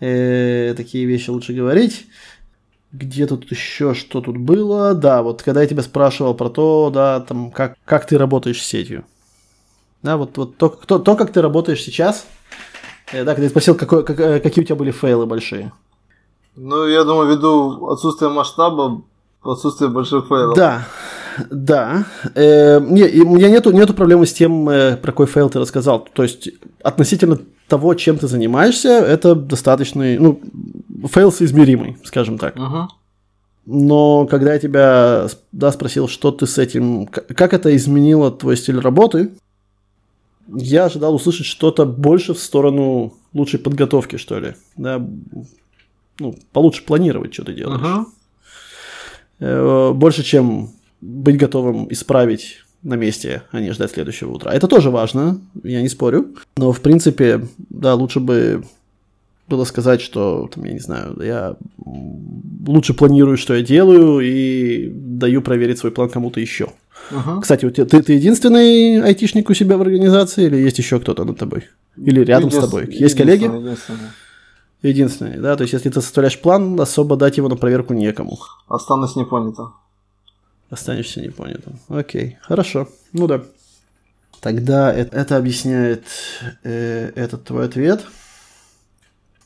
э, 0.00 0.74
такие 0.76 1.04
вещи 1.04 1.30
лучше 1.30 1.52
говорить. 1.52 2.06
Где 2.92 3.26
тут 3.26 3.50
еще 3.50 3.94
что 3.94 4.20
тут 4.20 4.38
было? 4.38 4.94
Да, 4.94 5.22
вот 5.22 5.42
когда 5.42 5.60
я 5.60 5.68
тебя 5.68 5.82
спрашивал 5.82 6.34
про 6.34 6.48
то, 6.48 6.90
да, 6.92 7.20
там, 7.20 7.50
как, 7.50 7.76
как 7.84 8.06
ты 8.06 8.16
работаешь 8.16 8.62
с 8.62 8.66
сетью. 8.66 9.04
Да, 10.02 10.16
вот, 10.16 10.36
вот 10.38 10.56
то, 10.56 10.68
то, 10.68 10.98
то, 10.98 11.16
как 11.16 11.32
ты 11.32 11.42
работаешь 11.42 11.82
сейчас, 11.82 12.26
э, 13.12 13.24
да, 13.24 13.32
когда 13.32 13.44
я 13.44 13.50
спросил, 13.50 13.74
какой, 13.74 14.04
как, 14.04 14.18
э, 14.20 14.40
какие 14.40 14.62
у 14.62 14.66
тебя 14.66 14.76
были 14.76 14.92
фейлы 14.92 15.26
большие. 15.26 15.72
Ну, 16.56 16.86
я 16.86 17.04
думаю, 17.04 17.28
ввиду 17.28 17.86
отсутствия 17.88 18.28
масштаба, 18.28 19.02
отсутствие 19.42 19.90
больших 19.90 20.26
fail 20.26 20.43
ов. 20.43 20.56
Да, 20.56 20.86
да. 21.50 22.06
Э, 22.34 22.80
не, 22.80 23.04
у 23.22 23.36
меня 23.36 23.50
нету, 23.50 23.70
нету 23.72 23.94
проблемы 23.94 24.26
с 24.26 24.32
тем, 24.32 24.68
э, 24.68 24.96
про 24.96 25.12
какой 25.12 25.26
fail 25.26 25.50
ты 25.50 25.58
рассказал. 25.58 26.08
То 26.12 26.22
есть, 26.22 26.48
относительно 26.82 27.38
того, 27.68 27.94
чем 27.94 28.18
ты 28.18 28.26
занимаешься, 28.26 28.88
это 28.88 29.34
достаточный, 29.34 30.18
ну, 30.18 30.40
fail 31.08 31.30
соизмеримый, 31.30 31.98
скажем 32.04 32.38
так. 32.38 32.56
Uh-huh. 32.56 32.86
Но 33.66 34.26
когда 34.26 34.54
я 34.54 34.58
тебя 34.60 35.26
да, 35.52 35.72
спросил, 35.72 36.08
что 36.08 36.30
ты 36.30 36.46
с 36.46 36.56
этим, 36.56 37.06
как 37.06 37.52
это 37.52 37.74
изменило 37.74 38.30
твой 38.30 38.56
стиль 38.56 38.78
работы, 38.78 39.32
я 40.48 40.84
ожидал 40.84 41.14
услышать 41.16 41.46
что-то 41.46 41.84
больше 41.84 42.32
в 42.32 42.38
сторону 42.38 43.14
лучшей 43.34 43.58
подготовки, 43.58 44.16
что 44.16 44.38
ли. 44.38 44.54
Да, 44.76 45.04
ну, 46.18 46.34
получше 46.52 46.84
планировать, 46.84 47.34
что 47.34 47.44
ты 47.44 47.54
делаешь. 47.54 48.06
Uh-huh. 49.38 49.92
Больше, 49.92 50.22
чем 50.22 50.70
быть 51.00 51.36
готовым 51.36 51.92
исправить 51.92 52.62
на 52.82 52.94
месте, 52.94 53.42
а 53.50 53.60
не 53.60 53.72
ждать 53.72 53.90
следующего 53.90 54.32
утра. 54.32 54.52
Это 54.52 54.68
тоже 54.68 54.90
важно, 54.90 55.40
я 55.62 55.82
не 55.82 55.88
спорю. 55.88 56.36
Но, 56.56 56.72
в 56.72 56.80
принципе, 56.80 57.46
да, 57.70 57.94
лучше 57.94 58.20
бы 58.20 58.64
было 59.48 59.64
сказать, 59.64 60.00
что, 60.00 60.48
там, 60.52 60.64
я 60.64 60.72
не 60.72 60.80
знаю, 60.80 61.16
я 61.22 61.56
лучше 62.66 62.94
планирую, 62.94 63.36
что 63.36 63.54
я 63.54 63.62
делаю, 63.62 64.20
и 64.20 64.90
даю 64.90 65.42
проверить 65.42 65.78
свой 65.78 65.92
план 65.92 66.08
кому-то 66.08 66.40
еще. 66.40 66.68
Uh-huh. 67.10 67.40
Кстати, 67.40 67.68
ты, 67.70 68.02
ты 68.02 68.12
единственный 68.14 69.02
айтишник 69.02 69.50
у 69.50 69.54
себя 69.54 69.76
в 69.76 69.82
организации, 69.82 70.46
или 70.46 70.56
есть 70.56 70.78
еще 70.78 70.98
кто-то 70.98 71.24
над 71.24 71.38
тобой? 71.38 71.64
Или 71.96 72.24
рядом 72.24 72.50
с 72.50 72.58
тобой? 72.58 72.86
Есть 72.90 73.16
коллеги? 73.16 73.44
Единственный. 73.44 73.98
Единственный, 74.82 75.38
да, 75.38 75.56
то 75.56 75.62
есть 75.62 75.72
если 75.72 75.88
ты 75.88 76.00
составляешь 76.00 76.40
план, 76.40 76.78
особо 76.80 77.16
дать 77.16 77.38
его 77.38 77.48
на 77.48 77.56
проверку 77.56 77.94
некому. 77.94 78.38
Останусь 78.68 79.16
непонято. 79.16 79.72
Останешься 80.70 81.20
непонятым. 81.20 81.78
Окей, 81.88 82.38
хорошо. 82.42 82.88
Ну 83.12 83.26
да. 83.26 83.42
Тогда 84.40 84.92
это, 84.92 85.16
это 85.16 85.36
объясняет 85.36 86.04
э, 86.62 87.10
этот 87.14 87.44
твой 87.44 87.66
ответ. 87.66 88.04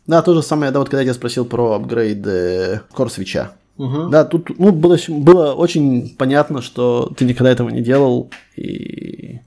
Да, 0.07 0.23
то 0.23 0.35
же 0.35 0.43
самое, 0.43 0.73
да, 0.73 0.81
вот 0.81 0.89
когда 0.89 1.03
я 1.03 1.05
тебя 1.05 1.15
спросил 1.15 1.45
про 1.45 1.75
апгрейд 1.75 2.27
э, 2.27 2.81
Core 2.93 3.49
Угу. 3.79 4.09
Да, 4.09 4.25
тут 4.25 4.59
ну, 4.59 4.73
было, 4.73 4.99
было 5.09 5.53
очень 5.55 6.15
понятно, 6.17 6.61
что 6.61 7.11
ты 7.17 7.25
никогда 7.25 7.51
этого 7.51 7.71
не 7.71 7.81
делал 7.81 8.31
и 8.57 9.41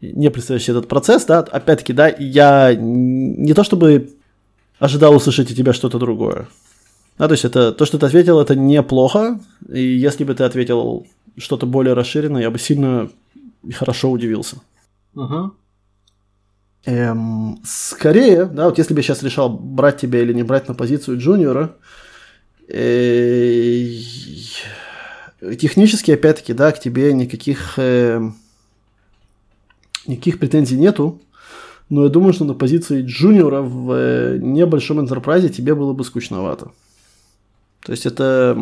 не 0.00 0.30
представляешь 0.30 0.68
этот 0.68 0.88
процесс, 0.88 1.26
да, 1.26 1.40
опять-таки, 1.40 1.92
да, 1.92 2.08
я 2.08 2.74
не 2.74 3.52
то 3.52 3.64
чтобы 3.64 4.10
ожидал 4.78 5.14
услышать 5.14 5.50
от 5.50 5.56
тебя 5.56 5.72
что-то 5.72 5.98
другое. 5.98 6.48
Да, 7.18 7.26
то 7.26 7.32
есть 7.32 7.44
это 7.44 7.72
то, 7.72 7.84
что 7.84 7.98
ты 7.98 8.06
ответил, 8.06 8.40
это 8.40 8.54
неплохо. 8.54 9.40
И 9.68 9.82
если 9.82 10.24
бы 10.24 10.34
ты 10.34 10.44
ответил 10.44 11.06
что-то 11.36 11.66
более 11.66 11.94
расширенное, 11.94 12.42
я 12.42 12.50
бы 12.50 12.58
сильно 12.58 13.10
и 13.64 13.72
хорошо 13.72 14.10
удивился. 14.10 14.56
Угу. 15.14 15.52
Эм, 16.84 17.60
скорее, 17.64 18.44
да, 18.44 18.66
вот 18.66 18.78
если 18.78 18.94
бы 18.94 19.00
я 19.00 19.02
сейчас 19.02 19.22
решал, 19.22 19.50
брать 19.50 20.00
тебя 20.00 20.20
или 20.20 20.32
не 20.32 20.44
брать 20.44 20.68
на 20.68 20.74
позицию 20.74 21.18
джуниора, 21.18 21.74
э, 22.68 23.90
технически, 25.58 26.12
опять-таки, 26.12 26.52
да, 26.52 26.70
к 26.70 26.80
тебе 26.80 27.12
никаких, 27.12 27.74
э, 27.78 28.20
никаких 30.06 30.38
претензий 30.38 30.76
нету, 30.76 31.20
но 31.90 32.04
я 32.04 32.08
думаю, 32.10 32.32
что 32.32 32.44
на 32.44 32.54
позиции 32.54 33.02
джуниора 33.02 33.62
в 33.62 33.92
э, 33.92 34.38
небольшом 34.40 35.00
интерпрайзе 35.00 35.48
тебе 35.48 35.74
было 35.74 35.92
бы 35.92 36.04
скучновато. 36.04 36.70
То 37.84 37.92
есть 37.92 38.04
это, 38.04 38.58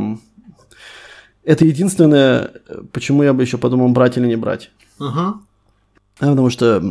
это 1.44 1.64
единственное, 1.64 2.52
почему 2.92 3.22
я 3.22 3.32
бы 3.32 3.42
еще 3.42 3.58
подумал, 3.58 3.88
брать 3.88 4.16
или 4.16 4.26
не 4.26 4.36
брать. 4.36 4.70
Uh-huh. 5.00 5.34
Потому 6.18 6.50
что 6.50 6.82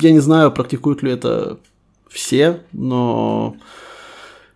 я 0.00 0.10
не 0.10 0.20
знаю, 0.20 0.50
практикуют 0.50 1.02
ли 1.02 1.12
это 1.12 1.58
все, 2.08 2.60
но 2.72 3.56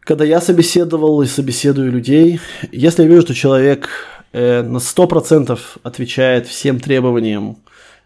когда 0.00 0.24
я 0.24 0.40
собеседовал 0.40 1.22
и 1.22 1.26
собеседую 1.26 1.92
людей, 1.92 2.40
если 2.72 3.02
я 3.02 3.08
вижу, 3.08 3.22
что 3.22 3.34
человек 3.34 3.88
э, 4.32 4.62
на 4.62 4.78
100% 4.78 5.58
отвечает 5.82 6.46
всем 6.48 6.80
требованиям 6.80 7.58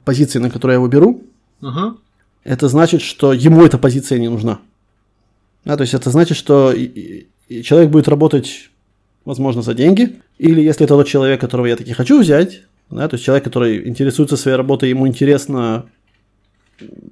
позиции, 0.04 0.38
на 0.38 0.50
которую 0.50 0.74
я 0.74 0.78
его 0.78 0.88
беру, 0.88 1.22
uh-huh. 1.62 1.96
Это 2.44 2.68
значит, 2.68 3.02
что 3.02 3.32
ему 3.32 3.64
эта 3.64 3.78
позиция 3.78 4.18
не 4.18 4.28
нужна. 4.28 4.60
Да, 5.64 5.76
то 5.76 5.82
есть 5.82 5.94
это 5.94 6.10
значит, 6.10 6.36
что 6.36 6.72
и 6.72 7.26
человек 7.62 7.90
будет 7.90 8.08
работать, 8.08 8.70
возможно, 9.24 9.62
за 9.62 9.74
деньги, 9.74 10.20
или 10.38 10.62
если 10.62 10.84
это 10.84 10.96
тот 10.96 11.06
человек, 11.06 11.40
которого 11.40 11.66
я 11.66 11.76
таки 11.76 11.92
хочу 11.92 12.20
взять, 12.20 12.62
да, 12.90 13.08
то 13.08 13.14
есть 13.14 13.24
человек, 13.24 13.44
который 13.44 13.86
интересуется 13.88 14.36
своей 14.36 14.56
работой, 14.56 14.88
ему 14.88 15.06
интересно, 15.06 15.86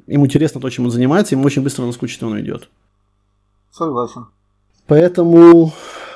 ему 0.06 0.26
интересно 0.26 0.60
то, 0.60 0.70
чем 0.70 0.86
он 0.86 0.90
занимается, 0.90 1.34
ему 1.34 1.44
очень 1.44 1.62
быстро 1.62 1.84
наскучит, 1.84 2.22
и 2.22 2.24
он 2.24 2.32
уйдет. 2.32 2.68
Согласен. 3.70 4.26
Поэтому, 4.86 5.72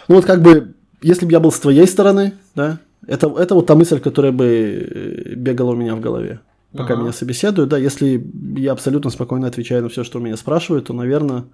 ну 0.09 0.15
вот 0.15 0.25
как 0.25 0.41
бы, 0.41 0.75
если 1.03 1.27
бы 1.27 1.33
я 1.33 1.41
был 1.41 1.53
с 1.53 1.61
твоей 1.61 1.87
стороны, 1.87 2.35
да, 2.55 2.79
это, 3.07 3.27
это 3.37 3.55
вот 3.55 3.67
та 3.67 3.75
мысль, 3.75 4.01
которая 4.01 4.33
бы 4.33 4.47
э, 4.47 5.35
бегала 5.35 5.73
у 5.73 5.77
меня 5.77 5.95
в 5.95 6.01
голове. 6.01 6.41
Пока 6.77 6.95
Ага. 6.95 7.03
меня 7.03 7.12
собеседуют. 7.12 7.70
Да, 7.70 7.79
если 7.79 8.25
я 8.57 8.73
абсолютно 8.73 9.11
спокойно 9.11 9.47
отвечаю 9.47 9.83
на 9.83 9.89
все, 9.89 10.05
что 10.05 10.18
меня 10.18 10.37
спрашивают, 10.37 10.87
то, 10.87 10.93
наверное, 10.95 11.45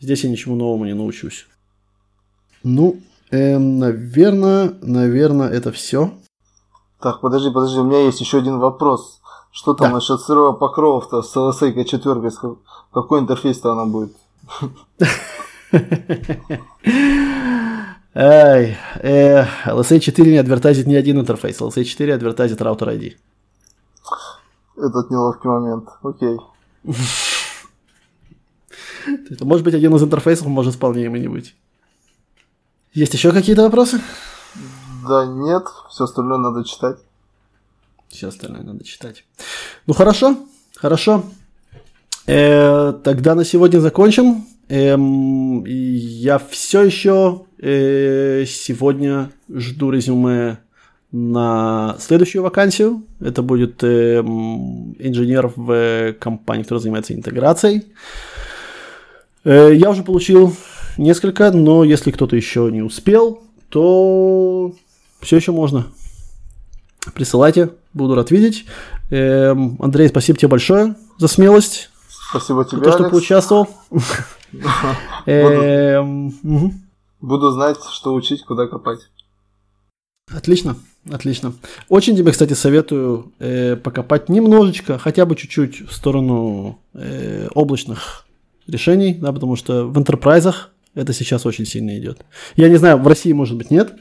здесь 0.00 0.24
я 0.24 0.30
ничему 0.30 0.56
новому 0.56 0.84
не 0.84 0.94
научусь. 0.94 1.46
Ну, 2.62 2.98
наверное, 3.30 4.74
наверное, 4.82 5.48
это 5.50 5.72
все. 5.72 6.12
Так, 7.00 7.20
подожди, 7.20 7.50
подожди, 7.50 7.78
у 7.78 7.84
меня 7.84 8.00
есть 8.04 8.20
еще 8.20 8.38
один 8.38 8.58
вопрос. 8.58 9.20
Что 9.52 9.72
там 9.74 9.88
Да. 9.88 9.94
насчет 9.94 10.20
сырого 10.20 10.52
покрова-то 10.52 11.22
с 11.22 11.34
LSA 11.36 11.84
4 11.84 12.58
Какой 12.92 13.20
интерфейс-то 13.20 13.72
она 13.72 13.86
будет? 13.86 14.12
Ай, 18.14 18.76
э, 19.02 19.44
LSA 19.66 20.00
4 20.00 20.30
не 20.30 20.38
адвертазит 20.38 20.86
ни 20.86 20.94
один 20.94 21.20
интерфейс. 21.20 21.60
LSA 21.60 21.84
4 21.84 22.14
адвертазит 22.14 22.62
роутер 22.62 22.88
ID. 22.88 23.12
Этот 24.76 25.10
неловкий 25.10 25.48
момент. 25.48 25.88
Окей. 26.02 26.36
Это 29.30 29.44
может 29.44 29.64
быть 29.64 29.74
один 29.74 29.94
из 29.94 30.02
интерфейсов, 30.02 30.46
может 30.46 30.74
вполне 30.74 31.04
им 31.04 31.16
и 31.16 31.20
не 31.20 31.28
быть. 31.28 31.54
Есть 32.92 33.14
еще 33.14 33.32
какие-то 33.32 33.62
вопросы? 33.62 34.00
Да 35.08 35.26
нет, 35.26 35.64
все 35.90 36.04
остальное 36.04 36.38
надо 36.38 36.64
читать. 36.64 36.98
Все 38.08 38.28
остальное 38.28 38.62
надо 38.62 38.84
читать. 38.84 39.24
Ну 39.86 39.94
хорошо, 39.94 40.36
хорошо. 40.76 41.24
Э, 42.26 42.92
тогда 43.04 43.34
на 43.34 43.44
сегодня 43.44 43.78
закончим. 43.80 44.46
Эм, 44.68 45.64
я 45.64 46.38
все 46.38 46.82
еще 46.82 47.46
э, 47.58 48.44
сегодня 48.46 49.30
жду 49.48 49.90
резюме 49.90 50.58
на 51.12 51.96
следующую 52.00 52.42
вакансию. 52.42 53.04
Это 53.20 53.42
будет 53.42 53.82
эм, 53.84 54.92
инженер 54.98 55.52
в 55.54 55.70
э, 55.70 56.12
компании, 56.12 56.62
которая 56.62 56.82
занимается 56.82 57.14
интеграцией. 57.14 57.86
Э, 59.44 59.72
я 59.74 59.90
уже 59.90 60.02
получил 60.02 60.54
несколько, 60.98 61.52
но 61.52 61.84
если 61.84 62.10
кто-то 62.10 62.36
еще 62.36 62.70
не 62.72 62.82
успел, 62.82 63.42
то 63.68 64.74
все 65.20 65.36
еще 65.36 65.52
можно. 65.52 65.86
Присылайте, 67.14 67.70
буду 67.94 68.14
рад 68.14 68.30
видеть. 68.30 68.66
Эм, 69.10 69.76
Андрей, 69.80 70.08
спасибо 70.08 70.38
тебе 70.38 70.48
большое 70.48 70.96
за 71.18 71.28
смелость, 71.28 71.90
Спасибо 72.30 72.64
за 72.64 72.70
тебе, 72.70 72.82
то, 72.82 72.90
что 72.90 73.04
Алекс. 73.04 73.12
поучаствовал. 73.12 73.68
Мгм. 75.26 76.82
Буду 77.20 77.50
знать, 77.50 77.78
что 77.92 78.14
учить, 78.14 78.44
куда 78.44 78.66
копать. 78.66 79.00
Отлично, 80.34 80.76
отлично. 81.10 81.52
Очень 81.88 82.16
тебе, 82.16 82.32
кстати, 82.32 82.52
советую 82.54 83.32
э, 83.38 83.76
покопать 83.76 84.28
немножечко, 84.28 84.98
хотя 84.98 85.24
бы 85.24 85.36
чуть-чуть 85.36 85.88
в 85.88 85.92
сторону 85.92 86.78
э, 86.94 87.48
облачных 87.54 88.26
решений, 88.66 89.14
да, 89.14 89.32
потому 89.32 89.54
что 89.54 89.86
в 89.86 89.96
интерпрайзах 89.98 90.72
это 90.94 91.12
сейчас 91.12 91.46
очень 91.46 91.64
сильно 91.64 91.96
идет. 91.96 92.24
Я 92.56 92.68
не 92.68 92.76
знаю, 92.76 92.98
в 92.98 93.06
России, 93.06 93.32
может 93.32 93.56
быть, 93.56 93.70
нет, 93.70 93.94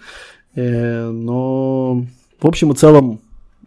э, 0.56 1.10
но 1.10 2.06
в 2.42 2.48
общем 2.48 2.72
и 2.72 2.76
целом 2.76 3.20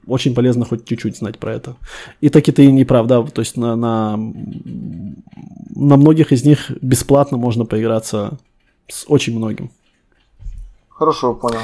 очень 0.09 0.35
полезно 0.35 0.65
хоть 0.65 0.85
чуть-чуть 0.85 1.19
знать 1.19 1.39
про 1.39 1.55
это. 1.55 1.77
И 2.21 2.31
таки 2.31 2.51
ты 2.51 2.67
не 2.73 2.85
прав, 2.85 3.07
да, 3.07 3.23
то 3.23 3.41
есть 3.41 3.57
на, 3.57 3.77
на, 3.77 4.17
на 4.17 5.97
многих 5.97 6.33
из 6.33 6.45
них 6.45 6.71
бесплатно 6.83 7.37
можно 7.37 7.67
поиграться 7.67 8.39
с 8.89 9.05
очень 9.07 9.37
многим. 9.37 9.71
Хорошо, 10.89 11.35
понял. 11.35 11.61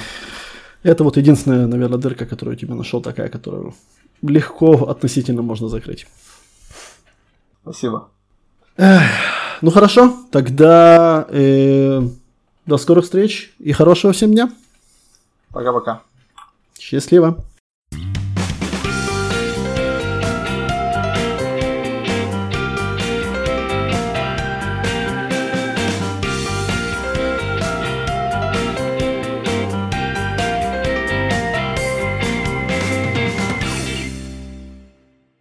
Это 0.84 1.02
вот 1.02 1.16
единственная, 1.16 1.66
наверное, 1.66 1.98
дырка, 1.98 2.26
которую 2.26 2.54
я 2.54 2.60
тебе 2.60 2.74
нашел, 2.74 3.00
такая, 3.00 3.30
которую 3.30 3.74
легко 4.22 4.84
относительно 4.88 5.42
можно 5.42 5.68
закрыть. 5.68 6.06
Спасибо. 7.62 8.08
Ну 8.76 9.70
хорошо, 9.70 10.14
тогда 10.30 11.26
э, 11.30 12.02
до 12.66 12.76
скорых 12.76 13.04
встреч 13.04 13.54
и 13.58 13.72
хорошего 13.72 14.12
всем 14.12 14.32
дня. 14.32 14.52
Пока-пока. 15.50 16.02
Счастливо. 16.78 17.42